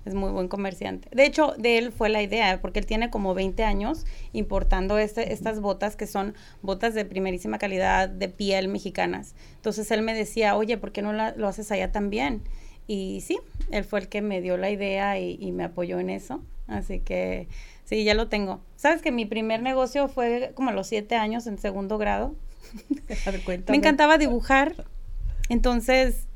es 0.06 0.14
muy 0.14 0.32
buen 0.32 0.48
comerciante. 0.48 1.10
De 1.12 1.26
hecho, 1.26 1.54
de 1.58 1.78
él 1.78 1.92
fue 1.92 2.10
la 2.10 2.22
idea, 2.22 2.60
porque 2.62 2.80
él 2.80 2.86
tiene 2.86 3.10
como 3.10 3.34
20 3.34 3.64
años 3.64 4.06
importando 4.34 4.98
este, 4.98 5.34
estas 5.34 5.60
botas 5.60 5.96
que 5.96 6.08
son 6.08 6.36
botas 6.62 6.94
de 6.94 7.06
primerísima 7.06 7.58
calidad, 7.58 8.10
de 8.10 8.30
piel 8.30 8.68
mexicanas. 8.68 9.36
Entonces 9.56 9.90
él 9.92 10.02
me 10.02 10.14
decía, 10.14 10.56
oye, 10.56 10.78
¿por 10.78 10.92
qué 10.92 11.02
no 11.02 11.14
lo 11.14 11.48
haces 11.48 11.72
allá 11.72 11.92
también? 11.92 12.42
Y 12.88 13.22
sí, 13.22 13.40
él 13.72 13.84
fue 13.84 14.00
el 14.00 14.08
que 14.08 14.22
me 14.22 14.42
dio 14.42 14.58
la 14.58 14.72
idea 14.72 15.20
y, 15.20 15.38
y 15.40 15.52
me 15.52 15.64
apoyó 15.66 16.00
en 16.00 16.10
eso. 16.10 16.42
Así 16.68 17.00
que 17.00 17.48
Sí, 17.90 18.04
ya 18.04 18.14
lo 18.14 18.28
tengo. 18.28 18.62
¿Sabes 18.76 19.02
que 19.02 19.12
mi 19.12 19.26
primer 19.26 19.64
negocio 19.64 20.10
fue 20.10 20.52
como 20.54 20.70
a 20.70 20.74
los 20.74 20.86
siete 20.86 21.16
años 21.16 21.48
en 21.48 21.58
segundo 21.58 21.98
grado? 21.98 22.36
A 23.26 23.32
ver, 23.32 23.42
cuéntame. 23.44 23.72
Me 23.76 23.78
encantaba 23.78 24.20
dibujar. 24.20 24.76
Entonces, 25.50 26.28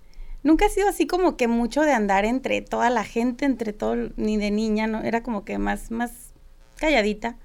nunca 0.44 0.66
he 0.66 0.70
sido 0.70 0.88
así 0.88 1.08
como 1.08 1.38
que 1.38 1.48
mucho 1.48 1.82
de 1.82 1.94
andar 1.94 2.26
entre 2.26 2.62
toda 2.62 2.90
la 2.90 3.04
gente, 3.04 3.46
entre 3.46 3.74
todo, 3.74 3.96
ni 4.16 4.38
de 4.38 4.52
niña, 4.52 4.88
¿no? 4.88 5.02
Era 5.02 5.24
como 5.24 5.46
que 5.46 5.58
más, 5.58 5.92
más 5.92 6.34
calladita. 6.78 7.38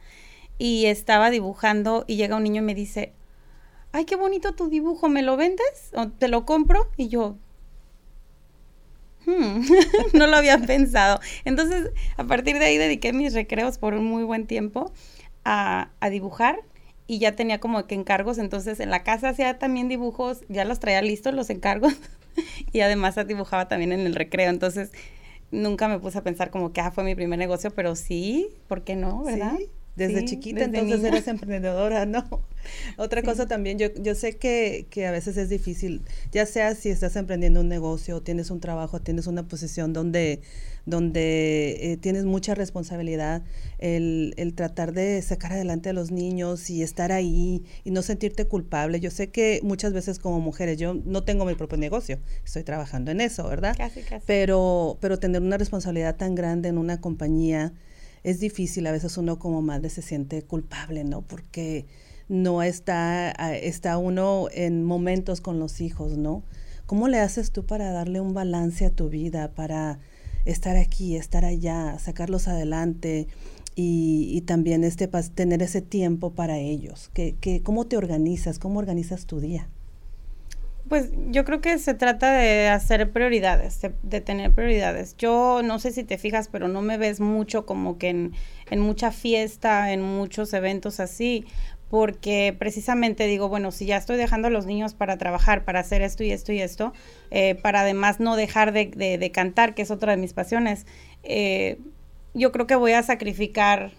Y 0.59 0.87
estaba 0.87 1.31
dibujando 1.31 2.05
y 2.07 2.17
llega 2.17 2.37
un 2.37 2.43
niño 2.43 2.63
y 2.63 2.65
me 2.65 2.75
dice, 2.75 3.13
ay, 3.93 4.05
qué 4.05 4.17
bonito 4.17 4.55
tu 4.55 4.69
dibujo, 4.69 5.09
¿me 5.09 5.23
lo 5.23 5.37
vendes? 5.37 5.93
¿O 5.95 6.09
te 6.09 6.29
lo 6.29 6.45
compro? 6.45 6.91
Y 6.97 7.09
yo, 7.09 7.37
Hmm, 9.29 9.61
no 10.15 10.27
lo 10.27 10.37
había 10.37 10.59
pensado. 10.59 11.21
Entonces, 11.45 11.91
a 12.17 12.25
partir 12.25 12.59
de 12.59 12.65
ahí 12.65 12.79
dediqué 12.79 13.13
mis 13.13 13.35
recreos 13.35 13.77
por 13.77 13.93
un 13.93 14.07
muy 14.07 14.25
buen 14.25 14.47
tiempo 14.47 14.91
a, 15.45 15.91
dibujar 16.11 16.61
y 17.07 17.19
ya 17.19 17.37
tenía 17.37 17.61
como 17.61 17.87
que 17.87 17.95
encargos. 17.95 18.39
Entonces, 18.39 18.81
en 18.81 18.91
la 18.91 19.03
casa 19.03 19.31
hacía 19.31 19.59
también 19.59 19.89
dibujos, 19.89 20.45
ya 20.49 20.65
los 20.65 20.81
traía 20.81 21.03
listos 21.03 21.35
los 21.35 21.51
encargos 21.51 21.95
y 22.73 22.81
además 22.81 23.17
dibujaba 23.27 23.69
también 23.69 23.93
en 23.93 24.01
el 24.01 24.15
recreo. 24.15 24.51
Entonces, 24.51 24.93
nunca 25.51 25.89
me 25.89 25.99
puse 25.99 26.19
a 26.19 26.23
pensar 26.23 26.51
como 26.51 26.73
que 26.73 26.81
ah, 26.81 26.91
fue 26.91 27.05
mi 27.05 27.15
primer 27.15 27.39
negocio, 27.39 27.71
pero 27.71 27.97
sí, 27.97 28.49
¿por 28.69 28.83
qué 28.83 28.97
no? 28.97 29.25
¿Verdad? 29.25 29.55
Sí, 29.57 29.71
desde 29.99 30.25
chiquita 30.25 30.65
entonces 30.65 31.03
eres 31.03 31.27
emprendedora, 31.29 32.07
¿no? 32.07 32.25
Otra 32.97 33.23
cosa 33.23 33.47
también, 33.47 33.79
yo, 33.79 33.89
yo 34.01 34.15
sé 34.15 34.37
que, 34.37 34.87
que, 34.91 35.07
a 35.07 35.11
veces 35.11 35.37
es 35.37 35.49
difícil, 35.49 36.03
ya 36.33 36.47
sea 36.47 36.75
si 36.75 36.89
estás 36.89 37.17
emprendiendo 37.17 37.61
un 37.61 37.69
negocio, 37.69 38.23
tienes 38.23 38.51
un 38.51 38.61
trabajo, 38.61 39.01
tienes 39.01 39.27
una 39.27 39.49
posición 39.49 39.93
donde, 39.93 40.41
donde 40.87 41.79
eh, 41.81 41.97
tienes 41.97 42.25
mucha 42.25 42.55
responsabilidad, 42.55 43.43
el, 43.79 44.35
el, 44.37 44.55
tratar 44.55 44.93
de 44.93 45.21
sacar 45.23 45.53
adelante 45.53 45.89
a 45.89 45.93
los 45.93 46.11
niños 46.11 46.71
y 46.71 46.83
estar 46.83 47.13
ahí 47.13 47.65
y 47.85 47.91
no 47.91 48.03
sentirte 48.03 48.47
culpable. 48.47 49.01
Yo 49.01 49.11
sé 49.11 49.31
que 49.31 49.61
muchas 49.63 49.93
veces 49.93 50.19
como 50.19 50.41
mujeres, 50.41 50.79
yo 50.79 50.95
no 50.95 51.25
tengo 51.25 51.45
mi 51.45 51.55
propio 51.55 51.79
negocio, 51.79 52.19
estoy 52.45 52.63
trabajando 52.63 53.11
en 53.11 53.21
eso, 53.21 53.49
¿verdad? 53.49 53.75
Casi, 53.77 54.03
casi. 54.03 54.25
Pero, 54.27 54.99
pero 55.01 55.19
tener 55.19 55.43
una 55.43 55.59
responsabilidad 55.59 56.17
tan 56.17 56.35
grande 56.35 56.69
en 56.69 56.79
una 56.79 57.01
compañía 57.01 57.73
es 58.25 58.41
difícil, 58.41 58.87
a 58.87 58.93
veces 58.93 59.17
uno 59.17 59.39
como 59.39 59.63
madre 59.63 59.91
se 59.91 60.03
siente 60.03 60.43
culpable, 60.43 61.05
¿no? 61.05 61.23
Porque 61.23 61.87
no 62.29 62.63
está, 62.63 63.31
está 63.31 63.99
uno 63.99 64.49
en 64.53 64.85
momentos 64.85 65.41
con 65.41 65.59
los 65.59 65.81
hijos, 65.81 66.17
¿no? 66.17 66.43
¿Cómo 66.87 67.09
le 67.09 67.19
haces 67.19 67.53
tú 67.53 67.67
para 67.67 67.93
darle 67.93 68.21
un 68.21 68.35
balance 68.35 68.87
a 68.87 68.91
tu 68.91 69.09
vida, 69.09 69.53
para 69.55 69.99
estar 70.45 70.77
aquí, 70.77 71.17
estar 71.17 71.45
allá, 71.45 71.99
sacarlos 71.99 72.49
adelante 72.49 73.29
y, 73.75 74.41
también 74.47 74.85
este, 74.85 75.07
tener 75.35 75.63
ese 75.63 75.83
tiempo 75.83 76.33
para 76.33 76.59
ellos? 76.59 77.11
¿Qué, 77.13 77.37
qué, 77.41 77.63
¿Cómo 77.63 77.87
te 77.87 77.97
organizas? 77.97 78.59
¿Cómo 78.59 78.79
organizas 78.79 79.27
tu 79.27 79.41
día? 79.41 79.69
Pues 80.89 81.11
yo 81.29 81.45
creo 81.45 81.61
que 81.61 81.79
se 81.79 81.93
trata 81.95 82.33
de 82.33 82.69
hacer 82.69 83.11
prioridades, 83.11 83.81
de, 84.03 84.21
tener 84.21 84.53
prioridades. 84.53 85.17
Yo 85.19 85.61
no 85.63 85.79
sé 85.79 85.93
si 85.93 86.03
te 86.03 86.17
fijas, 86.17 86.49
pero 86.49 86.69
no 86.69 86.81
me 86.81 86.97
ves 86.97 87.21
mucho 87.21 87.67
como 87.67 87.99
que 87.99 88.09
en, 88.09 88.33
en 88.71 88.81
mucha 88.81 89.13
fiesta, 89.13 89.93
en 89.93 90.01
muchos 90.01 90.55
eventos 90.55 90.99
así, 91.01 91.45
porque 91.91 92.57
precisamente 92.59 93.27
digo, 93.27 93.49
bueno, 93.51 93.71
si 93.71 93.85
ya 93.85 93.99
estoy 93.99 94.17
dejando 94.17 94.49
a 94.49 94.51
los 94.51 94.65
niños 94.65 94.95
para 94.95 95.19
trabajar, 95.19 95.65
para 95.65 95.81
hacer 95.81 96.01
esto 96.01 96.25
y 96.25 96.31
esto 96.31 96.53
y 96.53 96.61
esto, 96.61 96.93
eh, 97.31 97.55
para 97.57 97.81
además 97.81 98.19
no 98.19 98.37
dejar 98.37 98.73
de, 98.73 98.87
de, 98.87 99.31
cantar, 99.31 99.75
que 99.75 99.83
es 99.83 99.91
otra 99.91 100.13
de 100.13 100.19
mis 100.19 100.33
pasiones, 100.33 100.87
eh, 101.23 101.79
yo 102.33 102.51
creo 102.53 102.67
que 102.67 102.77
voy 102.77 102.93
a 102.93 103.03
sacrificar 103.03 103.93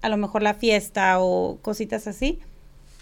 a 0.00 0.08
lo 0.08 0.16
mejor 0.16 0.42
la 0.42 0.54
fiesta 0.54 1.20
o 1.20 1.58
cositas 1.62 2.06
así 2.06 2.40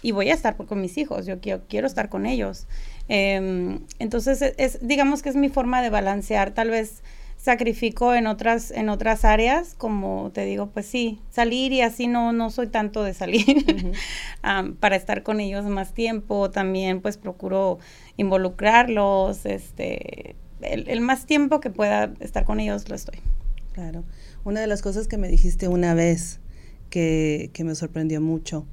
y 0.01 0.11
voy 0.11 0.29
a 0.29 0.33
estar 0.33 0.55
con 0.55 0.81
mis 0.81 0.97
hijos, 0.97 1.25
yo 1.25 1.39
quiero, 1.39 1.63
quiero 1.67 1.87
estar 1.87 2.09
con 2.09 2.25
ellos. 2.25 2.67
Em, 3.07 3.79
entonces, 3.99 4.41
e, 4.41 4.55
es, 4.57 4.85
digamos 4.85 5.21
que 5.21 5.29
es 5.29 5.35
mi 5.35 5.49
forma 5.49 5.81
de 5.81 5.89
balancear, 5.89 6.51
tal 6.51 6.69
vez 6.69 7.03
sacrifico 7.37 8.13
en 8.13 8.27
otras 8.27 8.69
en 8.69 8.87
otras 8.87 9.25
áreas 9.25 9.73
como 9.75 10.29
te 10.31 10.45
digo 10.45 10.67
pues 10.67 10.85
sí 10.85 11.19
salir 11.31 11.73
y 11.73 11.81
así 11.81 12.05
no 12.05 12.33
no 12.33 12.51
soy 12.51 12.67
tanto 12.67 13.03
de 13.03 13.15
salir 13.15 13.65
para 14.79 14.95
estar 14.95 15.23
con 15.23 15.39
ellos 15.39 15.65
más 15.65 15.91
tiempo 15.95 16.51
también 16.51 17.01
pues 17.01 17.17
procuro 17.17 17.79
involucrarlos 18.15 19.47
este 19.47 20.35
el, 20.61 21.01
más 21.01 21.25
tiempo 21.25 21.59
que 21.59 21.69
pueda 21.69 22.13
estar 22.19 22.45
con 22.45 22.59
ellos 22.59 22.87
lo 22.89 22.95
estoy. 22.95 23.19
Claro. 23.73 24.03
Una 24.43 24.61
de 24.61 24.67
las 24.67 24.81
cosas 24.81 25.07
que 25.07 25.17
me 25.17 25.27
dijiste 25.27 25.67
una 25.67 25.93
vez 25.93 26.39
que, 26.89 27.51
que 27.53 27.63
me 27.63 27.75
sorprendió 27.75 28.21
mucho 28.21 28.65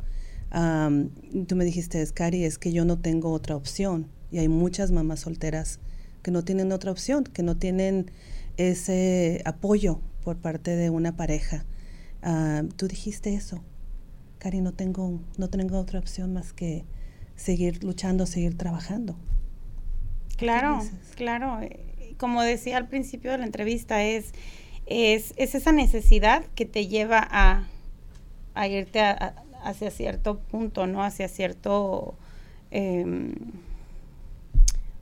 tú 0.51 1.57
me 1.57 1.65
dijiste 1.65 2.05
Cari 2.13 2.45
es 2.45 2.59
que 2.59 2.73
yo 2.73 2.85
no 2.85 2.99
tengo 2.99 3.33
otra 3.33 3.57
opción 3.57 4.09
y 4.31 4.39
hay 4.39 4.49
muchas 4.49 4.93
mamás 4.93 5.21
solteras 5.21 5.81
que 6.23 6.31
no 6.31 6.45
tienen 6.45 6.73
otra 6.73 6.91
opción 6.91 7.25
que 7.25 7.43
no 7.43 7.57
tienen 7.57 8.11
ese 8.57 9.43
apoyo 9.45 10.01
por 10.23 10.37
parte 10.37 10.77
de 10.77 10.91
una 10.91 11.17
pareja. 11.17 11.65
Ah, 12.23 12.63
tú 12.77 12.89
dijiste 12.89 13.35
eso, 13.35 13.63
Cari, 14.39 14.61
no 14.61 14.73
tengo, 14.73 15.21
no 15.37 15.49
tengo 15.49 15.79
otra 15.79 15.99
opción 15.99 16.33
más 16.33 16.53
que 16.53 16.85
seguir 17.37 17.83
luchando, 17.83 18.27
seguir 18.27 18.57
trabajando. 18.57 19.17
Claro, 20.37 20.81
claro. 21.17 21.61
Eh, 21.61 22.15
como 22.19 22.43
decía 22.43 22.77
al 22.77 22.89
principio 22.89 23.33
de 23.33 23.39
la 23.39 23.47
entrevista, 23.47 24.03
es, 24.03 24.33
es, 24.87 25.33
esa 25.37 25.73
necesidad 25.73 26.45
que 26.55 26.65
te 26.65 26.89
lleva 26.89 27.27
a, 27.31 27.67
irte 28.69 29.01
hacia 29.63 29.91
cierto 29.91 30.39
punto, 30.39 30.87
¿no? 30.87 31.03
Hacia 31.03 31.29
cierto... 31.29 32.15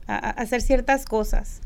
A, 0.07 0.29
hacer 0.29 0.61
ciertas 0.61 1.05
cosas. 1.05 1.61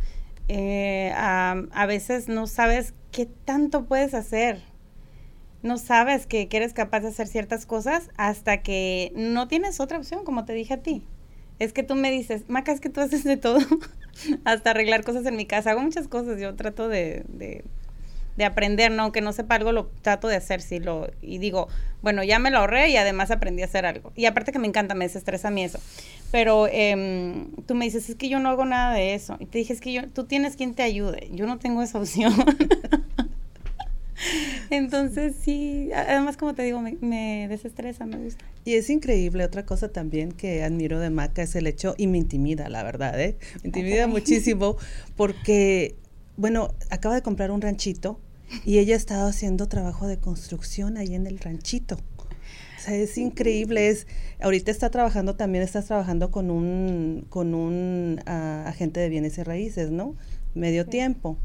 Eh, 0.47 1.13
a, 1.15 1.85
veces 1.87 2.27
no 2.27 2.47
sabes 2.47 2.93
qué 3.11 3.25
tanto 3.25 3.85
puedes 3.85 4.13
hacer. 4.13 4.61
No 5.63 5.77
sabes 5.77 6.25
que, 6.25 6.49
eres 6.51 6.73
capaz 6.73 7.01
de 7.01 7.09
hacer 7.09 7.27
ciertas 7.27 7.65
cosas 7.65 8.09
hasta 8.17 8.61
que 8.61 9.13
no 9.15 9.47
tienes 9.47 9.79
otra 9.79 9.97
opción, 9.97 10.25
como 10.25 10.43
te 10.45 10.53
dije 10.53 10.73
a 10.73 10.81
ti. 10.81 11.05
Es 11.59 11.73
que 11.73 11.83
tú 11.83 11.95
me 11.95 12.09
dices, 12.09 12.49
Maca, 12.49 12.71
es 12.71 12.81
que 12.81 12.89
tú 12.89 12.99
haces 13.01 13.23
de 13.23 13.37
todo, 13.37 13.59
hasta 14.45 14.71
arreglar 14.71 15.03
cosas 15.03 15.25
en 15.27 15.35
mi 15.35 15.45
casa. 15.45 15.71
Hago 15.71 15.81
muchas 15.81 16.07
cosas, 16.07 16.41
yo 16.41 16.55
trato 16.55 16.89
de, 16.89 17.63
aprender, 18.39 18.91
¿no? 18.91 19.03
Aunque 19.03 19.21
no 19.21 19.33
sepa 19.33 19.55
algo, 19.55 19.71
lo 19.71 19.87
trato 20.01 20.27
de 20.27 20.35
hacer, 20.35 20.61
sí, 20.61 20.79
lo, 20.79 21.09
y 21.21 21.37
digo, 21.37 21.67
bueno, 22.01 22.23
ya 22.23 22.39
me 22.39 22.51
lo 22.51 22.59
ahorré 22.59 22.89
y 22.89 22.97
además 22.97 23.31
aprendí 23.31 23.61
a 23.61 23.65
hacer 23.65 23.85
algo. 23.85 24.11
Y 24.15 24.25
aparte 24.25 24.51
que 24.51 24.59
me 24.59 24.67
encanta, 24.67 24.95
me 24.95 25.05
desestresa 25.05 25.49
a 25.49 25.51
mí 25.51 25.63
eso. 25.63 25.79
Pero 26.31 26.67
eh, 26.71 27.45
tú 27.65 27.75
me 27.75 27.85
dices, 27.85 28.09
es 28.09 28.15
que 28.15 28.29
yo 28.29 28.39
no 28.39 28.49
hago 28.49 28.65
nada 28.65 28.93
de 28.93 29.13
eso. 29.13 29.37
Y 29.39 29.45
te 29.45 29.59
dije, 29.59 29.73
es 29.73 29.81
que 29.81 29.93
yo, 29.93 30.07
tú 30.09 30.25
tienes 30.25 30.55
quien 30.55 30.73
te 30.73 30.83
ayude. 30.83 31.29
Yo 31.31 31.45
no 31.45 31.59
tengo 31.59 31.81
esa 31.81 31.99
opción. 31.99 32.33
Entonces, 34.69 35.35
sí, 35.41 35.89
además, 35.93 36.37
como 36.37 36.53
te 36.53 36.63
digo, 36.63 36.81
me, 36.81 37.47
desestresa, 37.49 38.05
me 38.05 38.17
gusta. 38.17 38.45
Y 38.63 38.75
es 38.75 38.89
increíble, 38.89 39.43
otra 39.43 39.65
cosa 39.65 39.91
también 39.91 40.31
que 40.31 40.63
admiro 40.63 40.99
de 40.99 41.09
Maca 41.09 41.41
es 41.41 41.55
el 41.55 41.67
hecho, 41.67 41.95
y 41.97 42.07
me 42.07 42.17
intimida, 42.17 42.69
la 42.69 42.83
verdad, 42.83 43.19
¿eh? 43.19 43.35
Me 43.63 43.67
intimida 43.67 44.07
muchísimo 44.07 44.77
porque, 45.15 45.95
bueno, 46.37 46.73
acaba 46.89 47.15
de 47.15 47.21
comprar 47.21 47.51
un 47.51 47.61
ranchito 47.61 48.19
y 48.65 48.79
ella 48.79 48.95
ha 48.95 48.97
estado 48.97 49.27
haciendo 49.27 49.67
trabajo 49.67 50.07
de 50.07 50.17
construcción 50.17 50.97
ahí 50.97 51.15
en 51.15 51.27
el 51.27 51.39
ranchito. 51.39 51.97
O 52.81 52.83
sea, 52.83 52.95
es 52.95 53.17
increíble. 53.17 53.89
Es, 53.89 54.07
ahorita 54.41 54.71
está 54.71 54.89
trabajando, 54.89 55.35
también 55.35 55.63
estás 55.63 55.85
trabajando 55.85 56.31
con 56.31 56.49
un, 56.49 57.25
con 57.29 57.53
un 57.53 58.19
ah, 58.25 58.63
agente 58.67 58.99
de 58.99 59.09
bienes 59.09 59.37
y 59.37 59.43
raíces, 59.43 59.91
¿no? 59.91 60.15
Medio 60.55 60.85
tiempo. 60.87 61.37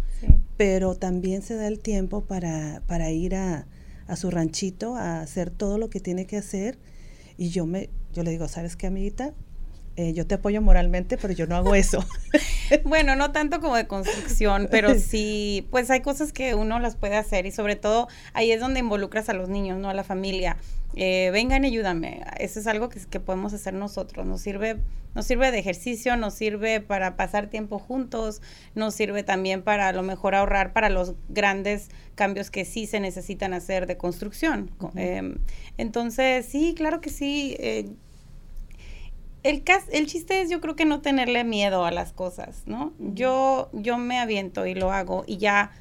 Pero 0.56 0.94
también 0.94 1.42
se 1.42 1.54
da 1.54 1.68
el 1.68 1.80
tiempo 1.80 2.24
para, 2.24 2.82
para 2.86 3.10
ir 3.10 3.34
a, 3.34 3.66
a, 4.06 4.16
su 4.16 4.30
ranchito 4.30 4.96
a 4.96 5.20
hacer 5.20 5.50
todo 5.50 5.76
lo 5.76 5.90
que 5.90 6.00
tiene 6.00 6.26
que 6.26 6.38
hacer. 6.38 6.78
Y 7.36 7.50
yo 7.50 7.66
me, 7.66 7.90
yo 8.14 8.22
le 8.22 8.30
digo, 8.30 8.48
¿sabes 8.48 8.76
qué, 8.76 8.86
amiguita? 8.86 9.34
Eh, 9.96 10.12
yo 10.12 10.26
te 10.26 10.34
apoyo 10.34 10.60
moralmente, 10.60 11.16
pero 11.16 11.32
yo 11.32 11.46
no 11.46 11.56
hago 11.56 11.74
eso. 11.74 12.04
bueno, 12.84 13.16
no 13.16 13.32
tanto 13.32 13.60
como 13.60 13.76
de 13.76 13.86
construcción, 13.86 14.68
pero 14.70 14.94
sí, 14.98 15.66
pues 15.70 15.90
hay 15.90 16.00
cosas 16.00 16.34
que 16.34 16.54
uno 16.54 16.78
las 16.80 16.96
puede 16.96 17.16
hacer 17.16 17.46
y 17.46 17.50
sobre 17.50 17.76
todo 17.76 18.06
ahí 18.34 18.52
es 18.52 18.60
donde 18.60 18.80
involucras 18.80 19.30
a 19.30 19.32
los 19.32 19.48
niños, 19.48 19.78
no 19.78 19.88
a 19.88 19.94
la 19.94 20.04
familia. 20.04 20.58
Eh, 20.96 21.30
vengan 21.32 21.64
y 21.64 21.68
ayúdame. 21.68 22.22
Eso 22.38 22.60
es 22.60 22.66
algo 22.66 22.90
que, 22.90 23.00
que, 23.00 23.20
podemos 23.20 23.54
hacer 23.54 23.72
nosotros. 23.72 24.26
Nos 24.26 24.42
sirve, 24.42 24.78
nos 25.14 25.26
sirve 25.26 25.50
de 25.50 25.58
ejercicio, 25.58 26.16
nos 26.16 26.34
sirve 26.34 26.80
para 26.80 27.16
pasar 27.16 27.48
tiempo 27.48 27.78
juntos, 27.78 28.42
nos 28.74 28.94
sirve 28.94 29.22
también 29.22 29.62
para 29.62 29.88
a 29.88 29.92
lo 29.92 30.02
mejor 30.02 30.34
ahorrar 30.34 30.72
para 30.72 30.90
los 30.90 31.14
grandes 31.28 31.88
cambios 32.14 32.50
que 32.50 32.64
sí 32.64 32.86
se 32.86 33.00
necesitan 33.00 33.54
hacer 33.54 33.86
de 33.86 33.96
construcción. 33.96 34.70
Em, 34.94 35.38
entonces, 35.78 36.46
sí, 36.46 36.74
claro 36.76 37.00
que 37.00 37.10
sí. 37.10 37.56
Eh, 37.60 37.90
el, 39.48 39.62
el 39.92 40.06
chiste 40.06 40.40
es 40.40 40.50
yo 40.50 40.60
creo 40.60 40.76
que 40.76 40.84
no 40.84 41.00
tenerle 41.00 41.44
miedo 41.44 41.84
a 41.84 41.90
las 41.90 42.12
cosas, 42.12 42.62
¿no? 42.66 42.92
Yo, 42.98 43.70
yo 43.72 43.98
me 43.98 44.18
aviento 44.18 44.66
y 44.66 44.74
lo 44.74 44.92
hago 44.92 45.24
y 45.26 45.38
ya 45.38 45.72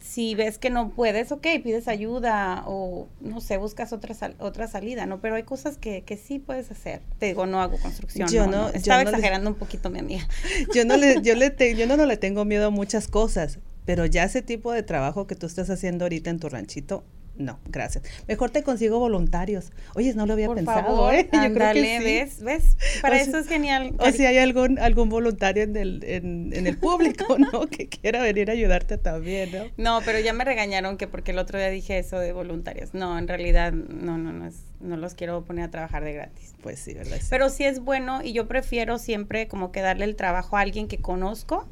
si 0.00 0.34
ves 0.34 0.58
que 0.58 0.70
no 0.70 0.90
puedes, 0.90 1.30
ok, 1.30 1.46
pides 1.62 1.86
ayuda 1.86 2.64
o 2.66 3.08
no 3.20 3.40
sé, 3.40 3.58
buscas 3.58 3.92
otra 3.92 4.14
otra 4.38 4.66
salida, 4.66 5.06
¿no? 5.06 5.20
Pero 5.20 5.36
hay 5.36 5.44
cosas 5.44 5.78
que, 5.78 6.02
que 6.02 6.16
sí 6.16 6.38
puedes 6.38 6.70
hacer. 6.70 7.02
Te 7.18 7.26
digo, 7.26 7.46
no 7.46 7.60
hago 7.60 7.78
construcción. 7.78 8.28
Yo 8.28 8.46
no, 8.46 8.70
estaba 8.70 9.02
exagerando 9.02 9.50
un 9.50 9.56
poquito, 9.56 9.88
mi 9.88 10.00
amiga. 10.00 10.26
Yo 10.74 10.84
no 10.84 10.96
le, 10.96 11.20
yo 11.22 11.34
le 11.36 11.54
yo 11.76 11.86
no, 11.86 11.96
no 11.96 12.06
le 12.06 12.16
tengo 12.16 12.44
miedo 12.44 12.68
a 12.68 12.70
muchas 12.70 13.06
cosas, 13.06 13.58
pero 13.84 14.04
ya 14.06 14.24
ese 14.24 14.42
tipo 14.42 14.72
de 14.72 14.82
trabajo 14.82 15.26
que 15.26 15.36
tú 15.36 15.46
estás 15.46 15.70
haciendo 15.70 16.06
ahorita 16.06 16.30
en 16.30 16.40
tu 16.40 16.48
ranchito, 16.48 17.04
no, 17.40 17.58
gracias. 17.66 18.04
Mejor 18.28 18.50
te 18.50 18.62
consigo 18.62 18.98
voluntarios. 18.98 19.72
Oye, 19.94 20.12
no 20.14 20.26
lo 20.26 20.34
había 20.34 20.52
pensado, 20.52 21.10
¿eh? 21.10 21.26
Yo 21.32 21.54
creo 21.54 21.72
que 21.72 21.98
sí. 21.98 22.04
¿ves? 22.04 22.42
¿Ves? 22.42 22.76
Para 23.00 23.18
eso 23.18 23.38
es 23.38 23.48
genial. 23.48 23.94
O 23.98 24.10
si 24.10 24.26
hay 24.26 24.36
algún 24.36 24.78
algún 24.78 25.08
voluntario 25.08 25.62
en 25.62 25.74
el, 25.74 26.04
en, 26.04 26.66
el 26.66 26.76
público, 26.76 27.38
¿no? 27.38 27.66
que 27.66 27.88
quiera 27.88 28.22
venir 28.22 28.50
a 28.50 28.52
ayudarte 28.52 28.98
también, 28.98 29.50
¿no? 29.52 29.64
No, 29.78 30.04
pero 30.04 30.20
ya 30.20 30.34
me 30.34 30.44
regañaron 30.44 30.98
que 30.98 31.08
porque 31.08 31.30
el 31.30 31.38
otro 31.38 31.58
día 31.58 31.70
dije 31.70 31.98
eso 31.98 32.18
de 32.18 32.32
voluntarios. 32.32 32.92
No, 32.92 33.18
en 33.18 33.26
realidad, 33.26 33.72
no, 33.72 34.18
no, 34.18 34.32
no, 34.32 34.46
es, 34.46 34.62
no 34.80 34.98
los 34.98 35.14
quiero 35.14 35.42
poner 35.42 35.64
a 35.64 35.70
trabajar 35.70 36.04
de 36.04 36.12
gratis. 36.12 36.52
Pues 36.62 36.78
sí, 36.78 36.92
¿verdad? 36.92 37.18
Pero 37.30 37.48
sí 37.48 37.64
es 37.64 37.80
bueno 37.80 38.20
y 38.22 38.34
yo 38.34 38.48
prefiero 38.48 38.98
siempre 38.98 39.48
como 39.48 39.72
que 39.72 39.80
darle 39.80 40.04
el 40.04 40.14
trabajo 40.14 40.58
a 40.58 40.60
alguien 40.60 40.88
que 40.88 40.98
conozco, 40.98 41.66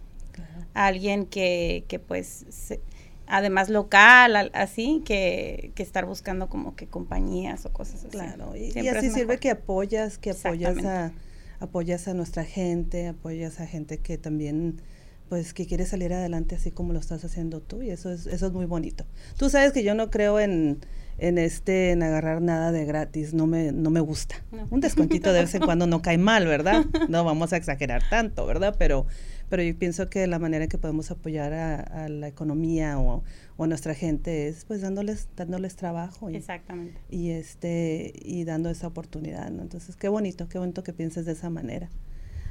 a 0.73 0.87
alguien 0.87 1.27
que, 1.27 1.85
que 1.89 1.99
pues... 1.99 2.47
Se, 2.49 2.81
además 3.29 3.69
local, 3.69 4.51
así, 4.53 5.03
que, 5.05 5.73
que, 5.75 5.83
estar 5.83 6.07
buscando 6.07 6.49
como 6.49 6.75
que 6.75 6.87
compañías 6.87 7.67
o 7.67 7.73
cosas 7.73 8.05
así. 8.05 8.09
Claro, 8.09 8.55
y, 8.57 8.89
así 8.89 9.11
sirve 9.11 9.39
que 9.39 9.51
apoyas, 9.51 10.19
que 10.19 10.31
apoyas 10.31 10.85
a, 10.85 11.13
apoyas 11.61 12.09
a 12.09 12.15
nuestra 12.15 12.45
gente, 12.45 13.09
apoyas 13.09 13.61
a 13.61 13.67
gente 13.67 13.99
que 13.99 14.19
también 14.19 14.81
pues 15.29 15.53
que 15.53 15.67
quiere 15.67 15.85
salir 15.85 16.13
adelante 16.15 16.55
así 16.55 16.71
como 16.71 16.93
lo 16.93 16.99
estás 16.99 17.23
haciendo 17.25 17.61
tú 17.61 17.83
y 17.83 17.91
eso 17.91 18.11
es 18.11 18.27
eso 18.27 18.47
es 18.47 18.53
muy 18.53 18.65
bonito. 18.65 19.05
Tú 19.37 19.51
sabes 19.51 19.73
que 19.73 19.83
yo 19.83 19.95
no 19.95 20.11
creo 20.11 20.41
en 20.41 20.81
en 21.19 21.37
este 21.37 21.91
en 21.91 22.03
agarrar 22.03 22.41
nada 22.41 22.73
de 22.73 22.85
gratis, 22.85 23.35
no 23.35 23.47
me 23.47 23.73
no 23.73 23.91
me 23.91 24.01
gusta. 24.01 24.37
Un 24.71 24.81
descuentito 24.81 25.33
de 25.33 25.41
vez 25.41 25.55
en 25.55 25.63
cuando 25.63 25.87
no 25.87 26.01
cae 26.01 26.19
mal, 26.19 26.47
¿verdad? 26.47 26.85
No 27.09 27.25
vamos 27.25 27.53
a 27.53 27.57
exagerar 27.57 28.03
tanto, 28.09 28.47
¿verdad? 28.47 28.77
Pero 28.79 29.07
pero 29.49 29.63
yo 29.63 29.77
pienso 29.79 30.09
que 30.11 30.27
la 30.27 30.39
manera 30.39 30.65
en 30.65 30.71
que 30.71 30.79
podemos 30.79 31.11
apoyar 31.11 31.53
a, 31.53 32.09
la 32.09 32.29
economía 32.29 32.99
o, 32.99 33.23
a 33.59 33.67
nuestra 33.67 33.95
gente 33.95 34.49
es 34.49 34.65
pues 34.65 34.81
dándoles 34.81 35.29
dándoles 35.37 35.77
trabajo 35.77 36.31
y, 36.31 36.37
exactamente. 36.37 36.99
y 37.11 37.31
este 37.31 38.13
y 38.23 38.45
dando 38.45 38.71
esa 38.71 38.87
oportunidad 38.87 39.51
¿no? 39.51 39.63
entonces 39.63 39.97
qué 39.97 40.09
bonito 40.09 40.49
qué 40.49 40.59
bonito 40.59 40.83
que 40.83 40.93
pienses 40.93 41.27
de 41.27 41.33
esa 41.33 41.51
manera. 41.51 41.89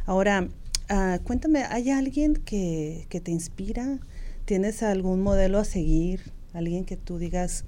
Ahora 0.05 0.47
uh, 0.89 1.23
cuéntame 1.23 1.63
hay 1.63 1.91
alguien 1.91 2.35
que, 2.35 3.05
que 3.09 3.19
te 3.19 3.31
inspira 3.31 3.99
tienes 4.45 4.83
algún 4.83 5.21
modelo 5.21 5.59
a 5.59 5.65
seguir 5.65 6.33
alguien 6.53 6.85
que 6.85 6.97
tú 6.97 7.17
digas 7.17 7.65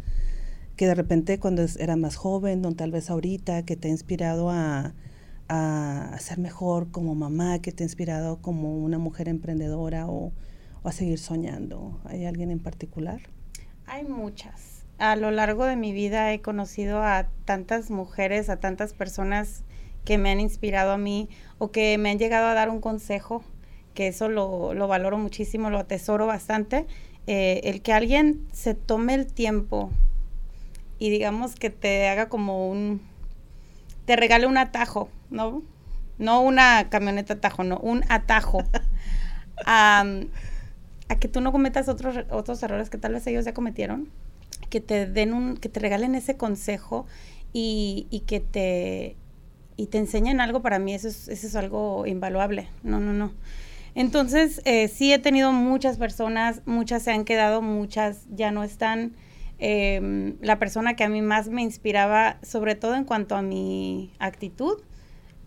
que 0.75 0.87
de 0.87 0.95
repente 0.95 1.39
cuando 1.39 1.65
era 1.77 1.97
más 1.97 2.15
joven 2.15 2.65
o 2.65 2.73
tal 2.73 2.91
vez 2.91 3.09
ahorita 3.09 3.63
que 3.63 3.75
te 3.75 3.89
ha 3.89 3.91
inspirado 3.91 4.49
a 4.49 4.93
a, 5.49 6.15
ser 6.19 6.37
mejor 6.37 6.91
como 6.91 7.15
mamá, 7.15 7.59
que 7.59 7.71
te 7.71 7.83
ha 7.83 7.85
inspirado 7.85 8.41
como 8.41 8.77
una 8.77 8.97
mujer 8.97 9.27
emprendedora 9.27 10.07
o, 10.07 10.31
a 10.83 10.91
seguir 10.91 11.19
soñando? 11.19 11.99
¿Hay 12.05 12.25
alguien 12.25 12.51
en 12.51 12.59
particular? 12.59 13.19
Hay 13.85 14.05
muchas. 14.05 14.85
A 14.97 15.15
lo 15.15 15.31
largo 15.31 15.65
de 15.65 15.75
mi 15.75 15.91
vida 15.91 16.31
he 16.31 16.41
conocido 16.41 17.01
a 17.01 17.27
tantas 17.45 17.89
mujeres, 17.89 18.49
a 18.49 18.59
tantas 18.59 18.93
personas 18.93 19.63
que 20.05 20.17
me 20.17 20.29
han 20.29 20.39
inspirado 20.39 20.91
a 20.91 20.97
mí 20.97 21.29
o 21.57 21.71
que 21.71 21.97
me 21.97 22.09
han 22.09 22.19
llegado 22.19 22.47
a 22.47 22.53
dar 22.53 22.69
un 22.69 22.79
consejo, 22.81 23.43
que 23.93 24.07
eso 24.07 24.29
lo, 24.29 24.73
lo 24.73 24.87
valoro 24.87 25.17
muchísimo, 25.17 25.69
lo 25.69 25.79
atesoro 25.79 26.25
bastante. 26.25 26.85
Eh, 27.27 27.61
el 27.65 27.81
que 27.81 27.93
alguien 27.93 28.47
se 28.51 28.73
tome 28.73 29.13
el 29.13 29.31
tiempo 29.31 29.91
y 30.97 31.09
digamos 31.09 31.55
que 31.55 31.69
te 31.69 32.07
haga 32.07 32.27
como 32.27 32.69
un, 32.69 33.01
te 34.05 34.15
regale 34.15 34.47
un 34.47 34.57
atajo, 34.57 35.09
¿no? 35.29 35.63
No 36.17 36.41
una 36.41 36.89
camioneta 36.89 37.35
atajo, 37.35 37.63
no, 37.63 37.77
un 37.77 38.03
atajo. 38.09 38.63
a, 39.65 40.03
a 41.09 41.15
que 41.15 41.27
tú 41.27 41.41
no 41.41 41.51
cometas 41.51 41.89
otros, 41.89 42.25
otros 42.29 42.61
errores 42.63 42.89
que 42.89 42.97
tal 42.97 43.13
vez 43.13 43.25
ellos 43.27 43.45
ya 43.45 43.53
cometieron, 43.53 44.09
que 44.69 44.79
te 44.79 45.05
den 45.05 45.33
un, 45.33 45.57
que 45.57 45.69
te 45.69 45.79
regalen 45.79 46.15
ese 46.15 46.37
consejo 46.37 47.05
y, 47.53 48.07
y 48.09 48.21
que 48.21 48.39
te 48.39 49.15
y 49.75 49.87
te 49.87 49.97
enseñen 49.97 50.41
algo, 50.41 50.61
para 50.61 50.77
mí 50.77 50.93
eso 50.93 51.07
es, 51.07 51.29
eso 51.29 51.47
es 51.47 51.55
algo 51.55 52.05
invaluable. 52.05 52.67
No, 52.83 52.99
no, 52.99 53.13
no. 53.13 53.31
Entonces, 53.95 54.61
eh, 54.65 54.89
sí 54.89 55.13
he 55.13 55.19
tenido 55.19 55.53
muchas 55.53 55.97
personas, 55.97 56.61
muchas 56.65 57.03
se 57.03 57.11
han 57.11 57.23
quedado, 57.23 57.61
muchas 57.61 58.25
ya 58.29 58.51
no 58.51 58.65
están. 58.65 59.13
Em, 59.59 60.37
la 60.41 60.57
persona 60.57 60.95
que 60.95 61.03
a 61.03 61.09
mí 61.09 61.21
más 61.21 61.49
me 61.49 61.61
inspiraba, 61.61 62.37
sobre 62.41 62.75
todo 62.75 62.95
en 62.95 63.03
cuanto 63.03 63.35
a 63.35 63.41
mi 63.41 64.13
actitud, 64.17 64.81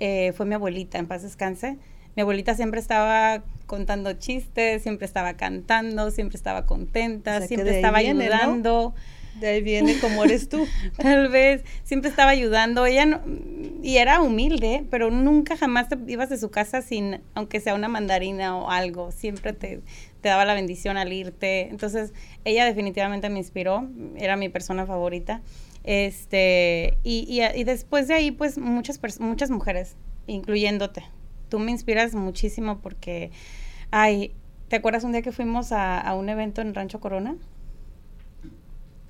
eh, 0.01 0.33
fue 0.37 0.45
mi 0.47 0.55
abuelita, 0.55 0.99
en 0.99 1.07
paz 1.07 1.23
descanse. 1.23 1.79
Mi 2.15 2.23
abuelita 2.23 2.55
siempre 2.55 2.79
estaba 2.79 3.43
contando 3.67 4.13
chistes, 4.13 4.83
siempre 4.83 5.07
estaba 5.07 5.35
cantando, 5.35 6.11
siempre 6.11 6.37
estaba 6.37 6.67
contenta, 6.67 7.41
siempre 7.47 7.77
estaba 7.77 7.99
ayudando. 7.99 8.95
De 9.41 9.47
ahí 9.49 9.63
viene 9.63 9.99
como 9.99 10.25
eres 10.25 10.51
tú. 10.51 10.67
Tal 10.99 11.29
vez 11.29 11.63
siempre 11.85 12.11
estaba 12.11 12.33
ayudando. 12.33 12.85
Ella 12.85 13.07
no, 13.07 13.23
y 13.83 13.97
era 13.97 14.21
humilde, 14.21 14.85
pero 14.91 15.11
nunca 15.11 15.57
jamás 15.57 15.89
te 15.89 15.97
ibas 16.07 16.29
de 16.29 16.37
su 16.37 16.51
casa 16.51 16.83
sin, 16.83 17.23
aunque 17.35 17.61
sea 17.61 17.75
una 17.75 17.89
mandarina 17.89 18.59
o 18.59 18.69
algo. 18.69 19.11
Siempre 19.11 19.55
te, 19.55 19.81
te 20.23 20.29
daba 20.29 20.47
la 20.47 20.55
bendición 20.55 20.97
al 20.97 21.13
irte. 21.13 21.69
Entonces, 21.69 22.15
ella 22.45 22.65
definitivamente 22.65 23.29
me 23.29 23.39
inspiró. 23.39 23.89
Era 24.17 24.37
mi 24.37 24.49
persona 24.49 24.87
favorita. 24.87 25.43
Este, 25.85 26.97
y, 27.03 27.27
y, 27.29 27.43
y 27.43 27.65
después 27.65 28.09
de 28.09 28.15
ahí, 28.15 28.31
pues 28.31 28.57
muchas, 28.57 29.01
muchas 29.21 29.51
mujeres, 29.51 29.97
incluyéndote. 30.27 31.03
Tú 31.49 31.59
me 31.59 31.73
inspiras 31.73 32.15
muchísimo 32.15 32.79
porque, 32.81 33.31
ay, 33.91 34.33
¿te 34.69 34.77
acuerdas 34.77 35.05
un 35.05 35.13
día 35.13 35.23
que 35.23 35.33
fuimos 35.33 35.73
a, 35.73 36.01
a 36.01 36.15
un 36.15 36.29
evento 36.29 36.63
en 36.63 36.73
Rancho 36.75 37.01
Corona? 37.01 37.37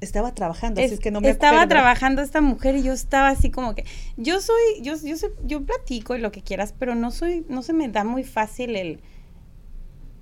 estaba 0.00 0.34
trabajando, 0.34 0.82
así 0.82 0.94
es 0.94 0.98
que 0.98 1.12
no 1.12 1.20
me 1.20 1.28
Estaba 1.28 1.68
trabajando 1.68 2.22
esta 2.22 2.40
mujer 2.40 2.74
y 2.74 2.82
yo 2.82 2.92
estaba 2.92 3.28
así 3.28 3.52
como 3.52 3.76
que 3.76 3.84
yo 4.16 4.40
soy 4.40 4.82
yo 4.82 4.94
yo 4.96 5.16
soy, 5.16 5.30
yo 5.44 5.64
platico 5.64 6.16
y 6.16 6.20
lo 6.20 6.32
que 6.32 6.42
quieras, 6.42 6.74
pero 6.76 6.96
no 6.96 7.12
soy 7.12 7.46
no 7.48 7.62
se 7.62 7.72
me 7.72 7.88
da 7.88 8.02
muy 8.02 8.24
fácil 8.24 8.74
el 8.74 9.00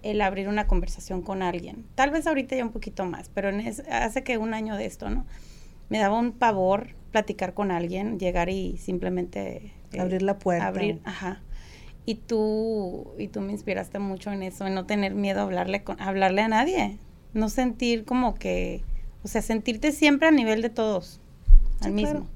el 0.02 0.20
abrir 0.20 0.48
una 0.48 0.66
conversación 0.66 1.22
con 1.22 1.42
alguien. 1.42 1.86
Tal 1.94 2.10
vez 2.10 2.26
ahorita 2.26 2.56
ya 2.56 2.64
un 2.64 2.72
poquito 2.72 3.04
más, 3.04 3.30
pero 3.32 3.50
hace 3.90 4.22
que 4.22 4.38
un 4.38 4.54
año 4.54 4.76
de 4.76 4.86
esto, 4.86 5.10
¿no? 5.10 5.26
Me 5.88 5.98
daba 5.98 6.18
un 6.18 6.32
pavor 6.32 6.94
platicar 7.10 7.54
con 7.54 7.70
alguien, 7.70 8.18
llegar 8.18 8.48
y 8.48 8.76
simplemente 8.78 9.72
eh, 9.92 10.00
abrir 10.00 10.22
la 10.22 10.38
puerta. 10.38 10.66
Abrir, 10.66 11.00
ajá. 11.04 11.42
Y 12.06 12.14
tú 12.14 13.12
y 13.18 13.28
tú 13.28 13.40
me 13.40 13.52
inspiraste 13.52 13.98
mucho 13.98 14.32
en 14.32 14.42
eso, 14.42 14.66
en 14.66 14.74
no 14.74 14.86
tener 14.86 15.14
miedo 15.14 15.40
a 15.40 15.42
hablarle 15.42 15.82
con 15.82 16.00
hablarle 16.00 16.42
a 16.42 16.48
nadie, 16.48 16.98
no 17.34 17.48
sentir 17.48 18.04
como 18.04 18.34
que 18.34 18.82
o 19.22 19.28
sea, 19.28 19.42
sentirte 19.42 19.92
siempre 19.92 20.28
a 20.28 20.30
nivel 20.30 20.62
de 20.62 20.70
todos, 20.70 21.20
al 21.80 21.92
mismo. 21.92 22.26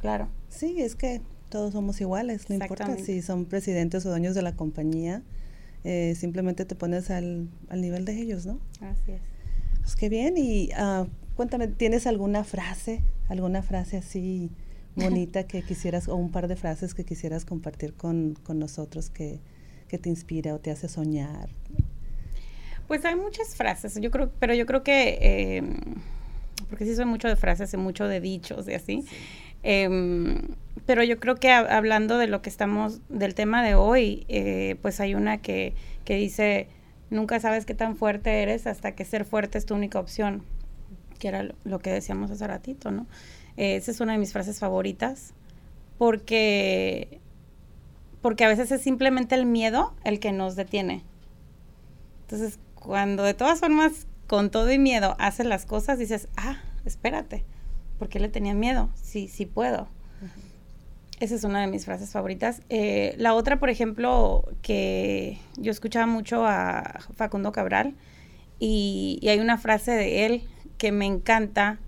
Claro. 0.00 0.28
Sí, 0.48 0.80
es 0.80 0.96
que 0.96 1.20
todos 1.48 1.72
somos 1.72 2.00
iguales, 2.00 2.48
no 2.48 2.56
importa 2.56 2.96
si 2.96 3.22
son 3.22 3.44
presidentes 3.44 4.04
o 4.06 4.10
dueños 4.10 4.34
de 4.34 4.42
la 4.42 4.56
compañía, 4.56 5.22
eh, 5.88 6.16
simplemente 6.16 6.64
te 6.64 6.74
pones 6.74 7.12
al, 7.12 7.48
al, 7.68 7.80
nivel 7.80 8.04
de 8.04 8.20
ellos, 8.20 8.44
¿no? 8.44 8.58
Así 8.80 9.12
es. 9.12 9.20
Pues 9.82 9.94
qué 9.94 10.08
bien, 10.08 10.34
y 10.36 10.70
uh, 10.72 11.06
cuéntame, 11.36 11.68
¿tienes 11.68 12.08
alguna 12.08 12.42
frase, 12.42 13.04
alguna 13.28 13.62
frase 13.62 13.96
así 13.96 14.50
bonita 14.96 15.44
que 15.44 15.62
quisieras, 15.62 16.08
o 16.08 16.16
un 16.16 16.32
par 16.32 16.48
de 16.48 16.56
frases 16.56 16.92
que 16.92 17.04
quisieras 17.04 17.44
compartir 17.44 17.94
con, 17.94 18.34
con 18.42 18.58
nosotros 18.58 19.10
que, 19.10 19.38
que 19.86 19.96
te 19.96 20.08
inspira 20.08 20.56
o 20.56 20.58
te 20.58 20.72
hace 20.72 20.88
soñar? 20.88 21.50
Pues 22.88 23.04
hay 23.04 23.14
muchas 23.14 23.54
frases, 23.54 23.94
yo 24.00 24.10
creo, 24.10 24.32
pero 24.40 24.54
yo 24.54 24.66
creo 24.66 24.82
que... 24.82 25.18
Eh, 25.20 25.62
porque 26.68 26.84
sí 26.84 26.96
soy 26.96 27.04
mucho 27.04 27.28
de 27.28 27.36
frases 27.36 27.72
y 27.74 27.76
mucho 27.76 28.08
de 28.08 28.20
dichos 28.20 28.66
y 28.66 28.74
así. 28.74 29.04
Em, 29.62 30.56
pero 30.86 31.02
yo 31.02 31.18
creo 31.18 31.34
que 31.34 31.50
hablando 31.50 32.16
de 32.16 32.28
lo 32.28 32.42
que 32.42 32.48
estamos, 32.48 33.00
del 33.08 33.34
tema 33.34 33.64
de 33.64 33.74
hoy, 33.74 34.24
eh, 34.28 34.76
pues 34.82 35.00
hay 35.00 35.14
una 35.16 35.38
que, 35.38 35.74
que 36.04 36.14
dice, 36.14 36.68
nunca 37.10 37.40
sabes 37.40 37.66
qué 37.66 37.74
tan 37.74 37.96
fuerte 37.96 38.42
eres 38.42 38.68
hasta 38.68 38.92
que 38.92 39.04
ser 39.04 39.24
fuerte 39.24 39.58
es 39.58 39.66
tu 39.66 39.74
única 39.74 39.98
opción, 39.98 40.44
que 41.18 41.28
era 41.28 41.48
lo, 41.64 41.78
que 41.80 41.90
decíamos 41.90 42.30
hace 42.30 42.46
ratito, 42.46 42.92
¿no? 42.92 43.06
Eh, 43.56 43.76
esa 43.76 43.90
es 43.90 44.00
una 44.00 44.12
de 44.12 44.18
mis 44.18 44.32
frases 44.32 44.60
favoritas, 44.60 45.34
porque, 45.98 47.20
porque 48.22 48.44
a 48.44 48.48
veces 48.48 48.70
es 48.70 48.80
simplemente 48.80 49.34
el 49.34 49.44
miedo 49.44 49.92
el 50.04 50.20
que 50.20 50.30
nos 50.30 50.54
detiene. 50.54 51.02
Entonces, 52.22 52.60
cuando 52.74 53.24
de 53.24 53.34
todas 53.34 53.58
formas 53.58 54.06
con 54.28 54.50
todo 54.50 54.70
y 54.70 54.78
miedo 54.78 55.16
haces 55.18 55.46
las 55.46 55.66
cosas, 55.66 55.98
dices, 55.98 56.28
ah, 56.36 56.58
espérate, 56.84 57.44
¿por 57.98 58.08
qué 58.08 58.20
le 58.20 58.28
tenía 58.28 58.54
miedo? 58.54 58.90
Sí, 58.94 59.26
sí 59.26 59.46
puedo. 59.46 59.88
Esa 61.18 61.34
es 61.34 61.44
una 61.44 61.62
de 61.62 61.66
mis 61.66 61.86
frases 61.86 62.10
favoritas. 62.10 62.60
Eh, 62.68 63.14
la 63.16 63.34
otra, 63.34 63.58
por 63.58 63.70
ejemplo, 63.70 64.44
que 64.60 65.38
yo 65.56 65.70
escuchaba 65.70 66.06
mucho 66.06 66.44
a 66.46 67.00
Facundo 67.14 67.52
Cabral 67.52 67.94
y, 68.58 69.20
hay 69.26 69.38
una 69.38 69.56
frase 69.56 69.92
de 69.92 70.26
él 70.26 70.42
que 70.76 70.92
me 70.92 71.06
encanta 71.06 71.78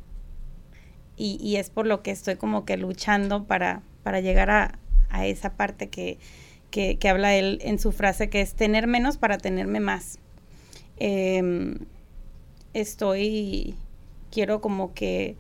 y, 1.16 1.57
es 1.57 1.68
por 1.68 1.87
lo 1.87 2.03
que 2.03 2.11
estoy 2.11 2.37
como 2.37 2.64
que 2.64 2.76
luchando 2.76 3.45
para, 3.45 3.83
para 4.03 4.20
llegar 4.20 4.51
a, 4.51 4.79
esa 5.26 5.55
parte 5.55 5.89
que, 5.89 6.18
que, 6.70 6.97
que, 6.97 7.09
habla 7.09 7.35
él 7.35 7.59
en 7.62 7.79
su 7.79 7.93
frase, 7.93 8.31
que 8.31 8.41
es 8.41 8.55
tener 8.55 8.87
menos 8.87 9.18
para 9.18 9.37
tenerme 9.37 9.81
más. 9.81 10.20
Eh, 10.99 11.76
estoy, 12.72 13.74
quiero 14.31 14.61
como 14.61 14.95
que, 14.95 15.37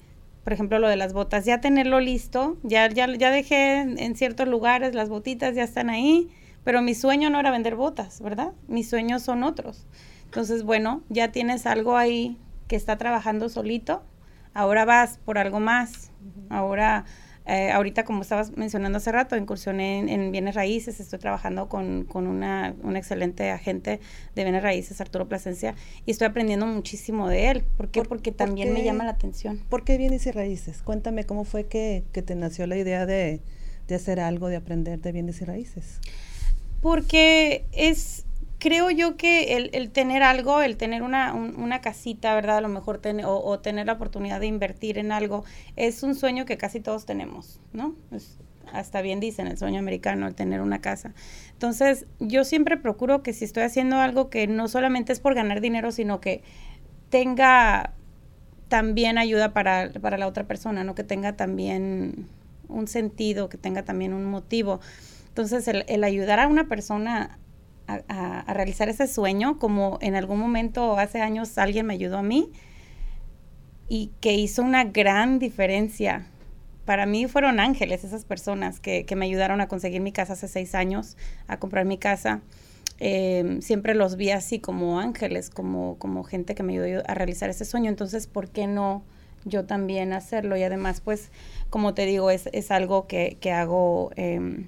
por 0.48 0.54
ejemplo, 0.54 0.78
lo 0.78 0.88
de 0.88 0.96
las 0.96 1.12
botas, 1.12 1.44
ya 1.44 1.60
tenerlo 1.60 2.00
listo, 2.00 2.56
ya, 2.62 2.88
ya, 2.88 3.06
ya 3.14 3.30
dejé 3.30 3.80
en, 3.80 4.16
ciertos 4.16 4.48
lugares, 4.48 4.94
las 4.94 5.10
botitas 5.10 5.54
ya 5.54 5.62
están 5.62 5.90
ahí, 5.90 6.30
pero 6.64 6.80
mi 6.80 6.94
sueño 6.94 7.28
no 7.28 7.38
era 7.38 7.50
vender 7.50 7.76
botas, 7.76 8.22
¿verdad? 8.22 8.52
Mis 8.66 8.88
sueños 8.88 9.20
son 9.22 9.42
otros. 9.42 9.86
Entonces, 10.24 10.62
bueno, 10.62 11.02
ya 11.10 11.32
tienes 11.32 11.66
algo 11.66 11.98
ahí 11.98 12.38
que 12.66 12.76
está 12.76 12.96
trabajando 12.96 13.50
solito, 13.50 14.02
ahora 14.54 14.86
vas 14.86 15.18
por 15.18 15.36
algo 15.36 15.60
más, 15.60 16.12
ahora 16.48 17.04
eh, 17.48 17.70
ahorita, 17.70 18.04
como 18.04 18.20
estabas 18.20 18.54
mencionando 18.58 18.98
hace 18.98 19.10
rato, 19.10 19.34
incursioné 19.34 20.00
en, 20.12 20.30
bienes 20.32 20.54
raíces, 20.54 21.00
estoy 21.00 21.18
trabajando 21.18 21.68
con, 21.70 22.04
con 22.04 22.26
una, 22.26 22.76
un 22.82 22.94
excelente 22.94 23.50
agente 23.50 24.00
de 24.34 24.42
bienes 24.42 24.62
raíces, 24.62 25.00
Arturo 25.00 25.28
Plasencia, 25.28 25.74
y 26.04 26.10
estoy 26.10 26.26
aprendiendo 26.26 26.66
muchísimo 26.66 27.26
de 27.26 27.48
él. 27.48 27.64
¿Por 27.78 27.88
qué? 27.88 28.02
Porque 28.02 28.32
también 28.32 28.74
me 28.74 28.84
llama 28.84 29.04
la 29.04 29.12
atención. 29.12 29.64
¿Por 29.70 29.82
qué 29.82 29.96
bienes 29.96 30.26
y 30.26 30.30
raíces? 30.30 30.82
Cuéntame 30.82 31.24
cómo 31.24 31.44
fue 31.44 31.64
que, 31.64 32.04
que 32.12 32.20
te 32.20 32.34
nació 32.34 32.66
la 32.66 32.76
idea 32.76 33.06
de, 33.06 33.40
de 33.86 33.94
hacer 33.94 34.20
algo, 34.20 34.48
de 34.48 34.56
aprender 34.56 35.00
de 35.00 35.10
bienes 35.12 35.40
y 35.40 35.46
raíces. 35.46 36.00
Porque 36.82 37.64
es, 37.72 38.26
creo 38.58 38.90
yo 38.90 39.16
que 39.16 39.56
el, 39.56 39.70
el 39.72 39.90
tener 39.90 40.22
algo, 40.22 40.60
el 40.60 40.76
tener 40.76 41.02
una, 41.02 41.32
una 41.34 41.80
casita, 41.80 42.34
¿verdad? 42.34 42.58
A 42.58 42.60
lo 42.60 42.68
mejor 42.68 43.00
o, 43.24 43.58
tener 43.60 43.86
la 43.86 43.94
oportunidad 43.94 44.40
de 44.40 44.46
invertir 44.46 44.98
en 44.98 45.12
algo, 45.12 45.44
es 45.76 46.02
un 46.02 46.14
sueño 46.14 46.44
que 46.44 46.56
casi 46.56 46.80
todos 46.80 47.06
tenemos, 47.06 47.60
¿no? 47.72 47.94
hasta 48.70 49.00
bien 49.00 49.18
dicen, 49.18 49.46
el 49.46 49.56
sueño 49.56 49.78
americano, 49.78 50.26
el 50.26 50.34
tener 50.34 50.60
una 50.60 50.82
casa. 50.82 51.14
Entonces, 51.52 52.04
yo 52.18 52.44
siempre 52.44 52.76
procuro 52.76 53.22
que 53.22 53.32
si 53.32 53.46
estoy 53.46 53.62
haciendo 53.62 53.96
algo 53.96 54.28
que 54.28 54.46
no 54.46 54.68
solamente 54.68 55.10
es 55.12 55.20
por 55.20 55.34
ganar 55.34 55.62
dinero, 55.62 55.90
sino 55.90 56.20
que 56.20 56.42
tenga 57.08 57.94
también 58.68 59.16
ayuda 59.16 59.54
para, 59.54 59.90
para 60.02 60.18
la 60.18 60.26
otra 60.26 60.46
persona, 60.46 60.84
¿no? 60.84 60.94
Que 60.94 61.02
tenga 61.02 61.34
también 61.34 62.26
un 62.68 62.88
sentido, 62.88 63.48
que 63.48 63.56
tenga 63.56 63.84
también 63.84 64.12
un 64.12 64.26
motivo. 64.26 64.80
Entonces, 65.28 65.66
el, 65.66 65.86
el 65.88 66.04
ayudar 66.04 66.38
a 66.38 66.46
una 66.46 66.68
persona 66.68 67.38
a, 67.88 68.52
realizar 68.52 68.88
ese 68.88 69.06
sueño, 69.06 69.58
como 69.58 69.98
en 70.00 70.14
algún 70.14 70.38
momento 70.38 70.98
hace 70.98 71.20
años 71.20 71.56
alguien 71.58 71.86
me 71.86 71.94
ayudó 71.94 72.18
a 72.18 72.22
mí 72.22 72.52
y 73.88 74.10
que 74.20 74.34
hizo 74.34 74.62
una 74.62 74.84
gran 74.84 75.38
diferencia. 75.38 76.26
Para 76.84 77.06
mí 77.06 77.26
fueron 77.26 77.60
ángeles 77.60 78.04
esas 78.04 78.24
personas 78.24 78.80
que, 78.80 79.06
me 79.16 79.26
ayudaron 79.26 79.60
a 79.60 79.68
conseguir 79.68 80.00
mi 80.00 80.12
casa 80.12 80.34
hace 80.34 80.48
seis 80.48 80.74
años, 80.74 81.16
a 81.46 81.58
comprar 81.58 81.86
mi 81.86 81.98
casa. 81.98 82.40
Em, 83.00 83.62
siempre 83.62 83.94
los 83.94 84.16
vi 84.16 84.30
así 84.30 84.58
como 84.58 84.98
ángeles, 85.00 85.50
como, 85.50 85.96
como 85.98 86.24
gente 86.24 86.54
que 86.54 86.62
me 86.62 86.72
ayudó 86.74 87.02
a 87.06 87.14
realizar 87.14 87.48
ese 87.48 87.64
sueño. 87.64 87.88
Entonces, 87.88 88.26
¿por 88.26 88.48
qué 88.48 88.66
no 88.66 89.02
yo 89.44 89.64
también 89.64 90.12
hacerlo? 90.12 90.56
Y 90.56 90.62
además, 90.62 91.00
pues, 91.00 91.30
como 91.70 91.94
te 91.94 92.06
digo, 92.06 92.30
es, 92.30 92.48
es 92.52 92.70
algo 92.70 93.06
que, 93.06 93.36
que 93.40 93.52
hago 93.52 94.10
eh, 94.16 94.66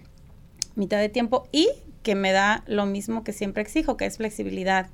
mitad 0.77 0.99
de 0.99 1.09
tiempo 1.09 1.49
y 1.53 1.69
que 2.03 2.15
me 2.15 2.33
da 2.33 2.65
lo 2.67 2.87
mismo 2.87 3.25
que 3.25 3.33
siempre 3.33 3.63
exijo, 3.63 3.97
que 3.97 4.07
es 4.07 4.17
flexibilidad 4.17 4.89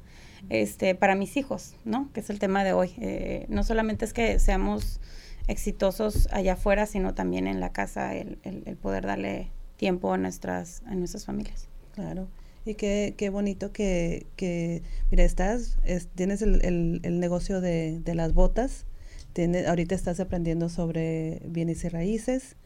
este, 0.48 0.94
para 0.94 1.14
mis 1.14 1.36
hijos, 1.36 1.74
¿no? 1.84 2.11
Que 2.12 2.20
es 2.20 2.30
el 2.30 2.38
tema 2.38 2.64
de 2.64 2.72
hoy. 2.72 2.94
Eh, 2.98 3.46
no 3.48 3.64
solamente 3.64 4.04
es 4.04 4.12
que 4.12 4.38
seamos 4.38 5.00
exitosos 5.48 6.28
allá 6.32 6.54
afuera, 6.54 6.86
sino 6.86 7.14
también 7.14 7.46
en 7.46 7.61
la 7.61 7.72
casa, 7.72 8.14
el, 8.14 8.38
poder 8.80 9.07
darle 9.07 9.50
tiempo 9.76 10.12
a 10.12 10.18
nuestras, 10.18 10.82
a 10.86 10.94
nuestras 10.94 11.24
familias. 11.24 11.68
Claro. 11.94 12.28
Y 12.64 12.74
qué, 12.74 13.14
qué 13.16 13.30
bonito 13.30 13.72
que, 13.72 14.26
que, 14.34 14.82
mira, 15.11 15.22
estás, 15.22 15.78
tienes 16.16 16.42
el, 16.42 16.61
el, 17.02 17.20
negocio 17.20 17.61
de, 17.61 18.00
de, 18.00 18.14
las 18.16 18.34
botas, 18.34 18.86
tienes, 19.32 19.68
ahorita 19.68 19.94
estás 19.94 20.18
aprendiendo 20.18 20.68
sobre 20.68 21.40
bienes 21.44 21.84
y 21.84 21.88
raíces, 21.88 22.57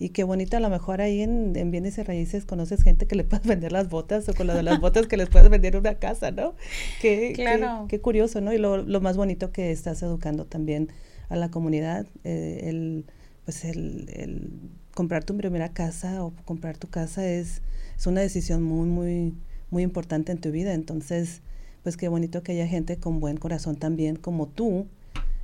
y 0.00 0.08
qué 0.08 0.24
bonito, 0.24 0.56
a 0.56 0.60
lo 0.60 0.68
mejor 0.68 1.00
ahí 1.00 1.20
en, 1.20 1.54
en, 1.54 1.70
bienes 1.70 1.98
y 1.98 2.02
raíces 2.02 2.44
conoces 2.44 2.82
gente 2.82 3.06
que 3.06 3.14
le 3.14 3.22
puedes 3.22 3.46
vender 3.46 3.70
las 3.70 3.88
botas 3.88 4.28
o 4.28 4.34
con 4.34 4.48
lo 4.48 4.54
de 4.54 4.64
las 4.64 4.80
botas 4.80 5.06
que 5.06 5.16
les 5.16 5.28
puedes 5.28 5.48
vender 5.48 5.76
una 5.76 5.94
casa, 5.94 6.32
¿no? 6.32 6.54
Qué, 7.00 7.32
claro. 7.34 7.86
qué, 7.88 8.00
curioso, 8.00 8.40
¿no? 8.40 8.52
Y 8.52 8.58
lo, 8.58 8.78
lo, 8.78 9.00
más 9.00 9.16
bonito 9.16 9.52
que 9.52 9.70
estás 9.70 10.02
educando 10.02 10.46
también 10.46 10.88
a 11.28 11.36
la 11.36 11.52
comunidad, 11.52 12.06
eh, 12.24 12.62
el, 12.64 13.04
pues 13.44 13.64
el, 13.64 14.10
el 14.12 14.50
comprar 14.94 15.22
tu 15.22 15.36
primera 15.36 15.68
casa 15.68 16.24
o 16.24 16.32
comprar 16.44 16.76
tu 16.76 16.88
casa 16.88 17.24
es 17.24 17.62
es 18.00 18.06
una 18.06 18.22
decisión 18.22 18.62
muy, 18.62 18.88
muy, 18.88 19.34
muy 19.68 19.82
importante 19.82 20.32
en 20.32 20.38
tu 20.38 20.50
vida. 20.50 20.72
Entonces, 20.72 21.42
pues 21.82 21.98
qué 21.98 22.08
bonito 22.08 22.42
que 22.42 22.52
haya 22.52 22.66
gente 22.66 22.96
con 22.96 23.20
buen 23.20 23.36
corazón 23.36 23.76
también 23.76 24.16
como 24.16 24.48
tú, 24.48 24.86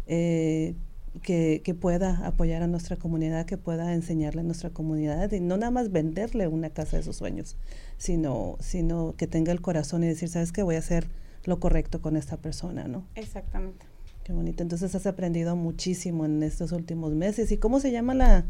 eh, 0.06 0.74
que, 1.22 1.62
que, 1.64 1.74
pueda 1.74 2.26
apoyar 2.26 2.62
a 2.62 2.66
nuestra 2.66 2.96
comunidad, 2.96 3.46
que 3.46 3.56
pueda 3.56 3.94
enseñarle 3.94 4.40
a 4.40 4.44
nuestra 4.44 4.70
comunidad 4.70 5.30
y 5.32 5.40
no 5.40 5.56
nada 5.56 5.70
más 5.70 5.90
venderle 5.90 6.48
una 6.48 6.70
casa 6.70 6.96
de 6.96 7.02
sus 7.02 7.16
sueños, 7.16 7.56
sino, 7.96 8.56
sino 8.60 9.14
que 9.16 9.26
tenga 9.26 9.52
el 9.52 9.60
corazón 9.60 10.04
y 10.04 10.08
decir, 10.08 10.28
sabes 10.28 10.52
que 10.52 10.62
voy 10.62 10.76
a 10.76 10.78
hacer 10.78 11.08
lo 11.44 11.60
correcto 11.60 12.00
con 12.00 12.16
esta 12.16 12.36
persona, 12.36 12.88
¿no? 12.88 13.06
Exactamente. 13.14 13.86
Qué 14.24 14.32
bonito. 14.32 14.62
Entonces 14.62 14.94
has 14.94 15.06
aprendido 15.06 15.54
muchísimo 15.54 16.24
en 16.24 16.42
estos 16.42 16.72
últimos 16.72 17.12
meses. 17.14 17.52
¿Y 17.52 17.58
cómo 17.58 17.78
se 17.78 17.92
llama 17.92 18.12
la, 18.14 18.44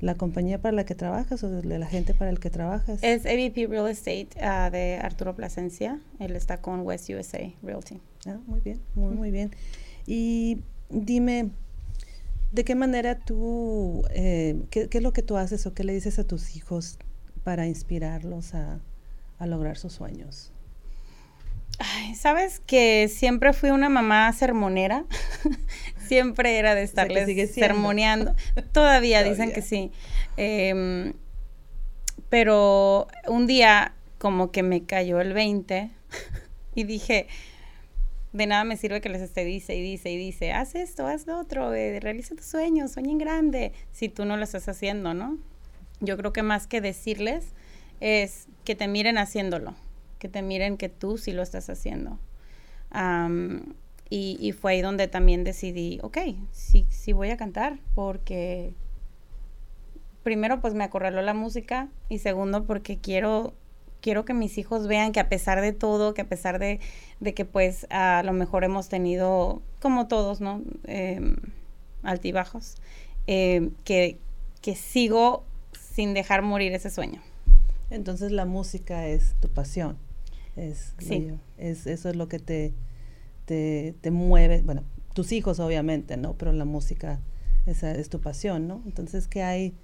la 0.00 0.16
compañía 0.16 0.60
para 0.60 0.74
la 0.74 0.84
que 0.84 0.96
trabajas 0.96 1.44
o 1.44 1.48
de 1.48 1.78
la 1.78 1.86
gente 1.86 2.14
para 2.14 2.30
el 2.30 2.40
que 2.40 2.50
trabajas? 2.50 3.00
Es 3.02 3.26
AVP 3.26 3.68
Real 3.68 3.88
Estate 3.88 4.30
uh, 4.36 4.70
de 4.72 4.98
Arturo 5.00 5.36
Plasencia. 5.36 6.00
Él 6.18 6.34
está 6.34 6.60
con 6.60 6.80
West 6.80 7.08
USA 7.10 7.52
Realty. 7.62 8.00
Ah, 8.26 8.38
muy 8.46 8.60
bien, 8.60 8.80
muy, 8.96 9.14
muy 9.14 9.30
bien. 9.30 9.52
Y 10.06 10.58
dime, 10.90 11.50
¿de 12.52 12.64
qué 12.64 12.74
manera 12.74 13.18
tú, 13.18 14.02
eh, 14.10 14.56
qué, 14.70 14.88
qué, 14.88 14.98
es 14.98 15.04
lo 15.04 15.12
que 15.12 15.22
tú 15.22 15.36
haces 15.36 15.66
o 15.66 15.74
qué 15.74 15.84
le 15.84 15.92
dices 15.94 16.18
a 16.18 16.24
tus 16.24 16.56
hijos 16.56 16.98
para 17.44 17.66
inspirarlos 17.66 18.54
a, 18.54 18.80
a 19.38 19.46
lograr 19.46 19.78
sus 19.78 19.92
sueños? 19.92 20.52
Ay, 21.80 22.14
Sabes 22.14 22.60
que 22.60 23.08
siempre 23.08 23.52
fui 23.54 23.70
una 23.70 23.88
mamá 23.88 24.30
sermonera. 24.32 25.04
siempre 26.06 26.58
era 26.58 26.74
de 26.74 26.82
estarles 26.82 27.50
sermoneando. 27.52 28.34
Todavía, 28.72 29.22
dicen 29.28 29.52
que 29.52 29.62
sí. 29.62 29.90
Em, 30.36 31.14
pero 32.28 33.08
un 33.26 33.46
día 33.46 33.94
como 34.18 34.50
que 34.50 34.62
me 34.62 34.84
cayó 34.84 35.20
el 35.20 35.32
20 35.32 35.90
y 36.74 36.84
dije, 36.84 37.26
de 38.32 38.46
nada 38.46 38.64
me 38.64 38.76
sirve 38.76 39.00
que 39.00 39.08
les 39.08 39.22
esté 39.22 39.44
dice 39.44 39.74
y 39.74 39.82
dice 39.82 40.10
y 40.10 40.16
dice, 40.16 40.52
haz 40.52 40.74
esto, 40.74 41.06
haz 41.06 41.26
lo 41.26 41.38
otro, 41.38 41.74
eh, 41.74 41.98
realiza 42.00 42.34
tus 42.34 42.46
sueños, 42.46 42.92
sueña 42.92 43.10
en 43.12 43.18
grande, 43.18 43.72
si 43.90 44.08
tú 44.08 44.24
no 44.24 44.36
lo 44.36 44.44
estás 44.44 44.68
haciendo, 44.68 45.14
¿no? 45.14 45.38
Yo 46.00 46.16
creo 46.16 46.32
que 46.32 46.42
más 46.42 46.66
que 46.66 46.80
decirles 46.80 47.46
es 48.00 48.46
que 48.64 48.74
te 48.74 48.88
miren 48.88 49.18
haciéndolo 49.18 49.74
que 50.20 50.28
te 50.28 50.42
miren 50.42 50.76
que 50.76 50.88
tú 50.88 51.18
sí 51.18 51.32
lo 51.32 51.42
estás 51.42 51.68
haciendo. 51.68 52.20
y, 54.08 54.52
fue 54.52 54.72
ahí 54.72 54.82
donde 54.82 55.08
también 55.08 55.42
decidí, 55.42 55.98
ok, 56.02 56.18
sí, 56.52 56.86
sí 56.90 57.12
voy 57.12 57.30
a 57.30 57.36
cantar, 57.36 57.80
porque 57.94 58.74
primero 60.22 60.60
pues 60.60 60.74
me 60.74 60.84
acorraló 60.84 61.22
la 61.22 61.34
música 61.34 61.88
y 62.08 62.18
segundo 62.18 62.66
porque 62.66 62.98
quiero, 62.98 63.54
quiero 64.00 64.24
que 64.24 64.34
mis 64.34 64.58
hijos 64.58 64.86
vean 64.86 65.12
que 65.12 65.20
a 65.20 65.28
pesar 65.28 65.60
de 65.60 65.72
todo, 65.72 66.14
que 66.14 66.22
a 66.22 66.28
pesar 66.28 66.58
de, 66.58 66.80
que 67.34 67.44
pues 67.44 67.86
a 67.90 68.22
lo 68.24 68.32
mejor 68.32 68.64
hemos 68.64 68.88
tenido, 68.88 69.62
como 69.80 70.08
todos, 70.08 70.40
¿no? 70.40 70.62
Em, 70.84 71.36
altibajos, 72.02 72.76
em, 73.26 73.70
que, 73.84 74.18
que 74.62 74.74
sigo 74.74 75.44
sin 75.72 76.14
dejar 76.14 76.42
morir 76.42 76.72
ese 76.72 76.90
sueño. 76.90 77.22
Entonces 77.90 78.32
la 78.32 78.44
música 78.44 79.06
es 79.06 79.34
tu 79.40 79.48
pasión. 79.48 79.98
Es, 80.56 80.94
sí. 80.98 81.32
es, 81.58 81.86
eso 81.86 82.08
es 82.08 82.16
lo 82.16 82.28
que 82.28 82.38
te, 82.38 82.74
te, 83.46 84.10
mueve, 84.10 84.62
bueno, 84.62 84.84
tus 85.14 85.32
hijos 85.32 85.58
obviamente, 85.60 86.16
¿no? 86.16 86.34
Pero 86.34 86.52
la 86.52 86.64
música 86.64 87.20
esa 87.66 87.92
es 87.92 88.08
tu 88.08 88.20
pasión, 88.20 88.68
¿no? 88.68 88.82
Entonces, 88.86 89.26
¿qué 89.26 89.42
hay? 89.42 89.74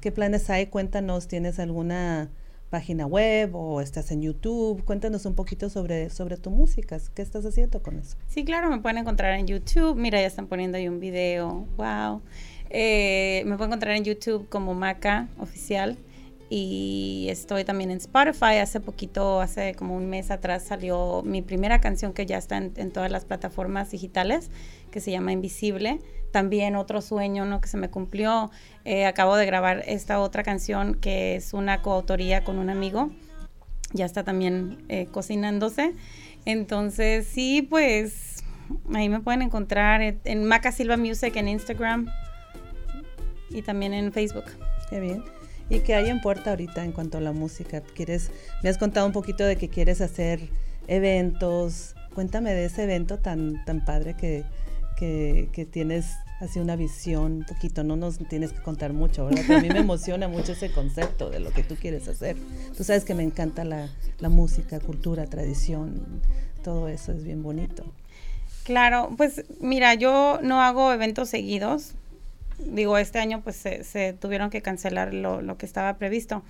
¿Qué 0.00 0.12
planes 0.12 0.50
hay? 0.50 0.66
Cuéntanos, 0.66 1.28
¿tienes 1.28 1.58
alguna 1.58 2.30
página 2.74 3.06
web 3.06 3.54
o 3.54 3.80
estás 3.80 4.10
en 4.10 4.20
YouTube? 4.20 4.84
Cuéntanos 4.84 5.26
un 5.26 5.36
poquito 5.36 5.70
sobre, 5.70 6.10
sobre 6.10 6.36
tu 6.36 6.50
música. 6.50 6.98
¿Qué 7.14 7.22
estás 7.22 7.46
haciendo 7.46 7.80
con 7.80 8.00
eso? 8.00 8.16
Sí, 8.26 8.44
claro, 8.44 8.68
me 8.68 8.80
pueden 8.80 8.98
encontrar 8.98 9.38
en 9.38 9.46
YouTube. 9.46 9.94
Mira, 9.96 10.20
ya 10.20 10.26
están 10.26 10.48
poniendo 10.48 10.76
ahí 10.76 10.88
un 10.88 10.98
video. 10.98 11.68
Wow. 11.76 12.20
Eh, 12.70 13.44
me 13.46 13.54
pueden 13.56 13.70
encontrar 13.70 13.94
en 13.94 14.02
YouTube 14.02 14.48
como 14.48 14.74
Maca 14.74 15.28
Oficial 15.38 15.96
y 16.50 17.26
estoy 17.30 17.62
también 17.62 17.92
en 17.92 17.98
Spotify. 17.98 18.56
Hace 18.60 18.80
poquito, 18.80 19.40
hace 19.40 19.74
como 19.74 19.94
un 19.96 20.10
mes 20.10 20.32
atrás 20.32 20.64
salió 20.64 21.22
mi 21.24 21.42
primera 21.42 21.80
canción 21.80 22.12
que 22.12 22.26
ya 22.26 22.38
está 22.38 22.56
en, 22.56 22.90
todas 22.90 23.10
las 23.10 23.24
plataformas 23.24 23.92
digitales, 23.92 24.50
que 24.94 25.00
se 25.00 25.10
llama 25.10 25.32
Invisible. 25.32 25.98
También 26.30 26.76
otro 26.76 27.00
sueño 27.00 27.44
¿no? 27.46 27.60
que 27.60 27.66
se 27.66 27.76
me 27.76 27.90
cumplió. 27.90 28.52
Eh, 28.84 29.06
acabo 29.06 29.34
de 29.34 29.44
grabar 29.44 29.82
esta 29.88 30.20
otra 30.20 30.44
canción 30.44 30.94
que 30.94 31.34
es 31.34 31.52
una 31.52 31.82
coautoría 31.82 32.44
con 32.44 32.58
un 32.58 32.70
amigo. 32.70 33.10
Ya 33.92 34.04
está 34.04 34.22
también 34.22 34.78
eh, 34.88 35.06
cocinándose. 35.10 35.94
Entonces, 36.44 37.26
sí, 37.26 37.62
pues 37.62 38.44
ahí 38.94 39.08
me 39.08 39.18
pueden 39.18 39.42
encontrar 39.42 40.00
en 40.00 40.44
Maca 40.44 40.70
Silva 40.70 40.96
Music 40.96 41.34
en 41.34 41.48
Instagram 41.48 42.06
y 43.50 43.62
también 43.62 43.94
en 43.94 44.12
Facebook. 44.12 44.44
Qué 44.90 45.00
bien. 45.00 45.24
¿Y 45.70 45.80
qué 45.80 45.96
hay 45.96 46.08
en 46.08 46.20
puerta 46.20 46.50
ahorita 46.50 46.84
en 46.84 46.92
cuanto 46.92 47.18
a 47.18 47.20
la 47.20 47.32
música? 47.32 47.80
¿Quieres, 47.80 48.30
me 48.62 48.68
has 48.68 48.78
contado 48.78 49.06
un 49.06 49.12
poquito 49.12 49.44
de 49.44 49.56
que 49.56 49.68
quieres 49.68 50.00
hacer 50.00 50.50
eventos. 50.86 51.96
Cuéntame 52.14 52.54
de 52.54 52.66
ese 52.66 52.84
evento 52.84 53.18
tan, 53.18 53.64
tan 53.64 53.84
padre 53.84 54.14
que, 54.14 54.44
que, 54.96 55.68
tienes 55.70 56.06
así 56.40 56.58
una 56.58 56.76
visión 56.76 57.32
un 57.32 57.44
poquito. 57.44 57.84
No 57.84 57.96
nos 57.96 58.18
tienes 58.18 58.52
que 58.52 58.62
contar 58.62 58.92
mucho, 58.92 59.26
¿verdad? 59.26 59.42
Pero 59.46 59.58
a 59.58 59.62
mí 59.62 59.68
me 59.68 59.80
emociona 59.80 60.28
mucho 60.28 60.52
ese 60.52 60.70
concepto 60.70 61.30
de 61.30 61.40
lo 61.40 61.50
que 61.50 61.62
tú 61.62 61.76
quieres 61.76 62.08
hacer. 62.08 62.36
Tú 62.76 62.84
sabes 62.84 63.04
que 63.04 63.14
me 63.14 63.22
encanta 63.22 63.64
la, 63.64 63.88
la 64.18 64.28
música, 64.28 64.80
cultura, 64.80 65.26
tradición. 65.26 66.22
Todo 66.62 66.88
eso 66.88 67.12
es 67.12 67.24
bien 67.24 67.42
bonito. 67.42 67.84
Claro, 68.64 69.10
pues 69.16 69.44
mira, 69.60 69.92
yo 69.94 70.38
no 70.42 70.62
hago 70.62 70.90
eventos 70.90 71.28
seguidos, 71.28 71.92
digo, 72.58 72.96
este 72.98 73.18
año 73.18 73.42
pues 73.42 73.56
se, 73.56 74.12
tuvieron 74.14 74.50
que 74.50 74.62
cancelar 74.62 75.12
lo, 75.12 75.58
que 75.58 75.66
estaba 75.66 75.98
previsto. 75.98 76.42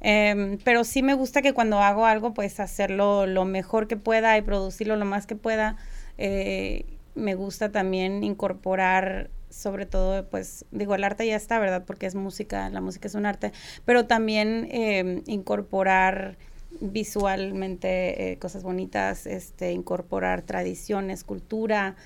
Em, 0.00 0.58
pero 0.62 0.84
sí 0.84 1.02
me 1.02 1.14
gusta 1.14 1.42
que 1.42 1.52
cuando 1.52 1.80
hago 1.80 2.06
algo, 2.06 2.32
pues 2.32 2.60
hacerlo 2.60 3.26
lo 3.26 3.44
mejor 3.44 3.88
que 3.88 3.96
pueda 3.96 4.38
y 4.38 4.42
producirlo 4.42 4.96
lo 4.96 5.04
más 5.04 5.26
que 5.26 5.34
pueda. 5.34 5.76
Eh, 6.18 6.84
me 7.18 7.34
gusta 7.34 7.70
también 7.70 8.24
incorporar, 8.24 9.30
sobre 9.50 9.86
todo, 9.86 10.28
pues 10.28 10.64
digo, 10.70 10.94
el 10.94 11.04
arte 11.04 11.26
ya 11.26 11.36
está, 11.36 11.58
¿verdad? 11.58 11.84
Porque 11.86 12.06
es 12.06 12.14
música, 12.14 12.70
la 12.70 12.80
música 12.80 13.08
es 13.08 13.14
un 13.14 13.26
arte, 13.26 13.52
pero 13.84 14.06
también 14.06 14.68
em, 14.70 15.22
incorporar 15.26 16.36
visualmente 16.80 18.32
eh, 18.32 18.38
cosas 18.38 18.62
bonitas, 18.62 19.26
este, 19.26 19.72
incorporar 19.72 20.42
tradiciones, 20.42 21.24
cultura, 21.24 21.96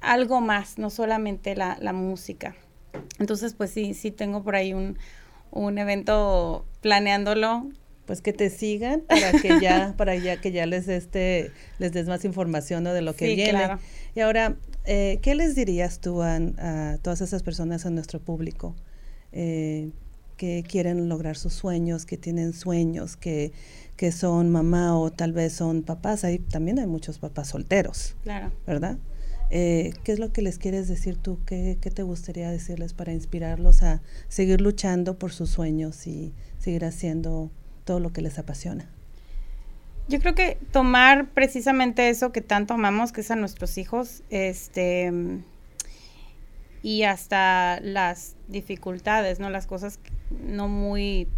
algo 0.00 0.40
más, 0.40 0.78
no 0.78 0.90
solamente 0.90 1.54
la, 1.54 1.78
la 1.80 1.92
música. 1.92 2.54
Entonces, 3.18 3.54
pues 3.54 3.70
sí, 3.70 3.94
sí 3.94 4.10
tengo 4.10 4.42
por 4.42 4.56
ahí 4.56 4.74
un, 4.74 4.98
un 5.50 5.78
evento 5.78 6.66
planeándolo. 6.80 7.68
Pues 8.06 8.20
que 8.20 8.32
te 8.32 8.50
sigan 8.50 9.02
para 9.02 9.32
que 9.32 9.60
ya, 9.60 9.94
para 9.96 10.16
ya 10.16 10.40
que 10.40 10.52
ya 10.52 10.66
les 10.66 10.88
este, 10.88 11.52
les 11.78 11.92
des 11.92 12.06
más 12.06 12.24
información 12.24 12.84
de 12.84 13.00
lo 13.00 13.14
que 13.14 13.28
sí, 13.28 13.34
viene. 13.36 13.50
Claro. 13.50 13.78
Y 14.14 14.20
ahora, 14.20 14.56
eh, 14.84 15.18
¿qué 15.22 15.34
les 15.34 15.54
dirías 15.54 16.00
tú 16.00 16.22
a, 16.22 16.38
todas 17.02 17.20
esas 17.20 17.42
personas, 17.42 17.86
a 17.86 17.90
nuestro 17.90 18.20
público, 18.20 18.74
eh, 19.32 19.90
que 20.36 20.64
quieren 20.66 21.08
lograr 21.08 21.36
sus 21.36 21.52
sueños, 21.52 22.04
que 22.04 22.16
tienen 22.16 22.52
sueños, 22.52 23.16
que, 23.16 23.52
que 23.96 24.10
son 24.10 24.50
mamá 24.50 24.98
o 24.98 25.12
tal 25.12 25.32
vez 25.32 25.52
son 25.52 25.82
papás? 25.82 26.24
Ahí 26.24 26.38
también 26.38 26.78
hay 26.80 26.86
muchos 26.86 27.18
papás 27.18 27.48
solteros. 27.48 28.16
Claro. 28.24 28.52
¿Verdad? 28.66 28.98
Eh, 29.54 29.92
¿Qué 30.02 30.12
es 30.12 30.18
lo 30.18 30.32
que 30.32 30.40
les 30.40 30.58
quieres 30.58 30.88
decir 30.88 31.18
tú? 31.18 31.38
¿Qué, 31.44 31.76
te 31.76 32.02
gustaría 32.02 32.50
decirles 32.50 32.94
para 32.94 33.12
inspirarlos 33.12 33.82
a 33.82 34.00
seguir 34.28 34.62
luchando 34.62 35.18
por 35.18 35.30
sus 35.30 35.50
sueños 35.50 36.06
y 36.06 36.32
seguir 36.58 36.86
haciendo 36.86 37.50
todo 37.84 38.00
lo 38.00 38.12
que 38.12 38.22
les 38.22 38.38
apasiona? 38.38 38.88
Yo 40.08 40.18
creo 40.18 40.34
que 40.34 40.58
tomar 40.72 41.28
precisamente 41.30 42.08
eso 42.08 42.32
que 42.32 42.40
tanto 42.40 42.74
amamos, 42.74 43.12
que 43.12 43.20
es 43.20 43.30
a 43.30 43.36
nuestros 43.36 43.78
hijos, 43.78 44.22
este 44.30 45.12
y 46.82 47.04
hasta 47.04 47.78
las 47.80 48.34
dificultades, 48.48 49.38
¿no? 49.38 49.48
Las 49.50 49.66
cosas 49.66 50.00
no 50.30 50.66
muy 50.66 51.28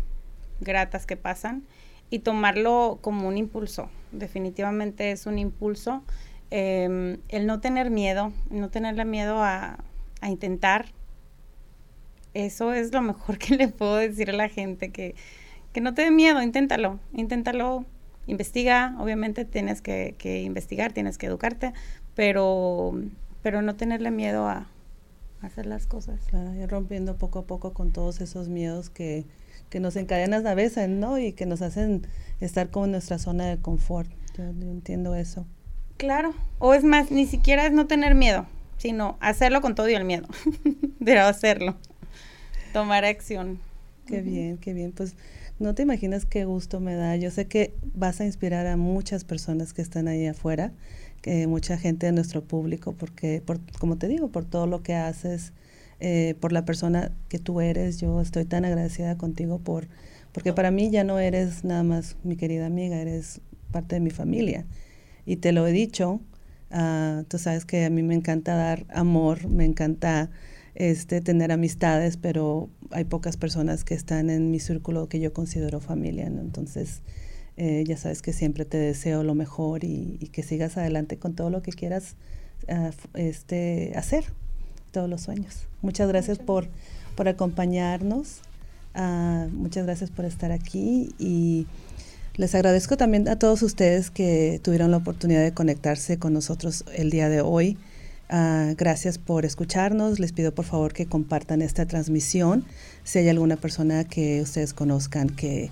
gratas 0.61 1.05
que 1.05 1.17
pasan 1.17 1.65
y 2.09 2.21
tomarlo 2.21 2.99
como 3.03 3.29
un 3.29 3.37
impulso. 3.37 3.91
Definitivamente 4.13 5.11
es 5.11 5.27
un 5.27 5.39
impulso. 5.39 6.03
Em, 6.51 7.19
el 7.29 7.47
no 7.47 7.61
tener 7.61 7.91
miedo, 7.91 8.33
no 8.51 8.71
tenerle 8.71 9.05
miedo 9.05 9.43
a, 9.43 9.79
a, 10.21 10.31
intentar. 10.31 10.87
Eso 12.33 12.73
es 12.73 12.93
lo 12.93 13.03
mejor 13.03 13.39
que 13.39 13.57
le 13.57 13.69
puedo 13.69 13.97
decir 13.97 14.31
a 14.31 14.35
la 14.35 14.49
gente, 14.49 14.91
que, 14.91 15.15
que 15.75 15.81
no 15.81 15.93
te 15.93 16.03
dé 16.03 16.13
miedo, 16.13 16.41
inténtalo, 16.41 17.01
inténtalo, 17.13 17.85
investiga, 18.29 18.95
obviamente 19.01 19.45
tienes 19.45 19.83
que, 19.83 20.15
que 20.19 20.41
investigar, 20.41 20.93
tienes 20.93 21.19
que 21.19 21.27
educarte, 21.27 21.75
pero, 22.15 22.93
pero 23.43 23.61
no 23.61 23.75
tenerle 23.75 24.13
miedo 24.13 24.47
a, 24.47 24.69
hacer 25.43 25.67
las 25.67 25.87
cosas. 25.87 26.21
Claro, 26.31 26.55
y 26.55 26.65
rompiendo 26.65 27.19
poco 27.19 27.41
a 27.41 27.47
poco 27.47 27.75
con 27.75 27.93
todos 27.93 28.23
esos 28.23 28.49
miedos 28.49 28.89
que, 28.89 29.27
que 29.69 29.79
nos 29.79 29.97
encadenan 29.97 30.47
a 30.47 30.55
veces, 30.55 30.89
¿no? 30.89 31.19
Y 31.19 31.33
que 31.33 31.45
nos 31.45 31.61
hacen 31.61 32.07
estar 32.41 32.71
como 32.71 32.87
en 32.87 32.93
nuestra 32.93 33.19
zona 33.19 33.47
de 33.47 33.59
confort. 33.59 34.09
Yo, 34.39 34.45
entiendo 34.45 35.15
eso. 35.15 35.45
Claro, 35.99 36.35
o 36.61 36.73
es 36.73 36.83
más, 36.83 37.11
ni 37.11 37.27
siquiera 37.27 37.67
es 37.67 37.73
no 37.73 37.87
tener 37.87 38.15
miedo, 38.15 38.47
sino 38.79 39.19
hacerlo 39.21 39.61
con 39.61 39.75
todo 39.75 39.89
y 39.89 39.95
el 39.95 40.05
miedo, 40.05 40.29
pero 41.05 41.23
hacerlo, 41.25 41.77
tomar 42.73 43.05
acción. 43.05 43.59
Qué 44.07 44.23
bien, 44.23 44.59
qué 44.59 44.73
bien. 44.73 44.93
Pues 44.93 45.15
no 45.59 45.75
te 45.75 45.83
imaginas 45.83 46.27
qué 46.27 46.45
gusto 46.45 46.81
me 46.81 46.95
da. 46.95 47.17
Yo 47.17 47.31
sé 47.31 47.47
que 47.47 47.75
vas 47.95 48.21
a 48.21 48.25
inspirar 48.25 48.67
a 48.67 48.77
muchas 48.77 49.25
personas 49.25 49.73
que 49.73 49.83
están 49.83 50.09
ahí 50.09 50.27
afuera 50.27 50.73
mucha 51.47 51.79
gente 51.79 52.07
de 52.07 52.13
nuestro 52.13 52.43
público, 52.45 52.93
porque, 52.93 53.43
por, 53.45 53.59
como 53.79 53.97
te 53.97 54.09
digo, 54.09 54.29
por 54.29 54.45
todo 54.45 54.67
lo 54.67 54.83
que 54.83 54.95
haces, 54.95 55.53
eh, 56.01 56.35
por 56.41 56.53
la 56.53 56.65
persona 56.65 57.13
que 57.29 57.39
tú 57.39 57.61
eres, 57.61 57.99
yo 58.01 58.21
estoy 58.21 58.45
tan 58.45 58.65
agradecida 58.65 59.17
contigo 59.17 59.59
por, 59.59 59.89
porque 60.33 60.53
para 60.53 60.71
mí 60.71 60.91
ya 60.91 61.05
no 61.05 61.19
eres 61.19 61.65
nada 61.65 61.83
más 61.83 62.17
mi 62.25 62.37
querida 62.37 62.67
amiga, 62.67 62.97
eres 62.97 63.41
parte 63.71 63.97
de 63.97 64.01
mi 64.01 64.11
familia. 64.11 64.67
Y 65.25 65.37
te 65.37 65.53
lo 65.53 65.67
he 65.67 65.73
dicho, 65.73 66.21
uh, 66.71 67.23
tú 67.25 67.39
sabes 67.39 67.65
que 67.65 67.85
a 67.85 67.91
mí 67.91 68.03
me 68.03 68.15
encanta 68.15 68.55
dar 68.55 68.85
amor, 68.91 69.49
me 69.49 69.65
encanta 69.65 70.31
este, 70.75 71.21
tener 71.21 71.53
amistades, 71.53 72.17
pero 72.19 72.69
hay 72.95 73.05
pocas 73.05 73.37
personas 73.37 73.85
que 73.85 73.95
están 73.95 74.31
en 74.31 74.51
mi 74.51 74.61
círculo 74.61 75.09
que 75.09 75.21
yo 75.21 75.33
considero 75.33 75.81
familia, 75.81 76.27
Entonces, 76.27 77.01
eh, 77.57 77.85
ya 77.87 77.97
sabes 77.97 78.23
que 78.23 78.33
siempre 78.33 78.65
te 78.65 78.79
deseo 78.79 79.23
lo 79.23 79.35
mejor 79.35 79.85
y, 79.85 80.31
que 80.33 80.43
sigas 80.43 80.77
adelante 80.77 81.19
con 81.19 81.35
todo 81.35 81.51
lo 81.51 81.63
que 81.63 81.73
quieras 81.73 82.17
uh, 82.69 82.91
este, 83.15 83.93
hacer, 83.97 84.25
todos 84.91 85.09
los 85.09 85.23
sueños. 85.23 85.67
Muchas 85.83 86.09
gracias 86.09 86.39
por, 86.39 86.69
por 87.15 87.29
acompañarnos, 87.29 88.41
uh, 88.97 89.49
muchas 89.51 89.85
gracias 89.85 90.11
por 90.11 90.25
estar 90.25 90.51
aquí 90.51 91.15
y 91.19 91.67
les 92.37 92.55
agradezco 92.55 92.97
también 92.97 93.29
a 93.29 93.39
todos 93.39 93.63
ustedes 93.63 94.11
que 94.11 94.61
tuvieron 94.63 94.91
la 94.91 94.97
oportunidad 94.97 95.43
de 95.43 95.53
conectarse 95.53 96.19
con 96.19 96.33
nosotros 96.33 96.85
el 96.97 97.11
día 97.11 97.29
de 97.29 97.41
hoy. 97.41 97.77
Uh, 98.35 98.75
gracias 98.77 99.19
por 99.19 99.45
escucharnos. 99.45 100.19
Les 100.19 100.33
pido 100.33 100.53
por 100.53 100.65
favor 100.65 100.93
que 100.93 101.07
compartan 101.07 101.63
esta 101.63 101.87
transmisión. 101.87 102.65
Si 103.05 103.21
hay 103.21 103.29
alguna 103.29 103.57
persona 103.57 104.03
que 104.03 104.41
ustedes 104.41 104.75
conozcan 104.75 105.29
que 105.29 105.71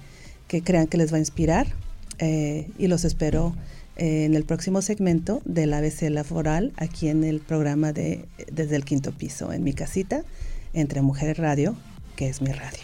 que 0.53 0.63
crean 0.63 0.87
que 0.87 0.99
les 0.99 1.11
va 1.11 1.17
a 1.17 1.21
inspirar 1.21 1.67
eh, 2.19 2.69
y 2.77 2.87
los 2.87 3.07
espero 3.07 3.55
eh, 3.97 4.27
en 4.27 4.35
el 4.35 4.45
próximo 4.45 4.83
segmento 4.83 5.41
del 5.47 5.73
ABC 5.73 6.11
Laboral 6.11 6.75
aquí 6.77 7.09
en 7.09 7.25
el 7.25 7.41
programa 7.41 7.95
de 7.95 8.27
Desde 8.53 8.77
el 8.77 8.85
Quinto 8.85 9.13
Piso, 9.13 9.51
en 9.55 9.65
mi 9.65 9.73
casita, 9.73 10.25
entre 10.75 11.01
Mujeres 11.01 11.39
Radio, 11.39 11.75
que 12.17 12.29
es 12.29 12.43
mi 12.43 12.53
radio. 12.53 12.83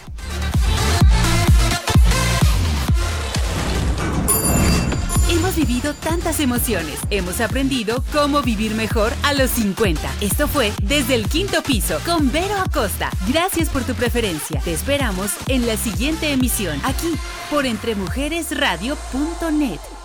Hemos 5.49 5.67
vivido 5.67 5.95
tantas 5.95 6.41
emociones, 6.41 6.99
hemos 7.09 7.41
aprendido 7.41 8.05
cómo 8.13 8.43
vivir 8.43 8.75
mejor 8.75 9.15
a 9.23 9.33
los 9.33 9.49
50. 9.53 10.07
Esto 10.21 10.47
fue 10.47 10.75
Desde 10.83 11.15
el 11.15 11.27
Quinto 11.27 11.63
Piso 11.63 11.99
con 12.05 12.31
Vero 12.31 12.57
Acosta. 12.57 13.09
Gracias 13.27 13.71
por 13.71 13.83
tu 13.83 13.95
preferencia. 13.95 14.61
Te 14.61 14.75
esperamos 14.75 15.31
en 15.47 15.67
la 15.67 15.79
siguiente 15.79 16.33
emisión, 16.33 16.79
aquí 16.85 17.15
por 17.51 17.65
entremujeresradio.net. 17.65 19.98